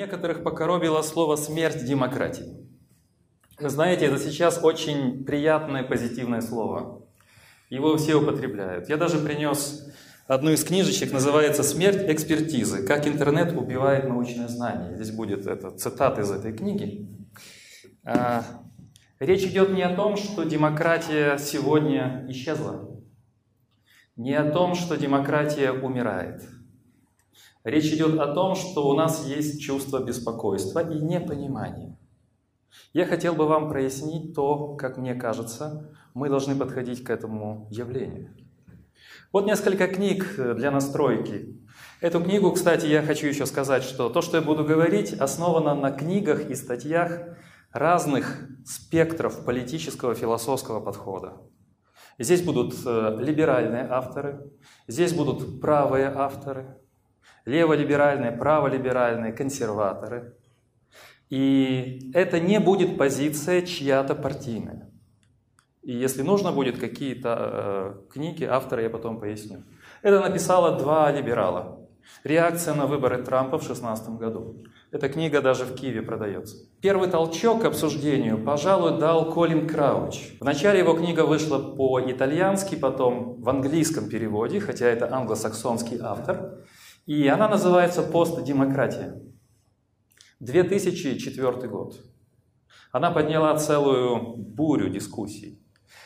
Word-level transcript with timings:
Некоторых 0.00 0.42
покоробило 0.42 1.02
слово 1.02 1.36
«смерть 1.36 1.84
демократии». 1.84 2.66
Вы 3.58 3.68
знаете, 3.68 4.06
это 4.06 4.18
сейчас 4.18 4.58
очень 4.64 5.26
приятное, 5.26 5.82
позитивное 5.82 6.40
слово. 6.40 7.06
Его 7.68 7.98
все 7.98 8.14
употребляют. 8.14 8.88
Я 8.88 8.96
даже 8.96 9.18
принес 9.18 9.92
одну 10.26 10.52
из 10.52 10.64
книжечек, 10.64 11.12
называется 11.12 11.62
«Смерть 11.62 12.02
экспертизы. 12.08 12.82
Как 12.86 13.06
интернет 13.06 13.54
убивает 13.54 14.08
научное 14.08 14.48
знание». 14.48 14.96
Здесь 14.96 15.10
будет 15.10 15.46
это, 15.46 15.70
цитат 15.70 16.18
из 16.18 16.30
этой 16.30 16.54
книги. 16.54 17.06
А, 18.02 18.42
речь 19.18 19.42
идет 19.42 19.68
не 19.68 19.82
о 19.82 19.94
том, 19.94 20.16
что 20.16 20.44
демократия 20.44 21.36
сегодня 21.36 22.24
исчезла, 22.30 22.88
не 24.16 24.32
о 24.32 24.50
том, 24.50 24.74
что 24.74 24.96
демократия 24.96 25.72
умирает– 25.72 26.42
Речь 27.64 27.92
идет 27.92 28.18
о 28.18 28.32
том, 28.32 28.54
что 28.54 28.88
у 28.88 28.94
нас 28.94 29.26
есть 29.26 29.60
чувство 29.60 30.02
беспокойства 30.02 30.80
и 30.80 30.98
непонимания. 30.98 31.98
Я 32.92 33.04
хотел 33.04 33.34
бы 33.34 33.46
вам 33.46 33.68
прояснить 33.68 34.34
то, 34.34 34.74
как 34.76 34.96
мне 34.96 35.14
кажется, 35.14 35.92
мы 36.14 36.28
должны 36.28 36.56
подходить 36.56 37.04
к 37.04 37.10
этому 37.10 37.68
явлению. 37.70 38.34
Вот 39.32 39.46
несколько 39.46 39.88
книг 39.88 40.34
для 40.36 40.70
настройки. 40.70 41.60
Эту 42.00 42.22
книгу, 42.22 42.50
кстати, 42.52 42.86
я 42.86 43.02
хочу 43.02 43.26
еще 43.26 43.46
сказать, 43.46 43.82
что 43.82 44.08
то, 44.08 44.22
что 44.22 44.38
я 44.38 44.42
буду 44.42 44.64
говорить, 44.64 45.12
основано 45.12 45.74
на 45.74 45.90
книгах 45.90 46.48
и 46.48 46.54
статьях 46.54 47.20
разных 47.72 48.48
спектров 48.64 49.44
политического 49.44 50.14
философского 50.14 50.80
подхода. 50.80 51.34
Здесь 52.18 52.42
будут 52.42 52.74
э, 52.84 53.16
либеральные 53.20 53.86
авторы, 53.88 54.50
здесь 54.88 55.12
будут 55.12 55.60
правые 55.60 56.08
авторы, 56.08 56.76
леволиберальные, 57.44 58.32
праволиберальные, 58.32 59.32
консерваторы. 59.32 60.34
И 61.28 62.10
это 62.12 62.40
не 62.40 62.58
будет 62.58 62.98
позиция 62.98 63.62
чья-то 63.62 64.14
партийная. 64.14 64.90
И 65.82 65.92
если 65.92 66.22
нужно 66.22 66.52
будет 66.52 66.78
какие-то 66.78 67.36
э, 67.38 68.12
книги, 68.12 68.44
автора 68.44 68.82
я 68.82 68.90
потом 68.90 69.18
поясню. 69.18 69.62
Это 70.02 70.20
написало 70.20 70.78
два 70.78 71.10
либерала. 71.10 71.80
Реакция 72.24 72.74
на 72.74 72.86
выборы 72.86 73.22
Трампа 73.22 73.58
в 73.58 73.64
2016 73.64 74.10
году. 74.18 74.62
Эта 74.90 75.08
книга 75.08 75.40
даже 75.40 75.64
в 75.64 75.74
Киеве 75.74 76.02
продается. 76.02 76.56
Первый 76.82 77.08
толчок 77.08 77.62
к 77.62 77.64
обсуждению, 77.64 78.44
пожалуй, 78.44 78.98
дал 78.98 79.32
Колин 79.32 79.68
Крауч. 79.68 80.32
Вначале 80.40 80.80
его 80.80 80.94
книга 80.94 81.24
вышла 81.24 81.58
по-итальянски, 81.58 82.74
потом 82.74 83.40
в 83.40 83.48
английском 83.48 84.08
переводе, 84.08 84.60
хотя 84.60 84.86
это 84.86 85.14
англосаксонский 85.14 85.98
автор. 86.02 86.58
И 87.06 87.26
она 87.26 87.48
называется 87.48 88.02
«Постдемократия». 88.02 89.20
2004 90.40 91.68
год. 91.68 92.00
Она 92.92 93.10
подняла 93.10 93.56
целую 93.56 94.36
бурю 94.36 94.88
дискуссий. 94.88 95.60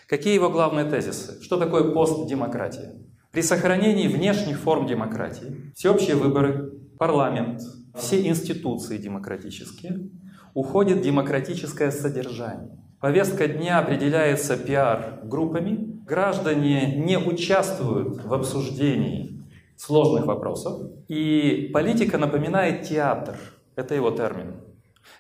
Какие 0.08 0.34
его 0.34 0.50
главные 0.50 0.84
тезисы? 0.84 1.40
Что 1.42 1.56
такое 1.56 1.92
постдемократия? 1.92 2.94
При 3.32 3.42
сохранении 3.42 4.06
внешних 4.06 4.58
форм 4.58 4.86
демократии, 4.86 5.72
всеобщие 5.74 6.16
выборы, 6.16 6.72
парламент, 6.98 7.60
все 7.94 8.26
институции 8.26 8.98
демократические, 8.98 10.10
уходит 10.52 11.00
демократическое 11.00 11.90
содержание. 11.90 12.78
Повестка 13.00 13.48
дня 13.48 13.78
определяется 13.78 14.56
пиар-группами, 14.56 16.02
граждане 16.06 16.96
не 16.96 17.18
участвуют 17.18 18.24
в 18.24 18.32
обсуждении 18.32 19.33
сложных 19.76 20.26
вопросов. 20.26 20.90
И 21.08 21.70
политика 21.72 22.18
напоминает 22.18 22.82
театр. 22.82 23.36
Это 23.76 23.94
его 23.94 24.10
термин. 24.10 24.54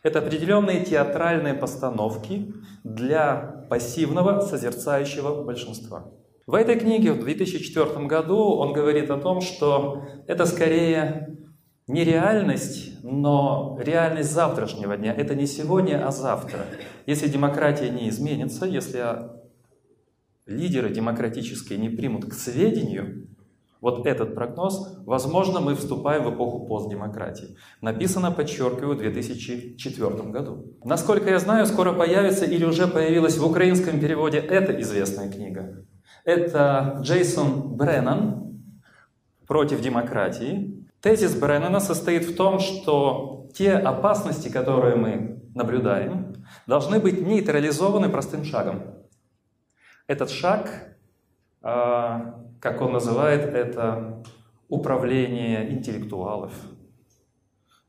Это 0.02 0.18
определенные 0.20 0.84
театральные 0.84 1.54
постановки 1.54 2.54
для 2.84 3.66
пассивного 3.68 4.40
созерцающего 4.40 5.44
большинства. 5.44 6.10
В 6.46 6.54
этой 6.54 6.78
книге 6.78 7.12
в 7.12 7.20
2004 7.20 8.06
году 8.06 8.36
он 8.36 8.72
говорит 8.74 9.10
о 9.10 9.18
том, 9.18 9.40
что 9.40 10.02
это 10.26 10.44
скорее 10.44 11.38
не 11.86 12.04
реальность, 12.04 13.02
но 13.02 13.78
реальность 13.80 14.30
завтрашнего 14.30 14.96
дня. 14.96 15.14
Это 15.14 15.34
не 15.34 15.46
сегодня, 15.46 16.06
а 16.06 16.10
завтра. 16.10 16.66
Если 17.06 17.28
демократия 17.28 17.90
не 17.90 18.08
изменится, 18.08 18.66
если 18.66 19.04
лидеры 20.46 20.90
демократические 20.90 21.78
не 21.78 21.88
примут 21.88 22.26
к 22.26 22.34
сведению 22.34 23.28
вот 23.84 24.06
этот 24.06 24.34
прогноз, 24.34 24.96
возможно, 25.04 25.60
мы 25.60 25.74
вступаем 25.74 26.24
в 26.24 26.34
эпоху 26.34 26.66
постдемократии. 26.66 27.58
Написано, 27.82 28.32
подчеркиваю, 28.32 28.96
в 28.96 28.98
2004 28.98 30.30
году. 30.30 30.74
Насколько 30.82 31.28
я 31.28 31.38
знаю, 31.38 31.66
скоро 31.66 31.92
появится 31.92 32.46
или 32.46 32.64
уже 32.64 32.86
появилась 32.86 33.36
в 33.36 33.44
украинском 33.46 34.00
переводе 34.00 34.38
эта 34.38 34.80
известная 34.80 35.30
книга. 35.30 35.84
Это 36.24 36.98
Джейсон 37.02 37.76
Бреннан 37.76 38.58
«Против 39.46 39.82
демократии». 39.82 40.88
Тезис 41.02 41.34
Бреннана 41.34 41.78
состоит 41.78 42.24
в 42.24 42.36
том, 42.36 42.60
что 42.60 43.50
те 43.54 43.72
опасности, 43.74 44.48
которые 44.48 44.96
мы 44.96 45.42
наблюдаем, 45.54 46.32
должны 46.66 47.00
быть 47.00 47.20
нейтрализованы 47.20 48.08
простым 48.08 48.44
шагом. 48.44 48.82
Этот 50.06 50.30
шаг 50.30 50.93
как 51.64 52.80
он 52.80 52.92
называет 52.92 53.54
это, 53.54 54.22
управление 54.68 55.72
интеллектуалов, 55.72 56.52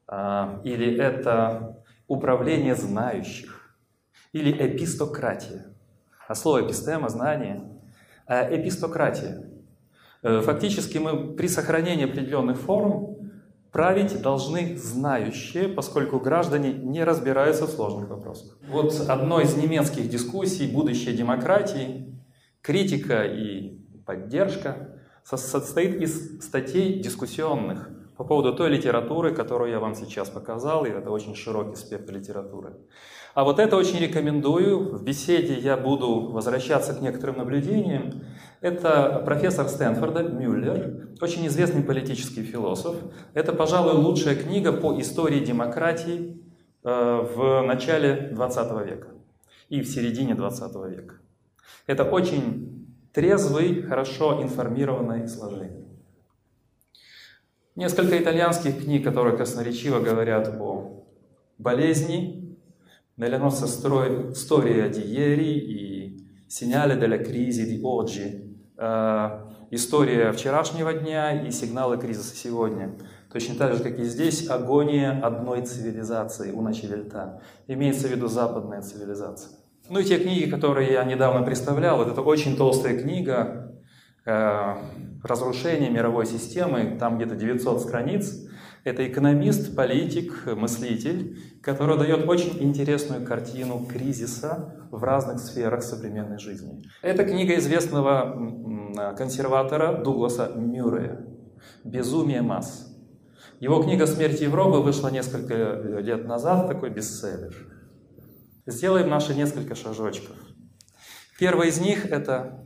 а, 0.08 0.62
или 0.64 0.96
это 0.98 1.84
управление 2.08 2.76
знающих, 2.76 3.78
или 4.34 4.52
эпистократия. 4.52 5.66
А 6.28 6.36
слово 6.36 6.66
эпистема– 6.66 7.10
знание, 7.10 7.64
а 8.28 8.44
эпистократия. 8.56 9.50
Э, 10.22 10.42
фактически 10.42 10.98
мы 10.98 11.36
при 11.36 11.48
сохранении 11.48 12.06
определенных 12.06 12.60
форм 12.60 13.18
править 13.72 14.22
должны 14.22 14.78
знающие, 14.78 15.68
поскольку 15.68 16.20
граждане 16.20 16.74
не 16.74 17.04
разбираются 17.04 17.66
в 17.66 17.70
сложных 17.70 18.10
вопросах. 18.10 18.58
Вот 18.68 18.94
одной 19.08 19.44
из 19.44 19.56
немецких 19.56 20.10
дискуссий 20.10 20.72
«Будущее 20.72 21.16
демократии» 21.16 22.15
критика 22.66 23.24
и 23.24 23.78
поддержка 24.08 25.00
состоит 25.24 26.02
из 26.02 26.44
статей 26.44 27.00
дискуссионных 27.00 27.90
по 28.18 28.24
поводу 28.24 28.56
той 28.56 28.70
литературы, 28.70 29.36
которую 29.36 29.70
я 29.70 29.80
вам 29.80 29.94
сейчас 29.94 30.30
показал, 30.30 30.86
и 30.86 30.90
это 30.90 31.12
очень 31.12 31.36
широкий 31.36 31.76
спектр 31.76 32.14
литературы. 32.14 32.74
А 33.36 33.44
вот 33.44 33.60
это 33.60 33.76
очень 33.76 34.00
рекомендую. 34.00 34.96
В 34.98 35.04
беседе 35.04 35.60
я 35.60 35.78
буду 35.78 36.32
возвращаться 36.32 36.94
к 36.94 37.02
некоторым 37.02 37.38
наблюдениям. 37.38 38.24
Это 38.62 39.22
профессор 39.26 39.68
Стэнфорда 39.68 40.24
Мюллер, 40.24 41.10
очень 41.22 41.46
известный 41.48 41.84
политический 41.84 42.44
философ. 42.44 42.96
Это, 43.34 43.54
пожалуй, 43.54 43.94
лучшая 43.94 44.36
книга 44.36 44.72
по 44.72 45.00
истории 45.00 45.44
демократии 45.44 46.42
э, 46.84 47.28
в 47.36 47.62
начале 47.62 48.32
20 48.32 48.88
века 48.88 49.10
и 49.70 49.82
в 49.82 49.88
середине 49.88 50.34
20 50.34 50.76
века. 50.88 51.16
Это 51.88 52.04
очень 52.04 52.88
трезвый, 53.14 53.82
хорошо 53.84 54.42
информированное 54.42 55.26
изложение. 55.26 55.86
Несколько 57.76 58.18
итальянских 58.18 58.84
книг, 58.84 59.04
которые 59.04 59.36
красноречиво 59.36 60.00
говорят 60.00 60.48
о 60.60 61.06
болезни, 61.58 62.42
Nella 63.18 63.50
storia 63.50 64.90
di 64.90 65.10
ieri 65.10 65.72
и 65.72 66.28
segnale 66.48 66.98
della 66.98 67.18
crisi 67.20 67.66
di 67.66 67.80
oggi, 67.82 68.58
история 69.72 70.34
вчерашнего 70.34 70.92
дня 70.94 71.32
и 71.48 71.50
сигналы 71.50 71.98
кризиса 71.98 72.36
сегодня. 72.36 72.98
Точно 73.32 73.56
так 73.56 73.76
же, 73.76 73.84
как 73.84 74.00
и 74.00 74.04
здесь, 74.04 74.50
агония 74.50 75.18
одной 75.24 75.62
цивилизации 75.66 76.52
у 76.52 76.62
Начевельта. 76.62 77.42
Имеется 77.68 78.10
в 78.10 78.12
виду 78.12 78.28
западная 78.28 78.82
цивилизация. 78.82 79.52
Ну 79.88 80.00
и 80.00 80.04
те 80.04 80.18
книги, 80.18 80.50
которые 80.50 80.92
я 80.92 81.04
недавно 81.04 81.44
представлял, 81.44 81.98
вот 81.98 82.08
это 82.08 82.22
очень 82.22 82.58
толстая 82.58 83.00
книга 83.00 83.72
э, 84.26 84.76
«Разрушение 85.24 85.92
мировой 85.92 86.26
системы», 86.26 86.98
там 87.00 87.18
где-то 87.18 87.36
900 87.36 87.82
страниц. 87.82 88.48
Это 88.84 89.08
экономист, 89.08 89.76
политик, 89.76 90.48
мыслитель, 90.56 91.38
который 91.62 91.98
дает 91.98 92.28
очень 92.28 92.62
интересную 92.64 93.26
картину 93.26 93.86
кризиса 93.86 94.88
в 94.90 95.04
разных 95.04 95.40
сферах 95.40 95.84
современной 95.84 96.40
жизни. 96.40 96.84
Это 97.04 97.24
книга 97.24 97.56
известного 97.56 99.14
консерватора 99.18 100.04
Дугласа 100.04 100.52
Мюррея 100.56 101.28
«Безумие 101.84 102.42
масс». 102.42 102.92
Его 103.60 103.82
книга 103.84 104.08
«Смерть 104.08 104.42
Европы» 104.42 104.80
вышла 104.80 105.10
несколько 105.10 105.54
лет 106.00 106.26
назад, 106.26 106.68
такой 106.68 106.90
бестселлер. 106.90 107.75
Сделаем 108.68 109.10
наши 109.10 109.36
несколько 109.36 109.76
шажочков. 109.76 110.36
Первый 111.38 111.70
из 111.70 111.80
них– 111.80 112.06
это 112.08 112.66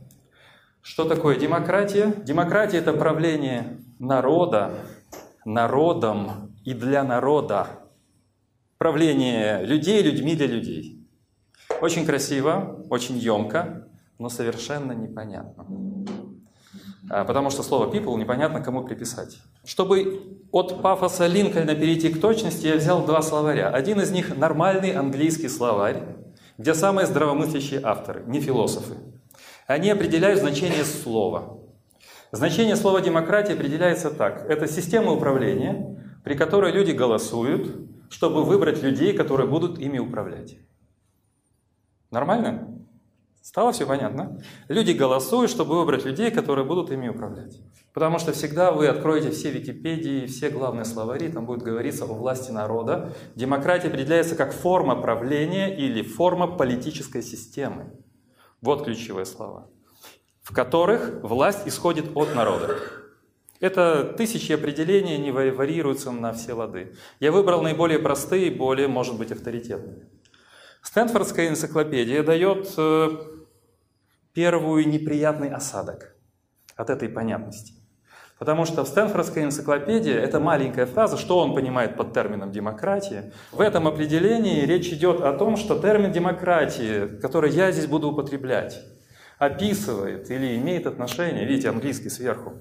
что 0.80 1.04
такое 1.04 1.38
демократия? 1.38 2.14
Демократия– 2.24 2.78
это 2.78 2.94
правление 2.94 3.78
народа, 3.98 4.72
народом 5.44 6.56
и 6.64 6.72
для 6.72 7.04
народа. 7.04 7.66
правление 8.78 9.62
людей 9.66 10.02
людьми 10.02 10.34
для 10.34 10.46
людей. 10.46 11.06
Очень 11.82 12.06
красиво, 12.06 12.82
очень 12.88 13.18
емко, 13.18 13.86
но 14.18 14.30
совершенно 14.30 14.92
непонятно. 14.92 15.66
А, 17.12 17.24
потому 17.24 17.50
что 17.50 17.64
слово 17.64 17.92
people 17.92 18.16
непонятно 18.16 18.60
кому 18.60 18.84
приписать. 18.84 19.38
Чтобы 19.64 20.38
от 20.52 20.80
пафоса 20.80 21.26
Линкольна 21.26 21.74
перейти 21.74 22.08
к 22.08 22.20
точности, 22.20 22.68
я 22.68 22.76
взял 22.76 23.04
два 23.04 23.20
словаря. 23.20 23.68
Один 23.68 24.00
из 24.00 24.12
них 24.12 24.36
нормальный 24.36 24.92
английский 24.92 25.48
словарь, 25.48 26.04
где 26.56 26.72
самые 26.72 27.08
здравомыслящие 27.08 27.80
авторы, 27.82 28.22
не 28.26 28.40
философы. 28.40 28.94
Они 29.66 29.90
определяют 29.90 30.38
значение 30.38 30.84
слова. 30.84 31.58
Значение 32.30 32.76
слова 32.76 33.00
«демократия» 33.00 33.54
определяется 33.54 34.12
так. 34.12 34.48
Это 34.48 34.68
система 34.68 35.10
управления, 35.10 36.00
при 36.22 36.34
которой 36.34 36.70
люди 36.70 36.92
голосуют, 36.92 37.88
чтобы 38.08 38.44
выбрать 38.44 38.84
людей, 38.84 39.14
которые 39.14 39.48
будут 39.48 39.80
ими 39.80 39.98
управлять. 39.98 40.58
Нормально? 42.12 42.79
Стало 43.42 43.72
все 43.72 43.86
понятно? 43.86 44.40
Люди 44.68 44.92
голосуют, 44.92 45.50
чтобы 45.50 45.78
выбрать 45.78 46.04
людей, 46.04 46.30
которые 46.30 46.66
будут 46.66 46.90
ими 46.90 47.08
управлять. 47.08 47.58
Потому 47.94 48.18
что 48.18 48.32
всегда 48.32 48.70
вы 48.70 48.86
откроете 48.86 49.30
все 49.30 49.50
Википедии, 49.50 50.26
все 50.26 50.50
главные 50.50 50.84
словари, 50.84 51.28
там 51.28 51.46
будет 51.46 51.62
говориться 51.62 52.04
о 52.04 52.08
власти 52.08 52.50
народа. 52.50 53.12
Демократия 53.34 53.88
определяется 53.88 54.36
как 54.36 54.52
форма 54.52 55.00
правления 55.00 55.74
или 55.74 56.02
форма 56.02 56.46
политической 56.46 57.22
системы. 57.22 57.90
Вот 58.60 58.84
ключевые 58.84 59.24
слова. 59.24 59.68
В 60.42 60.54
которых 60.54 61.22
власть 61.22 61.66
исходит 61.66 62.14
от 62.14 62.34
народа. 62.34 62.76
Это 63.58 64.04
тысячи 64.16 64.52
определений, 64.52 65.14
они 65.14 65.32
варьируются 65.32 66.12
на 66.12 66.32
все 66.32 66.52
лады. 66.52 66.94
Я 67.20 67.32
выбрал 67.32 67.62
наиболее 67.62 67.98
простые 67.98 68.50
более, 68.50 68.88
может 68.88 69.18
быть, 69.18 69.32
авторитетные. 69.32 70.08
Стэнфордская 70.82 71.48
энциклопедия 71.48 72.22
дает 72.22 72.72
э, 72.76 73.08
первую 74.32 74.88
неприятный 74.88 75.50
осадок 75.50 76.16
от 76.76 76.90
этой 76.90 77.08
понятности. 77.08 77.74
Потому 78.38 78.64
что 78.64 78.84
в 78.84 78.88
Стэнфордской 78.88 79.44
энциклопедии 79.44 80.14
это 80.14 80.40
маленькая 80.40 80.86
фраза, 80.86 81.18
что 81.18 81.38
он 81.38 81.54
понимает 81.54 81.96
под 81.96 82.14
термином 82.14 82.50
демократия. 82.50 83.34
В 83.52 83.60
этом 83.60 83.86
определении 83.86 84.64
речь 84.64 84.88
идет 84.88 85.20
о 85.20 85.34
том, 85.34 85.58
что 85.58 85.78
термин 85.78 86.10
демократии, 86.10 87.18
который 87.20 87.50
я 87.50 87.70
здесь 87.70 87.86
буду 87.86 88.10
употреблять, 88.10 88.80
описывает 89.38 90.30
или 90.30 90.56
имеет 90.56 90.86
отношение, 90.86 91.44
видите, 91.44 91.68
английский 91.68 92.08
сверху, 92.08 92.54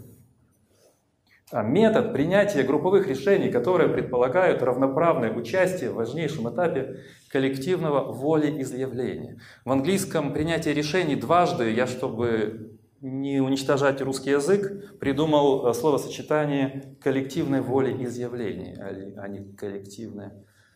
метод 1.51 2.13
принятия 2.13 2.63
групповых 2.63 3.07
решений, 3.07 3.49
которые 3.49 3.89
предполагают 3.89 4.61
равноправное 4.61 5.31
участие 5.31 5.91
в 5.91 5.95
важнейшем 5.95 6.53
этапе 6.53 6.99
коллективного 7.29 8.11
волеизъявления. 8.11 9.39
В 9.65 9.71
английском 9.71 10.33
принятие 10.33 10.73
решений 10.73 11.15
дважды, 11.15 11.71
я, 11.71 11.87
чтобы 11.87 12.77
не 13.01 13.39
уничтожать 13.39 14.01
русский 14.01 14.31
язык, 14.31 14.97
придумал 14.99 15.67
э, 15.67 15.73
словосочетание 15.73 16.95
коллективной 17.01 17.61
волеизъявления, 17.61 19.15
а 19.17 19.27
не 19.27 19.53
коллективное 19.55 20.33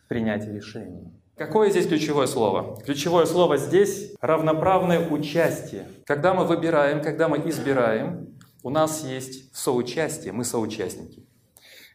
принятие 0.08 0.54
решений. 0.54 1.12
Какое 1.36 1.68
здесь 1.68 1.88
ключевое 1.88 2.26
слово? 2.26 2.78
Ключевое 2.84 3.26
слово 3.26 3.56
здесь– 3.56 4.14
равноправное 4.20 5.08
участие. 5.08 5.86
Когда 6.06 6.32
мы 6.32 6.44
выбираем, 6.44 7.02
когда 7.02 7.28
мы 7.28 7.38
избираем, 7.48 8.28
у 8.64 8.70
нас 8.70 9.04
есть 9.04 9.54
соучастие, 9.54 10.32
мы 10.32 10.42
соучастники. 10.42 11.22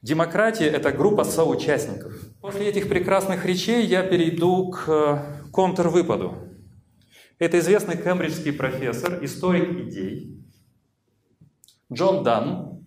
Демократия– 0.04 0.66
это 0.68 0.92
группа 0.92 1.24
соучастников. 1.24 2.14
После 2.42 2.68
этих 2.68 2.88
прекрасных 2.88 3.44
речей 3.44 3.86
я 3.86 4.04
перейду 4.04 4.70
к 4.70 4.86
э, 4.88 5.52
контрвыпаду. 5.52 6.36
Это 7.40 7.58
известный 7.58 7.98
кембриджский 7.98 8.54
профессор, 8.54 9.18
историк 9.26 9.88
идей 9.88 10.46
Джон 11.92 12.24
Дан. 12.24 12.86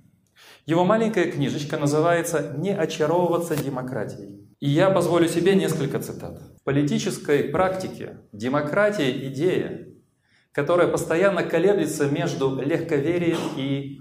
Его 0.64 0.84
маленькая 0.84 1.30
книжечка 1.30 1.76
называется 1.76 2.54
«Не 2.56 2.70
очаровываться 2.70 3.56
демократией». 3.56 4.48
И 4.60 4.68
я 4.68 4.90
позволю 4.90 5.28
себе 5.28 5.56
несколько 5.56 5.98
цитат. 5.98 6.40
В 6.60 6.62
политической 6.62 7.42
практике 7.44 8.20
демократия– 8.32 9.10
идея, 9.28 9.91
которая 10.52 10.88
постоянно 10.88 11.42
колеблется 11.42 12.08
между 12.08 12.60
легковерием 12.60 13.38
и 13.56 14.00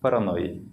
паранойей. 0.00 0.68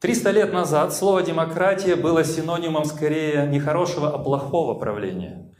Триста 0.00 0.30
лет 0.30 0.52
назад 0.52 0.94
слово 0.94 1.22
«демократия» 1.22 1.96
было 1.96 2.22
синонимом 2.22 2.84
скорее 2.84 3.46
не 3.46 3.58
хорошего, 3.58 4.10
а 4.10 4.18
плохого 4.18 4.78
правления. 4.78 5.52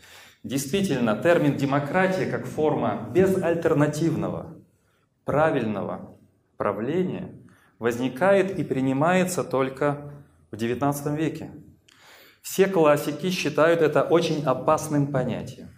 Действительно, 0.42 1.16
термин 1.16 1.56
«демократия» 1.56 2.26
как 2.26 2.46
форма 2.46 3.08
безальтернативного, 3.12 4.54
правильного 5.24 6.16
правления 6.56 7.34
возникает 7.78 8.58
и 8.58 8.62
принимается 8.62 9.42
только 9.42 10.12
в 10.50 10.56
XIX 10.56 11.16
веке. 11.16 11.50
Все 12.42 12.68
классики 12.68 13.30
считают 13.30 13.80
это 13.80 14.02
очень 14.02 14.44
опасным 14.44 15.08
понятием. 15.08 15.70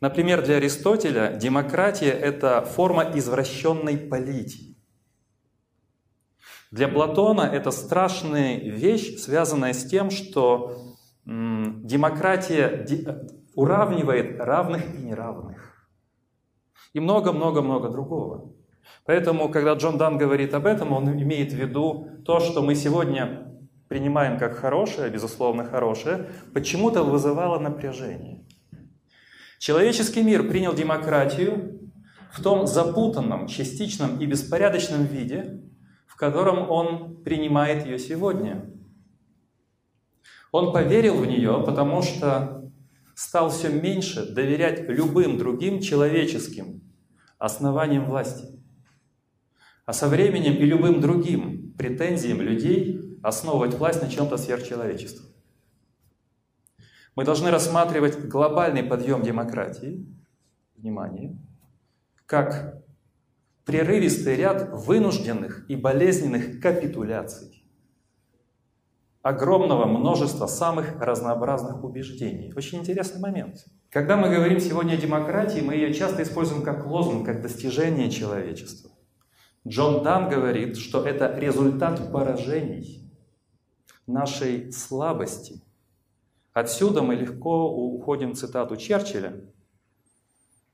Например, 0.00 0.42
для 0.42 0.56
Аристотеля 0.56 1.34
демократия– 1.34 2.10
это 2.10 2.62
форма 2.62 3.04
извращенной 3.14 3.96
политики. 3.98 4.76
Для 6.70 6.88
Платона 6.88 7.42
это 7.42 7.70
страшная 7.70 8.58
вещь, 8.58 9.18
связанная 9.18 9.74
с 9.74 9.84
тем, 9.84 10.10
что 10.10 10.96
демократия 11.24 12.86
уравнивает 13.54 14.40
равных 14.40 14.94
и 14.94 15.02
неравных. 15.02 15.86
И 16.94 17.00
много-много-много 17.00 17.90
другого. 17.90 18.54
Поэтому, 19.04 19.48
когда 19.50 19.74
Джон 19.74 19.98
Дан 19.98 20.18
говорит 20.18 20.54
об 20.54 20.66
этом, 20.66 20.92
он 20.92 21.08
имеет 21.10 21.52
в 21.52 21.56
виду 21.56 22.08
то, 22.24 22.40
что 22.40 22.62
мы 22.62 22.74
сегодня 22.74 23.48
принимаем 23.88 24.38
как 24.38 24.56
хорошее, 24.56 25.10
безусловно 25.10 25.64
хорошее, 25.64 26.30
почему-то 26.54 27.02
вызывало 27.02 27.58
напряжение. 27.58 28.46
Человеческий 29.62 30.24
мир 30.24 30.48
принял 30.48 30.74
демократию 30.74 31.88
в 32.32 32.42
том 32.42 32.66
запутанном, 32.66 33.46
частичном 33.46 34.18
и 34.18 34.26
беспорядочном 34.26 35.04
виде, 35.04 35.62
в 36.08 36.16
котором 36.16 36.68
он 36.68 37.22
принимает 37.22 37.86
ее 37.86 38.00
сегодня. 38.00 38.68
Он 40.50 40.72
поверил 40.72 41.14
в 41.14 41.26
нее, 41.26 41.62
потому 41.64 42.02
что 42.02 42.72
стал 43.14 43.50
все 43.50 43.68
меньше 43.68 44.26
доверять 44.34 44.88
любым 44.88 45.38
другим 45.38 45.80
человеческим 45.80 46.82
основаниям 47.38 48.06
власти. 48.06 48.48
А 49.86 49.92
со 49.92 50.08
временем 50.08 50.54
и 50.54 50.64
любым 50.64 51.00
другим 51.00 51.72
претензиям 51.78 52.40
людей 52.40 53.16
основывать 53.22 53.74
власть 53.74 54.02
на 54.02 54.10
чем-то 54.10 54.38
сверхчеловеческом. 54.38 55.31
Мы 57.14 57.24
должны 57.24 57.50
рассматривать 57.50 58.26
глобальный 58.26 58.82
подъем 58.82 59.22
демократии, 59.22 60.06
внимание, 60.76 61.36
как 62.24 62.82
прерывистый 63.66 64.34
ряд 64.36 64.70
вынужденных 64.72 65.68
и 65.68 65.76
болезненных 65.76 66.60
капитуляций, 66.60 67.66
огромного 69.20 69.84
множества 69.84 70.46
самых 70.46 70.98
разнообразных 71.00 71.84
убеждений. 71.84 72.52
Очень 72.56 72.78
интересный 72.78 73.20
момент. 73.20 73.66
Когда 73.90 74.16
мы 74.16 74.30
говорим 74.30 74.58
сегодня 74.58 74.94
о 74.94 74.96
демократии, 74.96 75.60
мы 75.60 75.74
ее 75.74 75.92
часто 75.92 76.22
используем 76.22 76.62
как 76.62 76.86
лозунг, 76.86 77.26
как 77.26 77.42
достижение 77.42 78.10
человечества. 78.10 78.90
Джон 79.68 80.02
Дан 80.02 80.30
говорит, 80.30 80.78
что 80.78 81.06
это 81.06 81.38
результат 81.38 82.10
поражений 82.10 83.12
нашей 84.06 84.72
слабости– 84.72 85.60
Отсюда 86.52 87.02
мы 87.02 87.14
легко 87.14 87.70
уходим 87.70 88.32
в 88.32 88.36
цитату 88.36 88.76
Черчилля. 88.76 89.40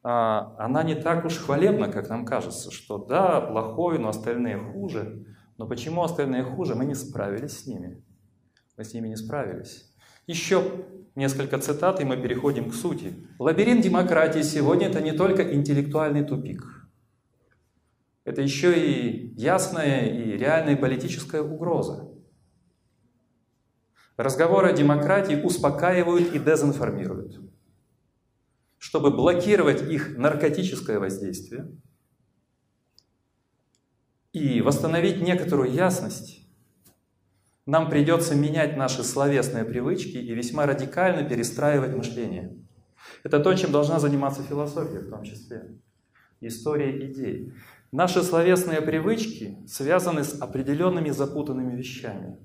А, 0.03 0.55
она 0.59 0.83
не 0.83 0.95
так 0.95 1.25
уж 1.25 1.37
хвалебна, 1.37 1.89
как 1.89 2.09
нам 2.09 2.25
кажется, 2.25 2.71
что 2.71 2.99
да, 2.99 3.41
плохой, 3.41 3.99
но 3.99 4.09
остальные 4.09 4.59
хуже. 4.59 5.25
Но 5.57 5.67
почему 5.67 6.03
остальные 6.03 6.45
хуже? 6.45 6.75
Мы 6.75 6.85
не 6.85 6.95
справились 6.95 7.59
с 7.59 7.67
ними. 7.67 8.03
Мы 8.77 8.85
с 8.85 8.95
ними 8.95 9.09
не 9.09 9.17
справились. 9.17 9.93
Еще 10.27 10.63
несколько 11.15 11.59
цитат, 11.59 12.01
и 12.01 12.05
мы 12.05 12.17
переходим 12.17 12.71
к 12.71 12.75
сути. 12.75 13.15
Лабиринт 13.39 13.83
демократии 13.83 14.43
сегодня 14.43 14.89
это 14.89 15.01
не 15.01 15.13
только 15.13 15.55
интеллектуальный 15.55 16.25
тупик. 16.25 16.89
Это 18.25 18.43
еще 18.43 18.79
и 18.79 19.35
ясная 19.37 20.07
и 20.07 20.37
реальная 20.37 20.77
политическая 20.77 21.41
угроза. 21.41 22.08
Разговоры 24.19 24.71
о 24.71 24.73
демократии 24.73 25.41
успокаивают 25.41 26.35
и 26.35 26.41
дезинформируют. 26.41 27.41
Чтобы 28.77 29.13
блокировать 29.13 29.81
их 29.81 30.19
наркотическое 30.19 30.99
воздействие 30.99 31.71
и 34.33 34.61
восстановить 34.61 35.23
некоторую 35.23 35.73
ясность, 35.73 36.45
нам 37.65 37.89
придется 37.89 38.35
менять 38.35 38.77
наши 38.77 39.05
словесные 39.05 39.65
привычки 39.65 40.17
и 40.17 40.35
весьма 40.35 40.67
радикально 40.67 41.23
перестраивать 41.23 41.95
мышление. 41.95 42.57
Это 43.23 43.39
то, 43.39 43.55
чем 43.55 43.71
должна 43.71 44.01
заниматься 44.01 44.43
философия 44.43 44.99
в 44.99 45.11
том 45.11 45.23
числе. 45.23 45.79
История 46.41 47.07
идей. 47.07 47.53
Наши 47.93 48.25
словесные 48.25 48.81
привычки 48.81 49.65
связаны 49.69 50.25
с 50.25 50.41
определенными 50.41 51.11
запутанными 51.11 51.77
вещами. 51.77 52.37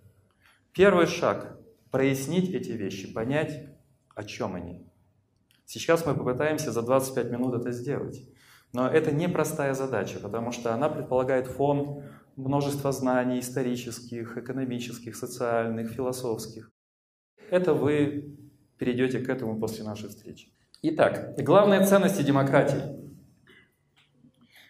Первый 0.72 1.06
шаг– 1.06 1.53
прояснить 1.94 2.50
эти 2.50 2.72
вещи, 2.72 3.14
понять, 3.14 3.68
о 4.16 4.24
чем 4.24 4.56
они. 4.56 4.84
Сейчас 5.64 6.08
мы 6.08 6.16
попытаемся 6.16 6.72
за 6.72 6.82
25 6.82 7.30
минут 7.30 7.54
это 7.54 7.72
сделать. 7.72 8.28
Но 8.74 8.88
это 8.88 9.12
непростая 9.12 9.76
задача, 9.76 10.18
потому 10.20 10.52
что 10.52 10.74
она 10.74 10.90
предполагает 10.90 11.46
фон 11.46 12.02
множества 12.36 12.92
знаний 12.92 13.40
исторических, 13.40 14.38
экономических, 14.38 15.16
социальных, 15.16 15.92
философских. 15.92 16.72
Это 17.52 17.76
вы 17.76 18.40
перейдете 18.80 19.20
к 19.20 19.30
этому 19.30 19.60
после 19.60 19.84
нашей 19.84 20.10
встречи. 20.10 20.52
Итак, 20.82 21.36
главные 21.38 21.86
ценности 21.86 22.24
демократии. 22.24 22.82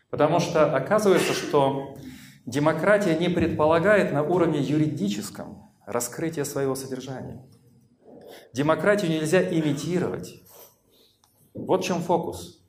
Потому 0.09 0.41
что 0.41 0.75
оказывается, 0.75 1.31
что 1.31 1.97
демократия 2.45 3.17
не 3.17 3.29
предполагает 3.29 4.11
на 4.11 4.23
уровне 4.23 4.59
юридическом 4.59 5.62
раскрытие 5.85 6.45
своего 6.45 6.75
содержания. 6.75 7.43
Демократию 8.53 9.11
нельзя 9.11 9.41
имитировать. 9.41 10.43
Вот 11.53 11.83
в 11.83 11.85
чем 11.85 12.01
фокус. 12.01 12.63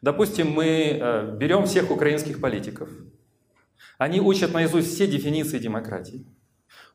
Допустим, 0.00 0.50
мы 0.50 0.66
э, 0.66 1.36
берем 1.36 1.64
всех 1.66 1.90
украинских 1.90 2.40
политиков. 2.40 2.90
Они 3.98 4.20
учат 4.20 4.52
наизусть 4.52 4.94
все 4.94 5.06
дефиниции 5.06 5.58
демократии, 5.58 6.26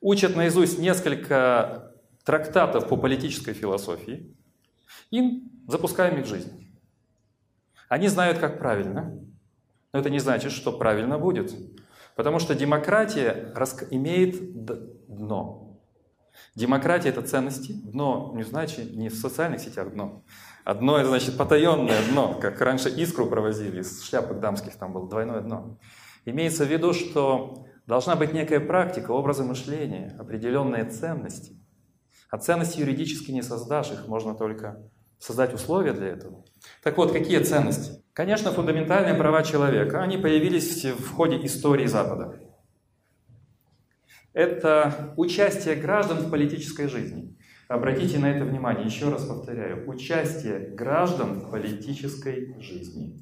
учат 0.01 0.35
наизусть 0.35 0.79
несколько 0.79 1.93
трактатов 2.25 2.89
по 2.89 2.97
политической 2.97 3.53
философии 3.53 4.35
и 5.11 5.43
запускаем 5.67 6.19
их 6.19 6.25
в 6.25 6.29
жизнь. 6.29 6.75
Они 7.87 8.09
знают, 8.09 8.39
как 8.39 8.59
правильно, 8.59 9.17
но 9.93 9.99
это 9.99 10.09
не 10.09 10.19
значит, 10.19 10.51
что 10.51 10.77
правильно 10.77 11.17
будет. 11.17 11.53
Потому 12.15 12.39
что 12.39 12.55
демократия 12.55 13.53
имеет 13.91 14.65
дно. 15.07 15.79
Демократия– 16.55 17.09
это 17.09 17.21
ценности. 17.21 17.73
Дно 17.73 18.31
не 18.35 18.43
значит 18.43 18.95
не 18.95 19.09
в 19.09 19.15
социальных 19.15 19.59
сетях 19.59 19.91
дно, 19.91 20.23
Одно, 20.67 20.97
это 20.97 21.07
значит 21.07 21.37
потаенное 21.37 21.97
дно, 22.11 22.37
как 22.41 22.59
раньше 22.59 22.89
искру 22.89 23.27
провозили 23.27 23.79
из 23.79 24.03
шляпок 24.03 24.41
дамских, 24.41 24.75
там 24.75 24.91
было 24.91 25.07
двойное 25.07 25.39
дно. 25.39 25.79
Имеется 26.25 26.65
в 26.65 26.67
виду, 26.67 26.91
что 26.91 27.67
должна 27.85 28.17
быть 28.17 28.33
некая 28.33 28.59
практика, 28.59 29.11
образы 29.11 29.45
мышления, 29.45 30.13
определенные 30.19 30.83
ценности. 30.83 31.57
А 32.29 32.37
ценности 32.37 32.81
юридически 32.81 33.31
не 33.31 33.43
создашь, 33.43 33.91
их 33.91 34.09
можно 34.09 34.35
только 34.35 34.77
создать 35.19 35.53
условия 35.53 35.93
для 35.93 36.07
этого. 36.07 36.43
Так 36.83 36.97
вот, 36.97 37.13
какие 37.13 37.39
ценности? 37.39 38.03
Конечно, 38.11 38.51
фундаментальные 38.51 39.15
права 39.15 39.43
человека, 39.43 40.01
они 40.01 40.17
появились 40.17 40.83
в 40.83 41.13
ходе 41.13 41.37
истории 41.45 41.85
Запада. 41.85 42.37
Это 44.37 45.15
участие 45.17 45.73
граждан 45.73 46.19
в 46.19 46.29
политической 46.29 46.87
жизни. 46.87 47.35
Обратите 47.67 48.19
на 48.19 48.27
это 48.27 48.45
внимание, 48.45 48.85
еще 48.85 49.09
раз 49.09 49.25
повторяю, 49.25 49.89
участие 49.89 50.75
граждан 50.75 51.39
в 51.39 51.49
политической 51.49 52.55
жизни. 52.61 53.17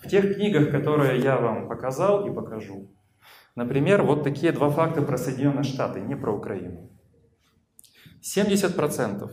В 0.00 0.08
тех 0.08 0.34
книгах, 0.34 0.72
которые 0.72 1.20
я 1.20 1.36
вам 1.36 1.68
показал 1.68 2.26
и 2.26 2.34
покажу, 2.34 2.90
например, 3.54 4.02
вот 4.02 4.24
такие 4.24 4.50
два 4.50 4.70
факта 4.70 5.02
про 5.02 5.16
Соединенные 5.16 5.62
Штаты, 5.62 6.00
не 6.00 6.16
про 6.16 6.36
Украину. 6.36 6.90
70% 8.20 9.30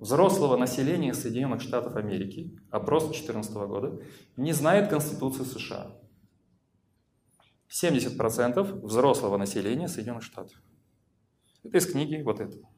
взрослого 0.00 0.56
населения 0.56 1.14
Соединенных 1.14 1.62
Штатов 1.62 1.94
Америки, 1.94 2.58
опрос 2.72 3.04
2014 3.04 3.54
года, 3.54 4.00
не 4.36 4.52
знает 4.52 4.88
Конституцию 4.90 5.44
США. 5.44 6.01
70% 7.72 8.84
взрослого 8.84 9.36
населения 9.36 9.88
Соединенных 9.88 10.22
Штатов. 10.22 10.60
Это 11.64 11.78
из 11.78 11.86
книги 11.86 12.20
вот 12.22 12.40
этого. 12.40 12.68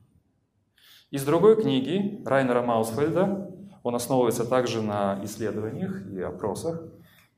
Из 1.11 1.25
другой 1.25 1.61
книги 1.61 2.23
Райнера 2.25 2.63
Маусфельда, 2.63 3.51
он 3.83 3.95
основывается 3.95 4.45
также 4.45 4.83
на 4.83 5.21
исследованиях 5.25 6.07
и 6.11 6.21
опросах, 6.21 6.83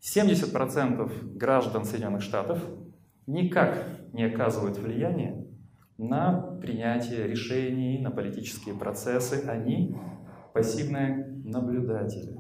70% 0.01 1.37
граждан 1.37 1.85
Соединенных 1.85 2.23
Штатов 2.23 2.63
никак 3.27 3.87
не 4.13 4.25
оказывают 4.25 4.79
влияния 4.79 5.47
на 5.99 6.59
принятие 6.61 7.27
решений, 7.27 7.99
на 7.99 8.11
политические 8.11 8.75
процессы. 8.75 9.45
Они 9.49 9.97
пассивные 10.53 11.27
наблюдатели. 11.45 12.39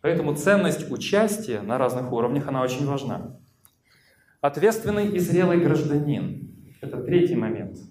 Поэтому 0.00 0.34
ценность 0.34 0.90
участия 0.90 1.60
на 1.60 1.78
разных 1.78 2.12
уровнях, 2.12 2.48
она 2.48 2.62
очень 2.62 2.86
важна. 2.86 3.39
Ответственный 4.40 5.08
и 5.08 5.18
зрелый 5.18 5.60
гражданин– 5.60 6.54
это 6.80 7.02
третий 7.02 7.36
момент– 7.36 7.78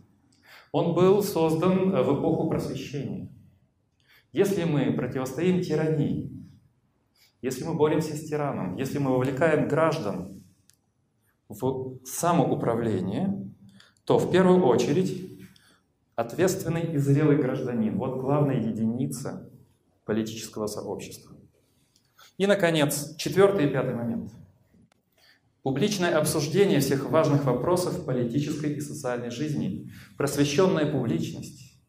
он 0.72 0.94
был 0.94 1.24
создан 1.24 1.94
э, 1.94 2.04
в 2.04 2.20
эпоху 2.20 2.50
просвещения. 2.50 3.30
Если 4.32 4.64
мы 4.64 4.94
противостоим 4.94 5.62
тирании, 5.62 6.32
если 7.42 7.64
мы 7.64 7.74
боремся 7.74 8.16
с 8.16 8.26
тираном, 8.26 8.76
если 8.76 9.00
мы 9.00 9.12
вовлекаем 9.12 9.68
граждан 9.68 10.44
в 11.48 11.98
самоуправление, 12.06 13.52
то 14.04 14.20
в 14.20 14.32
первую 14.32 14.64
очередь 14.66 15.40
ответственный 16.16 16.94
и 16.94 16.98
зрелый 16.98 17.38
гражданин– 17.38 17.98
вот 17.98 18.20
главная 18.20 18.58
единица 18.58 19.50
политического 20.06 20.68
сообщества. 20.68 21.36
И, 22.38 22.46
наконец, 22.46 23.16
четвертый 23.16 23.68
и 23.68 23.70
пятый 23.70 23.96
момент– 23.96 24.32
Публичное 25.62 26.18
обсуждение 26.18 26.80
всех 26.80 27.10
важных 27.10 27.44
вопросов 27.44 28.06
политической 28.06 28.74
и 28.74 28.80
социальной 28.80 29.30
жизни. 29.30 29.92
Просвещенная 30.18 30.90
публичность. 30.90 31.82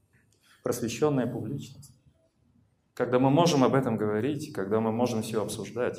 Просвещенная 0.64 1.28
публичность. 1.28 1.92
Когда 2.94 3.20
мы 3.20 3.30
можем 3.30 3.62
об 3.62 3.74
этом 3.74 3.96
говорить, 3.96 4.52
когда 4.52 4.80
мы 4.80 4.90
можем 4.90 5.22
все 5.22 5.40
обсуждать, 5.40 5.98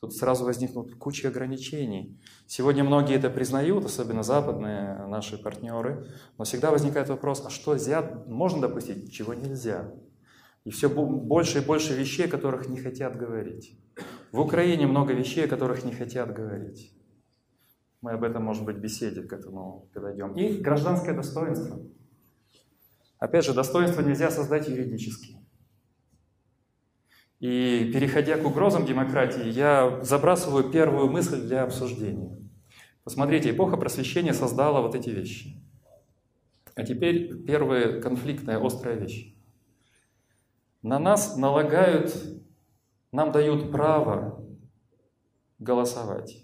тут 0.00 0.16
сразу 0.16 0.44
возникнут 0.44 0.96
куча 0.96 1.28
ограничений. 1.28 2.20
Сегодня 2.48 2.82
многие 2.82 3.14
это 3.14 3.30
признают, 3.30 3.84
особенно 3.84 4.24
западные 4.24 5.06
наши 5.06 5.38
партнеры, 5.38 6.08
но 6.38 6.44
всегда 6.44 6.72
возникает 6.72 7.08
вопрос, 7.08 7.42
а 7.46 7.50
что 7.50 7.74
нельзя, 7.74 8.24
можно 8.26 8.60
допустить, 8.60 9.12
чего 9.12 9.32
нельзя? 9.32 9.94
И 10.64 10.70
все 10.70 10.88
больше 10.88 11.58
и 11.58 11.64
больше 11.64 11.94
вещей, 11.94 12.26
о 12.26 12.30
которых 12.30 12.68
не 12.68 12.78
хотят 12.78 13.16
говорить. 13.16 13.78
В 14.32 14.40
Украине 14.40 14.86
много 14.86 15.12
вещей, 15.12 15.44
о 15.44 15.48
которых 15.48 15.84
не 15.84 15.92
хотят 15.92 16.32
говорить. 16.32 16.92
Мы 18.00 18.12
об 18.12 18.24
этом, 18.24 18.42
может 18.42 18.64
быть, 18.64 18.78
беседе 18.78 19.22
к 19.22 19.32
этому 19.32 19.90
подойдем. 19.92 20.34
И 20.34 20.58
гражданское 20.58 21.12
достоинство. 21.12 21.80
Опять 23.18 23.44
же, 23.44 23.52
достоинство 23.52 24.00
нельзя 24.00 24.30
создать 24.30 24.68
юридически. 24.68 25.36
И 27.40 27.90
переходя 27.92 28.38
к 28.38 28.46
угрозам 28.46 28.86
демократии, 28.86 29.48
я 29.48 30.00
забрасываю 30.02 30.70
первую 30.70 31.10
мысль 31.10 31.42
для 31.42 31.64
обсуждения. 31.64 32.38
Посмотрите, 33.04 33.50
эпоха 33.50 33.76
просвещения 33.76 34.32
создала 34.32 34.80
вот 34.80 34.94
эти 34.94 35.10
вещи. 35.10 35.62
А 36.74 36.84
теперь 36.84 37.44
первая 37.44 38.00
конфликтная, 38.00 38.64
острая 38.64 38.96
вещь. 38.96 39.36
На 40.80 40.98
нас 40.98 41.36
налагают, 41.36 42.14
нам 43.12 43.30
дают 43.30 43.70
право 43.70 44.42
голосовать, 45.58 46.42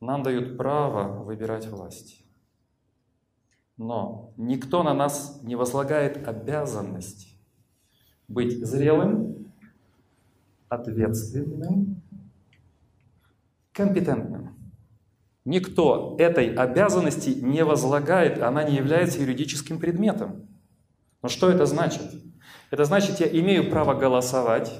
нам 0.00 0.22
дают 0.22 0.56
право 0.56 1.22
выбирать 1.22 1.68
власть. 1.68 2.24
Но 3.76 4.32
никто 4.36 4.82
на 4.82 4.94
нас 4.94 5.38
не 5.42 5.54
возлагает 5.54 6.26
обязанность 6.26 7.38
быть 8.26 8.66
зрелым, 8.66 9.52
ответственным, 10.68 12.02
компетентным. 13.72 14.56
Никто 15.44 16.16
этой 16.18 16.52
обязанности 16.54 17.30
не 17.30 17.64
возлагает, 17.64 18.42
она 18.42 18.64
не 18.64 18.76
является 18.76 19.20
юридическим 19.20 19.78
предметом. 19.78 20.48
Но 21.22 21.28
что 21.28 21.48
это 21.48 21.64
значит? 21.64 22.02
Это 22.70 22.84
значит, 22.84 23.20
я 23.20 23.26
имею 23.28 23.70
право 23.70 23.94
голосовать, 23.94 24.72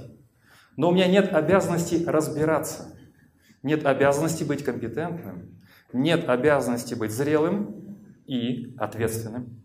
но 0.79 0.91
у 0.91 0.93
меня 0.93 1.09
нет 1.09 1.35
обязанности 1.35 2.05
разбираться, 2.07 2.97
нет 3.65 3.85
обязанности 3.85 4.45
быть 4.45 4.63
компетентным, 4.65 5.59
нет 5.93 6.29
обязанности 6.29 6.95
быть 6.95 7.11
зрелым 7.11 7.99
и 8.27 8.77
ответственным. 8.79 9.61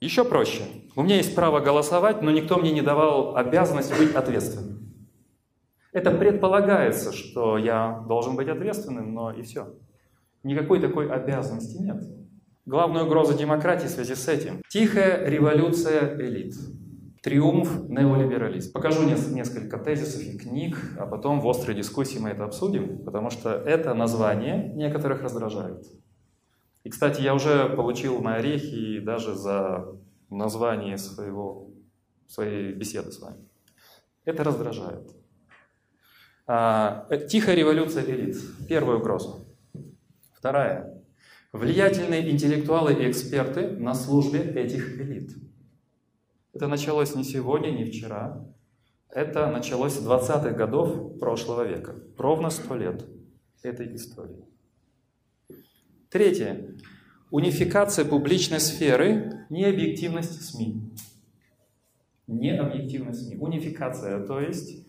Еще 0.00 0.24
проще. 0.24 0.62
У 0.96 1.02
меня 1.02 1.16
есть 1.16 1.36
право 1.36 1.60
голосовать, 1.60 2.20
но 2.20 2.32
никто 2.32 2.58
мне 2.58 2.72
не 2.72 2.82
давал 2.82 3.36
обязанность 3.36 3.96
быть 3.96 4.12
ответственным. 4.12 4.92
Это 5.92 6.10
предполагается, 6.10 7.12
что 7.12 7.56
я 7.56 8.04
должен 8.08 8.34
быть 8.34 8.48
ответственным, 8.48 9.14
но 9.14 9.30
и 9.30 9.42
все. 9.42 9.72
Никакой 10.42 10.80
такой 10.80 11.12
обязанности 11.12 11.76
нет. 11.80 12.02
Главная 12.66 13.04
угроза 13.04 13.38
демократии 13.38 13.86
в 13.86 13.90
связи 13.90 14.16
с 14.16 14.26
этим– 14.26 14.62
тихая 14.68 15.28
революция 15.28 16.16
элит. 16.20 16.54
Триумф 17.22 17.88
неолиберализма. 17.88 18.72
Покажу 18.72 19.02
несколько 19.02 19.76
тезисов 19.76 20.22
и 20.22 20.38
книг, 20.38 20.78
а 20.98 21.06
потом 21.06 21.40
в 21.40 21.48
острой 21.48 21.76
дискуссии 21.76 22.18
мы 22.18 22.30
это 22.30 22.44
обсудим, 22.44 23.04
потому 23.04 23.28
что 23.30 23.50
это 23.50 23.92
название 23.92 24.72
некоторых 24.74 25.20
раздражает. 25.20 25.86
И, 26.82 26.88
кстати, 26.88 27.20
я 27.20 27.34
уже 27.34 27.68
получил 27.68 28.22
на 28.22 28.36
орехи 28.36 29.00
даже 29.00 29.34
за 29.34 29.98
название 30.30 30.96
своего, 30.96 31.68
своей 32.26 32.72
беседы 32.72 33.12
с 33.12 33.20
вами. 33.20 33.44
Это 34.24 34.42
раздражает. 34.42 35.10
А, 36.46 37.06
э, 37.10 37.26
тихая 37.26 37.54
революция 37.54 38.02
элит. 38.04 38.36
Первая 38.66 38.96
угроза. 38.96 39.44
Вторая. 40.32 41.02
Влиятельные 41.52 42.30
интеллектуалы 42.30 42.94
и 42.94 43.10
эксперты 43.10 43.68
на 43.70 43.92
службе 43.92 44.40
этих 44.40 44.98
элит. 45.00 45.32
Это 46.52 46.66
началось 46.66 47.14
не 47.14 47.24
сегодня, 47.24 47.70
не 47.70 47.84
вчера. 47.84 48.44
Это 49.08 49.50
началось 49.50 49.94
с 49.94 50.06
20-х 50.06 50.50
годов 50.50 51.18
прошлого 51.18 51.66
века. 51.66 51.96
Ровно 52.16 52.50
100 52.50 52.76
лет 52.76 53.04
этой 53.62 53.94
истории. 53.94 54.44
Третье. 56.08 56.76
Унификация 57.30 58.04
публичной 58.04 58.58
сферы, 58.58 59.46
необъективность 59.50 60.42
СМИ. 60.42 60.80
Необъективность 62.26 63.26
СМИ. 63.26 63.36
Унификация, 63.36 64.26
то 64.26 64.40
есть 64.40 64.86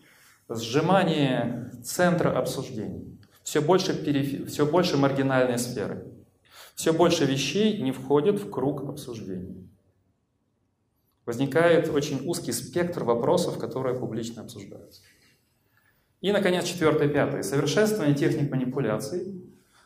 сжимание 0.48 1.70
центра 1.84 2.36
обсуждений. 2.36 3.18
Все 3.42 3.60
больше, 3.60 3.94
периф... 4.04 4.50
все 4.50 4.66
больше 4.66 4.96
маргинальной 4.96 5.58
сферы. 5.58 6.06
Все 6.74 6.92
больше 6.92 7.24
вещей 7.24 7.80
не 7.82 7.92
входят 7.92 8.40
в 8.40 8.50
круг 8.50 8.88
обсуждений. 8.88 9.68
Возникает 11.24 11.88
очень 11.88 12.26
узкий 12.26 12.52
спектр 12.52 13.04
вопросов, 13.04 13.58
которые 13.58 13.98
публично 13.98 14.42
обсуждаются. 14.42 15.02
И, 16.20 16.32
наконец, 16.32 16.64
четвертое, 16.64 17.08
пятое. 17.08 17.42
Совершенствование 17.42 18.14
техник 18.14 18.50
манипуляций 18.50 19.40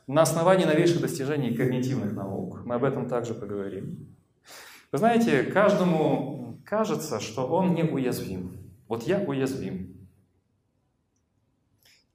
на 0.07 0.23
основании 0.23 0.65
новейших 0.65 1.01
достижений 1.01 1.55
когнитивных 1.55 2.13
наук. 2.15 2.65
Мы 2.65 2.77
об 2.77 2.85
этом 2.85 3.09
также 3.09 3.35
поговорим. 3.35 4.17
Вы 4.93 4.99
знаете, 4.99 5.43
каждому 5.43 6.59
кажется, 6.65 7.21
что 7.21 7.47
он 7.47 7.75
неуязвим. 7.75 8.57
Вот 8.89 9.03
я 9.03 9.21
уязвим. 9.21 10.09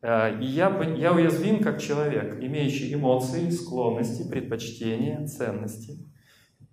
Э, 0.01 0.39
и 0.39 0.45
я, 0.45 0.69
я 0.95 1.13
уязвим 1.13 1.61
как 1.61 1.79
человек, 1.79 2.41
имеющий 2.41 2.91
эмоции, 2.93 3.51
склонности, 3.51 4.27
предпочтения, 4.27 5.27
ценности– 5.27 5.99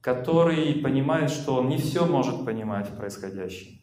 который 0.00 0.74
понимает, 0.74 1.30
что 1.30 1.56
он 1.56 1.68
не 1.68 1.76
все 1.78 2.06
может 2.06 2.44
понимать 2.44 2.88
в 2.88 2.96
происходящем. 2.96 3.80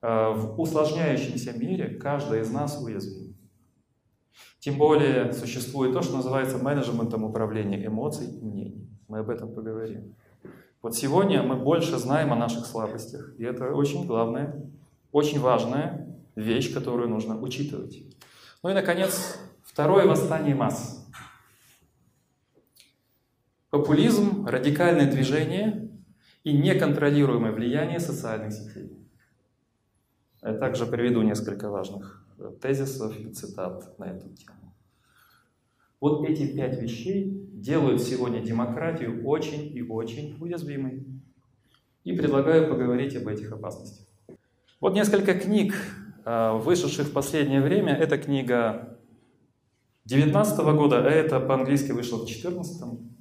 Э, 0.00 0.32
в 0.34 0.60
усложняющемся 0.60 1.52
мире 1.52 1.88
каждый 1.88 2.40
из 2.40 2.50
нас 2.50 2.82
уязвим. 2.82 3.36
Тем 4.58 4.78
более 4.78 5.32
существует 5.32 5.92
то, 5.92 6.02
что 6.02 6.16
называется 6.16 6.58
менеджментом 6.58 7.24
управления 7.24 7.84
эмоций 7.84 8.26
и 8.26 8.44
мнений. 8.44 8.88
Мы 9.08 9.18
об 9.18 9.30
этом 9.30 9.52
поговорим. 9.52 10.14
Вот 10.82 10.96
сегодня 10.96 11.42
мы 11.42 11.56
больше 11.56 11.98
знаем 11.98 12.32
о 12.32 12.36
наших 12.36 12.66
слабостях, 12.66 13.34
и 13.38 13.44
это 13.44 13.72
очень 13.72 14.06
главная, 14.06 14.68
очень 15.12 15.38
важная 15.38 16.16
вещь, 16.34 16.72
которую 16.74 17.08
нужно 17.08 17.40
учитывать. 17.40 18.02
Ну 18.62 18.70
и, 18.70 18.74
наконец, 18.74 19.38
второе 19.62 20.06
восстание 20.06 20.54
масс– 20.54 20.98
Популизм, 23.72 24.44
радикальное 24.44 25.10
движение 25.10 25.88
и 26.44 26.52
неконтролируемое 26.52 27.52
влияние 27.52 28.00
социальных 28.00 28.52
сетей. 28.52 28.92
Я 30.42 30.52
также 30.52 30.84
приведу 30.84 31.22
несколько 31.22 31.70
важных 31.70 32.22
э, 32.38 32.52
тезисов 32.60 33.18
и 33.18 33.32
цитат 33.32 33.98
на 33.98 34.10
эту 34.10 34.28
тему. 34.28 34.74
Вот 36.00 36.28
эти 36.28 36.54
пять 36.54 36.82
вещей 36.82 37.48
делают 37.54 38.02
сегодня 38.02 38.42
демократию 38.42 39.24
очень 39.24 39.74
и 39.74 39.80
очень 39.80 40.36
уязвимой. 40.38 41.06
И 42.04 42.12
предлагаю 42.12 42.68
поговорить 42.68 43.16
об 43.16 43.26
этих 43.26 43.52
опасностях. 43.52 44.06
Вот 44.82 44.92
несколько 44.92 45.32
книг, 45.32 45.74
э, 46.26 46.52
вышедших 46.58 47.06
в 47.06 47.12
последнее 47.14 47.62
время. 47.62 47.94
Это 47.94 48.18
книга 48.18 48.98
19 50.04 50.74
года, 50.74 51.06
а 51.06 51.08
это 51.08 51.40
по-английски 51.40 51.92
вышло 51.92 52.18
в 52.18 52.28
14 52.28 53.12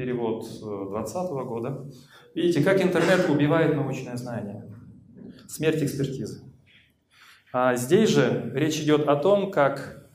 перевод 0.00 0.44
2020 0.44 1.30
года. 1.44 1.84
Видите, 2.34 2.62
как 2.62 2.82
интернет 2.82 3.28
убивает 3.28 3.76
научное 3.76 4.16
знание. 4.16 4.64
Смерть 5.46 5.82
экспертизы. 5.82 6.42
А 7.52 7.76
здесь 7.76 8.08
же 8.08 8.50
речь 8.54 8.80
идет 8.80 9.06
о 9.06 9.16
том, 9.16 9.50
как 9.50 10.08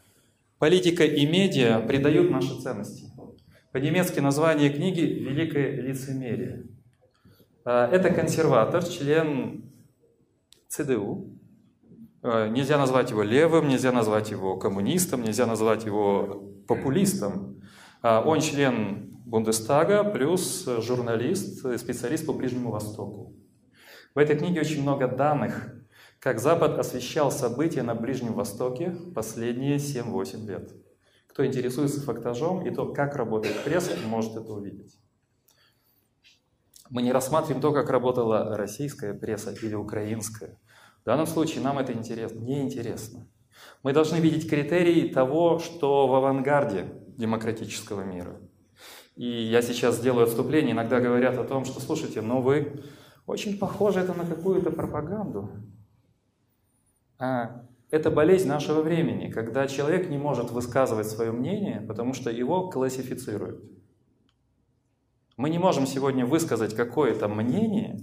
политика 0.58 1.06
и 1.06 1.28
медиа 1.28 1.82
придают 1.82 2.32
наши 2.32 2.60
ценности. 2.60 3.12
По-немецки 3.74 4.20
название 4.20 4.72
книги 4.72 5.02
«Великое 5.02 5.80
лицемерие». 5.82 6.64
А, 7.64 7.88
это 7.88 8.10
консерватор, 8.10 8.84
член 8.84 9.66
ЦДУ. 10.68 11.30
А, 12.24 12.48
нельзя 12.48 12.80
назвать 12.80 13.12
его 13.12 13.22
левым, 13.22 13.68
нельзя 13.68 13.92
назвать 13.92 14.32
его 14.32 14.58
коммунистом, 14.58 15.22
нельзя 15.22 15.46
назвать 15.46 15.86
его 15.86 16.44
популистом. 16.68 17.62
Он 18.08 18.40
член 18.40 19.18
Бундестага, 19.26 20.04
плюс 20.04 20.70
журналист, 20.78 21.66
специалист 21.80 22.24
по 22.28 22.34
Ближнему 22.34 22.70
Востоку. 22.70 23.34
В 24.14 24.20
этой 24.20 24.38
книге 24.38 24.60
очень 24.60 24.84
много 24.84 25.08
данных, 25.08 25.74
как 26.20 26.40
Запад 26.40 26.78
освещал 26.78 27.32
события 27.32 27.82
на 27.82 27.96
Ближнем 27.96 28.34
Востоке 28.34 28.96
последние 29.16 29.78
7-8 29.78 30.46
лет. 30.46 30.72
Кто 31.26 31.48
интересуется 31.48 32.00
фактажом 32.00 32.64
и 32.68 32.70
то, 32.70 32.94
как 32.94 33.16
работает 33.16 33.64
пресса, 33.64 33.94
может 34.06 34.36
это 34.36 34.54
увидеть. 34.54 35.00
Мы 36.92 37.02
не 37.02 37.12
рассматриваем 37.12 37.60
то, 37.60 37.74
как 37.74 37.90
работала 37.90 38.56
российская 38.56 39.16
пресса 39.16 39.52
или 39.64 39.74
украинская. 39.74 40.60
В 41.02 41.06
данном 41.06 41.26
случае 41.26 41.64
нам 41.64 41.80
это 41.80 41.92
интересно, 41.92 42.40
не 42.40 42.62
интересно. 42.62 43.28
Мы 43.82 43.94
должны 43.94 44.18
видеть 44.18 44.48
критерии 44.48 45.12
того, 45.12 45.58
что 45.58 46.06
в 46.08 46.14
авангарде 46.14 47.02
демократического 47.18 48.02
мира– 48.02 48.40
и 49.16 49.26
я 49.26 49.62
сейчас 49.62 49.98
сделаю 49.98 50.26
отступление, 50.26 50.74
иногда 50.74 51.00
говорят 51.00 51.38
о 51.38 51.46
том, 51.46 51.64
что, 51.64 51.80
слушайте, 51.80 52.22
но 52.22 52.42
вы 52.42 52.84
очень 53.26 53.58
похожи 53.58 54.00
это 54.00 54.14
на 54.14 54.26
какую-то 54.26 54.72
пропаганду. 54.72 55.50
А 57.18 57.64
это 57.90 58.12
болезнь 58.12 58.50
нашего 58.50 58.82
времени, 58.82 59.32
когда 59.32 59.68
человек 59.68 60.10
не 60.10 60.18
может 60.18 60.52
высказывать 60.52 61.08
свое 61.08 61.32
мнение, 61.32 61.80
потому 61.80 62.14
что 62.14 62.30
его 62.30 62.70
классифицируют. 62.70 63.64
Мы 65.38 65.50
не 65.50 65.60
можем 65.60 65.88
сегодня 65.88 66.26
высказать 66.26 66.76
какое-то 66.76 67.28
мнение 67.28 68.00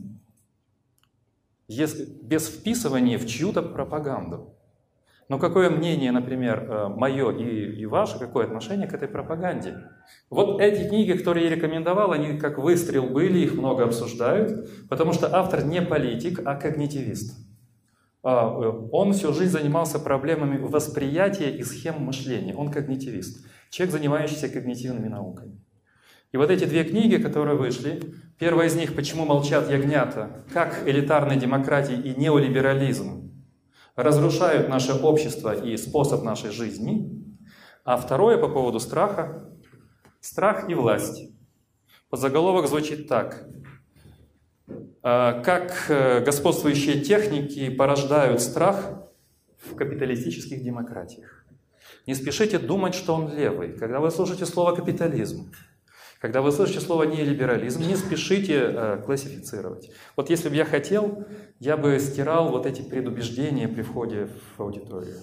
если, 1.69 2.05
без 2.23 2.49
вписывания 2.49 3.19
в 3.19 3.27
чью-то 3.27 3.63
пропаганду. 3.63 4.55
Но 5.33 5.39
какое 5.39 5.71
мнение, 5.71 6.13
например, 6.13 6.67
э, 6.69 6.89
мое 6.89 7.33
и, 7.33 7.81
и 7.81 7.87
ваше, 7.87 8.19
какое 8.19 8.45
отношение 8.45 8.87
к 8.87 8.93
этой 8.93 9.09
пропаганде? 9.09 9.79
Вот 10.29 10.61
эти 10.61 10.87
книги, 10.87 11.13
которые 11.13 11.49
я 11.49 11.57
рекомендовал, 11.57 12.13
они 12.13 12.37
как 12.37 12.59
выстрел 12.59 13.07
были, 13.07 13.39
их 13.39 13.55
много 13.55 13.85
обсуждают, 13.85 14.69
потому 14.91 15.15
что 15.15 15.35
автор 15.35 15.65
не 15.65 15.81
политик, 15.81 16.43
а 16.45 16.55
когнитивист. 16.57 17.39
А, 18.23 18.45
э, 18.45 18.89
он 18.93 19.15
всю 19.15 19.33
жизнь 19.33 19.53
занимался 19.53 19.99
проблемами 19.99 20.59
восприятия 20.59 21.49
и 21.49 21.63
схем 21.63 22.03
мышления. 22.03 22.55
Он 22.55 22.71
когнитивист. 22.71 23.43
Человек, 23.71 23.95
занимающийся 23.95 24.51
когнитивными 24.51 25.09
науками. 25.09 25.59
И 26.33 26.37
вот 26.37 26.51
эти 26.51 26.67
две 26.67 26.85
книги, 26.85 27.17
которые 27.17 27.57
вышли, 27.57 28.03
первая 28.39 28.69
из 28.69 28.77
них 28.77 28.95
«Почему 28.95 29.25
молчат 29.25 29.71
ягнята», 29.71 30.45
как 30.53 30.87
элитарная 30.87 31.37
демократия 31.37 31.95
и 31.95 32.15
неолиберализм 32.21 33.22
разрушают 33.97 34.69
наше 34.69 34.95
общество 34.95 35.55
и 35.55 35.77
способ 35.77 36.23
нашей 36.23 36.51
жизни. 36.51 37.11
А 37.85 37.97
второе 37.97 38.39
по 38.39 38.49
поводу 38.49 38.81
страха– 38.81 39.53
страх 40.21 40.69
и 40.71 40.75
власть. 40.75 41.31
Подзаголовок 42.11 42.69
звучит 42.69 43.09
так. 43.09 43.47
«А 45.03 45.43
как 45.43 45.87
э, 45.89 46.21
господствующие 46.25 47.01
техники 47.01 47.69
порождают 47.71 48.41
страх 48.41 49.03
в 49.59 49.75
капиталистических 49.75 50.63
демократиях. 50.63 51.45
Не 52.07 52.15
спешите 52.15 52.59
думать, 52.59 52.95
что 52.95 53.15
он 53.15 53.35
левый. 53.35 53.73
Когда 53.73 54.01
вы 54.01 54.11
слушаете 54.11 54.47
слово 54.47 54.75
«капитализм», 54.75 55.53
когда 56.23 56.41
вы 56.41 56.53
слышите 56.53 56.79
слово 56.79 57.03
неолиберализм, 57.03 57.83
не 57.83 57.97
спешите 57.97 58.55
э, 58.55 59.03
классифицировать. 59.05 59.91
Вот 60.17 60.31
если 60.31 60.51
бы 60.51 60.55
я 60.55 60.65
хотел, 60.65 61.27
я 61.59 61.77
бы 61.77 61.99
стирал 61.99 62.51
вот 62.51 62.65
эти 62.65 62.81
предубеждения 62.81 63.67
при 63.67 63.83
входе 63.83 64.29
в 64.57 64.61
аудиторию. 64.61 65.17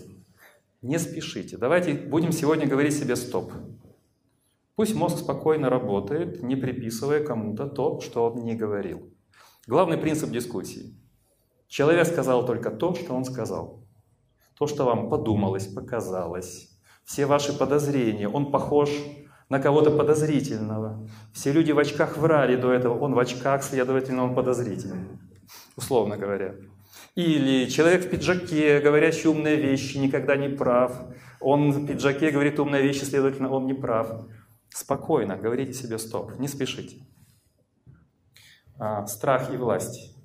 Не 0.81 0.99
спешите. 0.99 1.55
Давайте 1.55 1.93
будем 1.93 2.33
сегодня 2.33 2.67
говорить 2.67 2.93
себе 2.93 3.15
«стоп». 3.15 3.53
Пусть 4.75 4.93
мозг 4.93 5.19
спокойно 5.19 5.69
работает, 5.69 6.43
не 6.43 6.57
приписывая 6.57 7.23
кому-то 7.23 7.67
то, 7.67 8.01
что 8.01 8.29
он 8.29 8.43
не 8.43 8.55
говорил. 8.55 9.09
Главный 9.67 9.97
принцип 9.97 10.31
дискуссии. 10.31 10.99
Человек 11.69 12.07
сказал 12.07 12.45
только 12.45 12.71
то, 12.71 12.93
что 12.93 13.13
он 13.13 13.23
сказал. 13.23 13.87
То, 14.57 14.67
что 14.67 14.83
вам 14.83 15.09
подумалось, 15.09 15.67
показалось. 15.67 16.77
Все 17.05 17.25
ваши 17.25 17.57
подозрения. 17.57 18.27
Он 18.27 18.51
похож 18.51 18.89
на 19.49 19.59
кого-то 19.59 19.91
подозрительного. 19.91 21.09
Все 21.33 21.51
люди 21.51 21.71
в 21.71 21.79
очках 21.79 22.17
врали 22.17 22.55
до 22.55 22.71
этого. 22.71 22.97
Он 22.99 23.13
в 23.13 23.19
очках, 23.19 23.63
следовательно, 23.63 24.23
он 24.23 24.35
подозрительный. 24.35 25.07
Условно 25.75 26.17
говоря. 26.17 26.55
Или 27.15 27.67
человек 27.69 28.05
в 28.05 28.09
пиджаке, 28.09 28.79
говорящий 28.79 29.29
умные 29.29 29.55
вещи, 29.55 29.97
никогда 29.97 30.35
не 30.35 30.49
прав. 30.49 30.93
Он 31.39 31.71
в 31.71 31.87
пиджаке 31.87 32.29
говорит 32.29 32.59
умные 32.59 32.83
вещи, 32.83 33.03
следовательно, 33.03 33.49
он 33.49 33.65
не 33.65 33.73
прав. 33.73 34.27
Спокойно 34.69 35.35
говорите 35.35 35.73
себе 35.73 35.97
стоп, 35.97 36.37
не 36.37 36.47
спешите. 36.47 36.97
А, 38.77 39.07
страх 39.07 39.51
и 39.51 39.57
власть. 39.57 40.15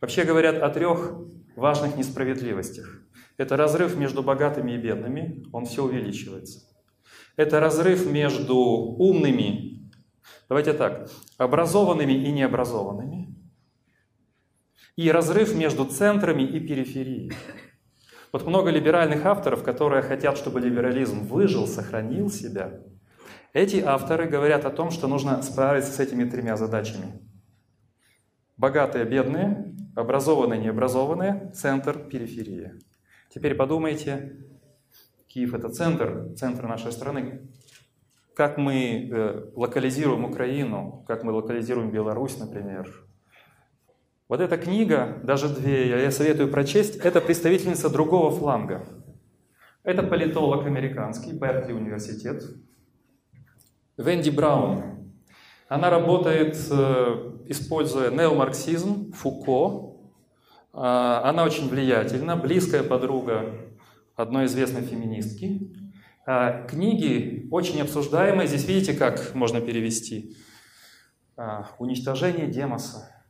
Вообще 0.00 0.24
говорят 0.24 0.56
о 0.56 0.70
трех 0.70 1.14
важных 1.54 1.96
несправедливостях. 1.96 3.00
Это 3.36 3.56
разрыв 3.56 3.96
между 3.96 4.22
богатыми 4.22 4.72
и 4.72 4.76
бедными, 4.76 5.44
он 5.52 5.66
все 5.66 5.84
увеличивается. 5.84 6.69
Это 7.40 7.58
разрыв 7.58 8.04
между 8.04 8.54
умными, 8.54 9.90
давайте 10.46 10.74
так, 10.74 11.10
образованными 11.38 12.12
и 12.12 12.30
необразованными. 12.32 13.34
И 14.96 15.10
разрыв 15.10 15.54
между 15.54 15.86
центрами 15.86 16.42
и 16.42 16.60
периферией. 16.60 17.32
Вот 18.30 18.46
много 18.46 18.68
либеральных 18.68 19.24
авторов, 19.24 19.62
которые 19.62 20.02
хотят, 20.02 20.36
чтобы 20.36 20.60
либерализм 20.60 21.26
выжил, 21.28 21.66
сохранил 21.66 22.28
себя. 22.28 22.82
Эти 23.54 23.76
авторы 23.76 24.28
говорят 24.28 24.66
о 24.66 24.70
том, 24.70 24.90
что 24.90 25.08
нужно 25.08 25.40
справиться 25.40 25.92
с 25.92 25.98
этими 25.98 26.28
тремя 26.28 26.58
задачами. 26.58 27.22
Богатые, 28.58 29.06
бедные, 29.06 29.74
образованные, 29.96 30.60
необразованные, 30.60 31.50
центр, 31.54 32.00
периферия. 32.00 32.74
Теперь 33.34 33.54
подумайте, 33.54 34.44
Киев 35.32 35.54
это 35.54 35.68
центр, 35.68 36.34
центр 36.36 36.66
нашей 36.66 36.90
страны. 36.90 37.48
Как 38.34 38.58
мы 38.58 39.08
э, 39.08 39.50
локализируем 39.54 40.24
Украину, 40.24 41.04
как 41.06 41.22
мы 41.22 41.30
локализируем 41.30 41.92
Беларусь, 41.92 42.36
например. 42.38 42.90
Вот 44.26 44.40
эта 44.40 44.56
книга, 44.56 45.20
даже 45.22 45.48
две, 45.48 45.88
я 45.88 46.10
советую 46.10 46.50
прочесть, 46.50 46.96
это 46.96 47.20
представительница 47.20 47.88
другого 47.90 48.32
фланга. 48.32 48.84
Это 49.84 50.02
политолог 50.02 50.66
американский, 50.66 51.32
Беркли 51.32 51.74
университет, 51.74 52.42
Венди 53.96 54.30
Браун. 54.30 55.12
Она 55.68 55.90
работает, 55.90 56.58
э, 56.72 57.32
используя 57.46 58.10
неомарксизм, 58.10 59.12
Фуко. 59.12 59.96
А, 60.72 61.22
она 61.24 61.44
очень 61.44 61.68
влиятельна, 61.68 62.36
близкая 62.36 62.82
подруга 62.82 63.69
одной 64.20 64.46
известной 64.46 64.82
феминистки. 64.82 65.72
А, 66.26 66.62
книги 66.66 67.48
очень 67.50 67.80
обсуждаемые. 67.80 68.46
Здесь 68.46 68.66
видите, 68.66 68.92
как 68.92 69.34
можно 69.34 69.60
перевести. 69.60 70.36
А, 71.36 71.68
Уничтожение 71.78 72.46
Демоса, 72.46 73.24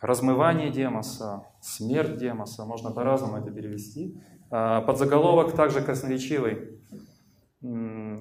размывание 0.00 0.70
Демоса, 0.70 1.46
смерть 1.60 2.18
Демоса. 2.18 2.64
Можно 2.64 2.90
по-разному 2.90 3.38
это 3.38 3.50
перевести. 3.50 4.20
Подзаголовок 4.50 5.54
также 5.54 5.80
красноречивый. 5.80 6.78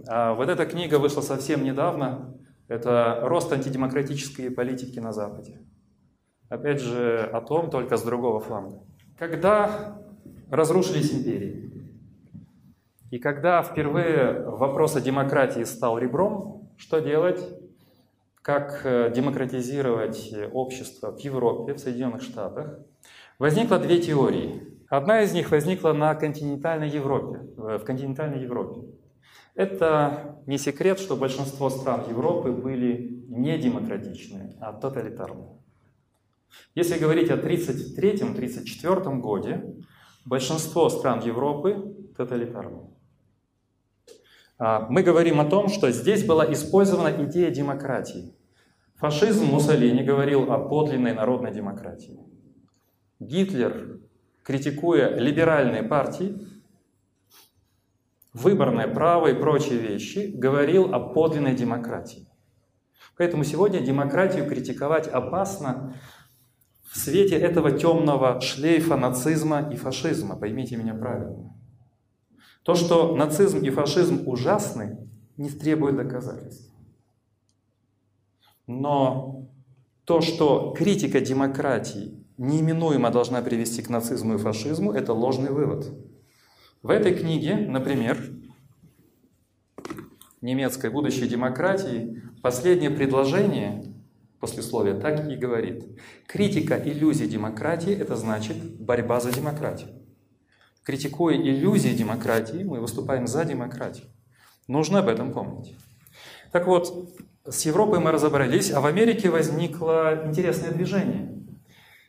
А 0.08 0.34
вот 0.34 0.50
эта 0.50 0.66
книга 0.66 0.98
вышла 0.98 1.22
совсем 1.22 1.64
недавно. 1.64 2.38
Это 2.70 3.20
«Рост 3.24 3.52
антидемократической 3.52 4.50
политики 4.50 5.00
на 5.00 5.12
Западе». 5.12 5.60
Опять 6.50 6.80
же, 6.82 7.20
о 7.20 7.42
том, 7.42 7.70
только 7.70 7.98
с 7.98 8.04
другого 8.04 8.40
фланга. 8.40 8.84
Когда 9.20 10.02
разрушились 10.50 11.14
империи, 11.14 11.74
и 13.14 13.20
когда 13.20 13.62
впервые 13.62 14.42
вопрос 14.42 14.96
о 14.96 15.02
демократии 15.02 15.64
стал 15.66 16.00
ребром, 16.00 16.68
что 16.78 17.00
делать? 17.00 17.40
Как 18.42 18.82
э, 18.86 19.14
демократизировать 19.16 20.34
общество 20.52 21.12
в 21.12 21.20
Европе, 21.20 21.76
в 21.76 21.78
Соединенных 21.78 22.24
Штатах? 22.24 22.80
Возникло 23.38 23.78
две 23.78 24.02
теории. 24.02 24.64
Одна 24.90 25.22
из 25.22 25.32
них 25.32 25.52
возникла 25.52 25.94
на 25.94 26.16
континентальной 26.16 26.90
Европе, 26.90 27.42
в 27.56 27.80
континентальной 27.82 28.42
Европе. 28.42 28.82
Это 29.54 30.40
не 30.48 30.58
секрет, 30.58 31.00
что 31.00 31.16
большинство 31.16 31.70
стран 31.70 32.06
Европы 32.10 32.52
были 32.52 33.24
не 33.28 33.60
демократичные, 33.60 34.56
а 34.60 34.74
тоталитарные. 34.74 35.50
Если 36.74 36.98
говорить 36.98 37.30
о 37.30 37.36
1933-1934 37.38 39.20
годе, 39.20 39.76
большинство 40.26 40.90
стран 40.90 41.22
Европы 41.22 41.96
тоталитарные. 42.16 42.90
А, 44.58 44.88
мы 44.90 45.04
говорим 45.04 45.40
о 45.40 45.46
том, 45.46 45.68
что 45.68 45.92
здесь 45.92 46.24
была 46.26 46.52
использована 46.52 47.26
идея 47.26 47.52
демократии. 47.52 48.34
Фашизм 48.96 49.46
Муссолини 49.46 50.04
говорил 50.04 50.52
о 50.52 50.60
подлинной 50.60 51.14
народной 51.14 51.52
демократии. 51.52 52.20
Гитлер, 53.20 54.00
критикуя 54.44 55.18
либеральные 55.18 55.84
партии, 55.84 56.48
выборное 58.34 58.88
право 58.88 59.28
и 59.28 59.34
прочие 59.34 59.80
вещи, 59.80 60.32
говорил 60.34 60.94
о 60.94 61.00
подлинной 61.00 61.56
демократии. 61.56 62.28
Поэтому 63.18 63.44
сегодня 63.44 63.80
демократию 63.80 64.48
критиковать 64.48 65.08
опасно 65.08 65.96
в 66.94 66.98
свете 66.98 67.36
этого 67.36 67.72
темного 67.72 68.40
шлейфа 68.40 68.96
нацизма 68.96 69.68
и 69.74 69.76
фашизма, 69.76 70.36
поймите 70.36 70.76
меня 70.76 70.94
правильно. 70.94 71.52
То, 72.62 72.76
что 72.76 73.16
нацизм 73.16 73.58
и 73.64 73.72
фашизм 73.72 74.28
ужасны, 74.28 75.00
не 75.36 75.50
требует 75.50 75.96
доказательств. 75.96 76.72
Но 78.68 79.48
то, 80.06 80.22
что 80.22 80.76
критика 80.78 81.20
демократии 81.20 82.24
неименуемо 82.38 83.10
должна 83.10 83.42
привести 83.42 83.82
к 83.82 83.90
нацизму 83.90 84.36
и 84.36 84.38
фашизму, 84.38 84.92
это 84.92 85.14
ложный 85.14 85.50
вывод. 85.50 85.92
В 86.84 86.92
этой 86.92 87.16
книге, 87.16 87.56
например, 87.56 88.20
немецкой 90.42 90.92
будущей 90.92 91.28
демократии, 91.28 92.22
последнее 92.44 92.92
предложение 92.92 93.93
послесловие 94.44 94.96
так 94.96 95.26
и 95.30 95.38
говорит. 95.38 95.86
Критика 96.28 96.76
иллюзий 96.76 97.28
демократии– 97.28 97.94
это 98.04 98.18
значит 98.18 98.58
борьба 98.78 99.22
за 99.22 99.32
демократию. 99.32 99.88
Критикуя 100.84 101.38
иллюзии 101.38 101.96
демократии, 101.96 102.62
мы 102.64 102.82
выступаем 102.82 103.26
за 103.26 103.46
демократию. 103.46 104.08
Нужно 104.68 105.00
об 105.00 105.08
этом 105.08 105.32
помнить. 105.32 105.78
Так 106.52 106.68
вот, 106.68 107.16
с 107.46 107.66
Европой 107.66 108.00
мы 108.00 108.12
разобрались, 108.12 108.70
а 108.72 108.82
в 108.82 108.86
Америке 108.86 109.30
возникло 109.30 110.24
интересное 110.26 110.72
движение. 110.72 111.42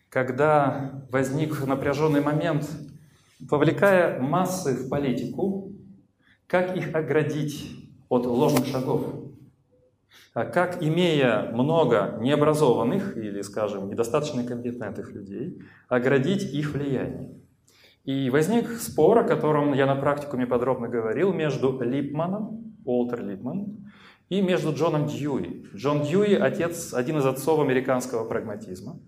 Когда 0.09 1.05
возник 1.11 1.65
напряженный 1.65 2.21
момент 2.21 2.69
вовлекая 3.39 4.21
массы 4.21 4.73
в 4.75 4.89
политику, 4.89 5.73
как 6.49 6.77
их 6.77 6.97
оградить 6.97 7.71
от 8.09 8.27
ложных 8.27 8.67
шагов? 8.67 9.24
А 10.35 10.45
как, 10.45 10.83
имея 10.83 11.51
много 11.53 12.19
необразованных 12.21 13.17
или, 13.17 13.41
скажем, 13.43 13.89
недостаточно 13.89 14.45
компетентных 14.45 15.13
людей, 15.13 15.63
оградить 15.89 16.43
их 16.43 16.73
влияние? 16.73 17.41
И 18.05 18.29
возник 18.31 18.69
спор, 18.73 19.19
о 19.19 19.25
котором 19.25 19.73
я 19.73 19.87
на 19.87 19.95
практикуме 19.95 20.47
подробно 20.47 20.89
говорил, 20.89 21.33
между 21.33 21.81
Липманом, 21.81 22.75
Уолтер 22.85 23.25
Липман, 23.25 23.85
и 24.29 24.43
между 24.43 24.75
Джоном 24.75 25.07
Дьюи. 25.07 25.67
Джон 25.75 26.03
Дьюи– 26.03 26.35
отец, 26.41 26.93
один 26.93 27.19
из 27.19 27.27
отцов 27.27 27.61
американского 27.61 28.29
прагматизма. 28.29 28.99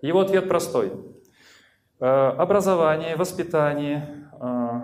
Его 0.00 0.20
ответ 0.20 0.48
простой. 0.48 0.92
Э, 2.00 2.06
образование, 2.06 3.16
воспитание, 3.16 4.28
э, 4.40 4.80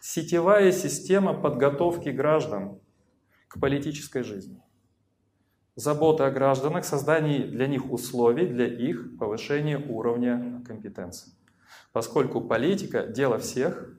сетевая 0.00 0.72
система 0.72 1.34
подготовки 1.34 2.10
граждан 2.10 2.80
к 3.48 3.58
политической 3.58 4.22
жизни. 4.22 4.62
Забота 5.74 6.26
о 6.26 6.30
гражданах, 6.30 6.84
создание 6.84 7.46
для 7.46 7.66
них 7.66 7.90
условий 7.90 8.46
для 8.46 8.66
их 8.66 9.16
повышения 9.18 9.78
уровня 9.78 10.62
компетенции. 10.66 11.32
Поскольку 11.92 12.40
политика– 12.40 13.06
дело 13.08 13.38
всех, 13.38 13.96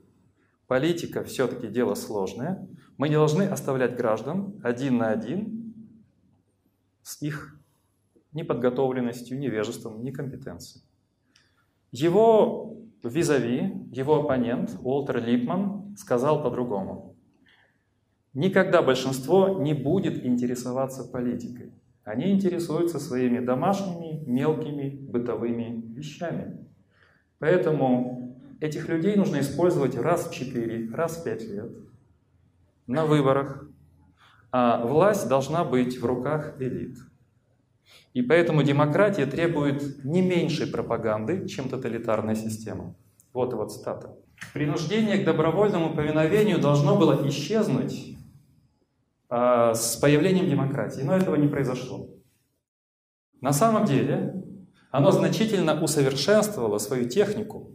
политика 0.67 1.23
все-таки 1.23 1.67
дело 1.67 1.95
сложное, 1.95 2.67
мы 2.97 3.09
не 3.09 3.15
должны 3.15 3.43
оставлять 3.43 3.95
граждан 3.95 4.59
один 4.63 4.97
на 4.97 5.09
один 5.09 5.73
с 7.01 7.21
их 7.21 7.57
неподготовленностью, 8.33 9.39
невежеством, 9.39 10.03
некомпетенцией. 10.03 10.83
Его 11.91 12.77
визави, 13.03 13.87
его 13.91 14.21
оппонент 14.21 14.77
Уолтер 14.81 15.23
Липман 15.23 15.95
сказал 15.97 16.43
по-другому. 16.43 17.08
Никогда 18.33 18.81
большинство 18.81 19.59
не 19.59 19.73
будет 19.73 20.23
интересоваться 20.23 21.03
политикой. 21.03 21.71
Они 22.03 22.31
интересуются 22.31 22.99
своими 22.99 23.39
домашними, 23.39 24.23
мелкими, 24.25 24.89
бытовыми 24.89 25.83
вещами. 25.93 26.57
Поэтому 27.39 28.37
этих 28.59 28.87
людей 28.87 29.15
нужно 29.15 29.39
использовать 29.39 29.95
раз 29.95 30.27
в 30.27 30.33
4, 30.33 30.89
раз 30.93 31.17
в 31.17 31.23
5 31.23 31.43
лет 31.49 31.71
на 32.87 33.05
выборах. 33.05 33.67
А 34.51 34.85
власть 34.85 35.27
должна 35.29 35.63
быть 35.63 35.99
в 35.99 36.05
руках 36.05 36.55
элит. 36.59 36.97
И 38.13 38.21
поэтому 38.21 38.63
демократия 38.63 39.25
требует 39.25 40.03
не 40.03 40.21
меньшей 40.21 40.67
пропаганды, 40.67 41.47
чем 41.47 41.69
тоталитарная 41.69 42.35
система. 42.35 42.95
Вот 43.33 43.53
его 43.53 43.65
цитата. 43.65 44.15
Принуждение 44.53 45.19
к 45.19 45.25
добровольному 45.25 45.93
повиновению 45.93 46.59
должно 46.59 46.97
было 46.97 47.27
исчезнуть 47.27 48.17
с 49.29 49.97
появлением 50.01 50.49
демократии, 50.49 51.01
но 51.01 51.15
этого 51.15 51.35
не 51.35 51.47
произошло. 51.47 52.09
На 53.41 53.53
самом 53.53 53.85
деле 53.85 54.43
оно 54.91 55.11
значительно 55.11 55.81
усовершенствовало 55.81 56.79
свою 56.79 57.07
технику 57.07 57.71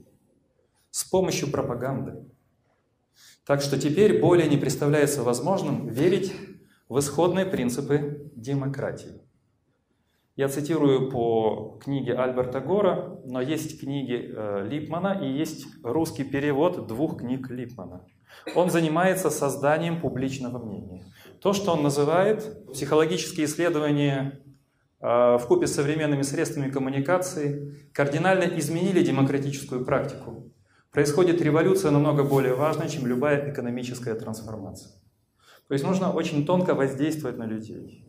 с 0.91 1.05
помощью 1.05 1.51
пропаганды. 1.51 2.25
Так 3.47 3.61
что 3.61 3.79
теперь 3.79 4.21
более 4.21 4.49
не 4.49 4.57
представляется 4.57 5.23
возможным 5.23 5.89
верить 5.89 6.33
в 6.89 6.99
исходные 6.99 7.47
принципы 7.47 8.31
демократии. 8.35 9.21
Я 10.37 10.49
цитирую 10.49 11.11
по 11.11 11.79
книге 11.81 12.15
Альберта 12.15 12.61
Гора, 12.61 13.19
но 13.25 13.41
есть 13.41 13.79
книги 13.79 14.33
э, 14.35 14.67
Липмана 14.69 15.21
и 15.23 15.31
есть 15.31 15.67
русский 15.85 16.25
перевод 16.25 16.89
двух 16.89 17.19
книг 17.19 17.49
Липмана. 17.51 18.05
Он 18.57 18.69
занимается 18.69 19.31
созданием 19.31 20.01
публичного 20.01 20.59
мнения. 20.59 21.05
То, 21.45 21.53
что 21.53 21.75
он 21.75 21.83
называет 21.83 22.73
психологические 22.73 23.45
исследования 23.45 24.41
э, 25.03 25.07
в 25.37 25.45
купе 25.47 25.67
с 25.67 25.75
современными 25.75 26.23
средствами 26.23 26.71
коммуникации, 26.71 27.87
кардинально 27.93 28.45
изменили 28.59 29.05
демократическую 29.05 29.85
практику. 29.85 30.51
Происходит 30.91 31.43
революция 31.43 31.91
намного 31.91 32.25
более 32.25 32.55
важная, 32.55 32.89
чем 32.89 33.07
любая 33.07 33.53
экономическая 33.53 34.15
трансформация. 34.15 34.93
То 35.69 35.75
есть 35.75 35.85
нужно 35.85 36.15
очень 36.15 36.47
тонко 36.47 36.75
воздействовать 36.75 37.37
на 37.37 37.45
людей. 37.45 38.09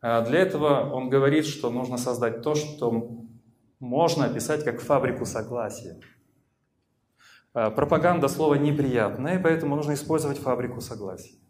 А 0.00 0.22
для 0.22 0.38
этого 0.38 0.88
он 0.88 1.10
говорит, 1.10 1.46
что 1.46 1.68
нужно 1.68 1.98
создать 1.98 2.42
то, 2.42 2.54
что 2.54 3.24
можно 3.80 4.26
описать 4.26 4.62
как 4.62 4.80
фабрику 4.80 5.26
согласия. 5.26 5.98
А 7.54 7.72
пропаганда 7.72 8.28
слова 8.28 8.54
неприятное, 8.54 9.40
поэтому 9.42 9.74
нужно 9.74 9.94
использовать 9.94 10.38
фабрику 10.38 10.80
согласия. 10.80 11.41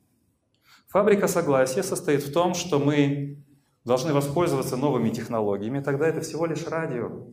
Фабрика 0.93 1.27
согласия 1.27 1.83
состоит 1.83 2.23
в 2.23 2.35
том, 2.35 2.53
что 2.53 2.79
мы 2.79 3.43
должны 3.83 4.13
воспользоваться 4.13 4.77
новыми 4.77 5.09
технологиями, 5.09 5.81
тогда 5.81 6.07
это 6.07 6.21
всего 6.21 6.45
лишь 6.45 6.67
радио 6.67 7.29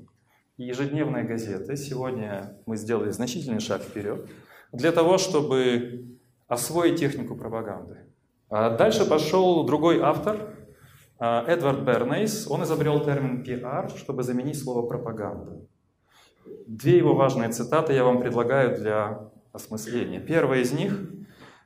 и 0.56 0.64
ежедневные 0.64 1.26
газеты. 1.26 1.76
Сегодня 1.76 2.58
мы 2.66 2.78
сделали 2.78 3.12
значительный 3.12 3.60
шаг 3.60 3.82
вперед 3.82 4.30
для 4.72 4.94
того, 4.94 5.18
чтобы 5.18 6.18
освоить 6.48 7.02
технику 7.02 7.36
пропаганды. 7.36 7.98
А 8.50 8.78
дальше 8.78 9.06
пошел 9.06 9.66
другой 9.66 10.00
автор, 10.00 10.56
а, 11.20 11.44
Эдвард 11.46 11.82
Бернейс, 11.82 12.48
он 12.50 12.64
изобрел 12.64 13.04
термин 13.04 13.44
PR, 13.44 13.90
чтобы 13.98 14.24
заменить 14.24 14.58
слово 14.58 14.88
пропаганда. 14.88 15.60
Две 16.66 16.98
его 16.98 17.14
важные 17.14 17.50
цитаты 17.50 17.92
я 17.92 18.06
вам 18.06 18.22
предлагаю 18.22 18.78
для 18.78 19.30
осмысления. 19.52 20.22
Первая 20.22 20.62
из 20.62 20.72
них– 20.72 21.12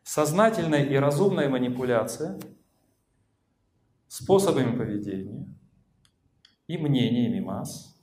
сознательная 0.03 0.85
и 0.85 0.95
разумная 0.95 1.49
манипуляция 1.49 2.39
способами 4.07 4.77
поведения 4.77 5.47
и 6.67 6.77
мнениями 6.77 7.39
масс 7.39 7.93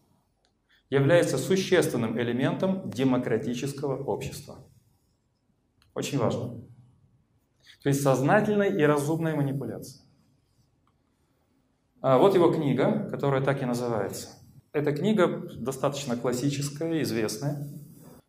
является 0.89 1.39
существенным 1.39 2.21
элементом 2.21 2.91
демократического 2.91 4.03
общества. 4.03 4.59
Очень 5.95 6.19
важно. 6.19 6.61
То 7.83 7.89
есть 7.89 8.03
сознательная 8.03 8.71
и 8.71 8.83
разумная 8.83 9.37
манипуляция. 9.37 10.05
А 12.01 12.19
вот 12.19 12.35
его 12.35 12.51
книга, 12.53 13.09
которая 13.11 13.43
так 13.43 13.63
и 13.63 13.67
называется. 13.67 14.29
Эта 14.73 14.93
книга 14.93 15.49
достаточно 15.57 16.17
классическая, 16.17 17.03
известная. 17.03 17.69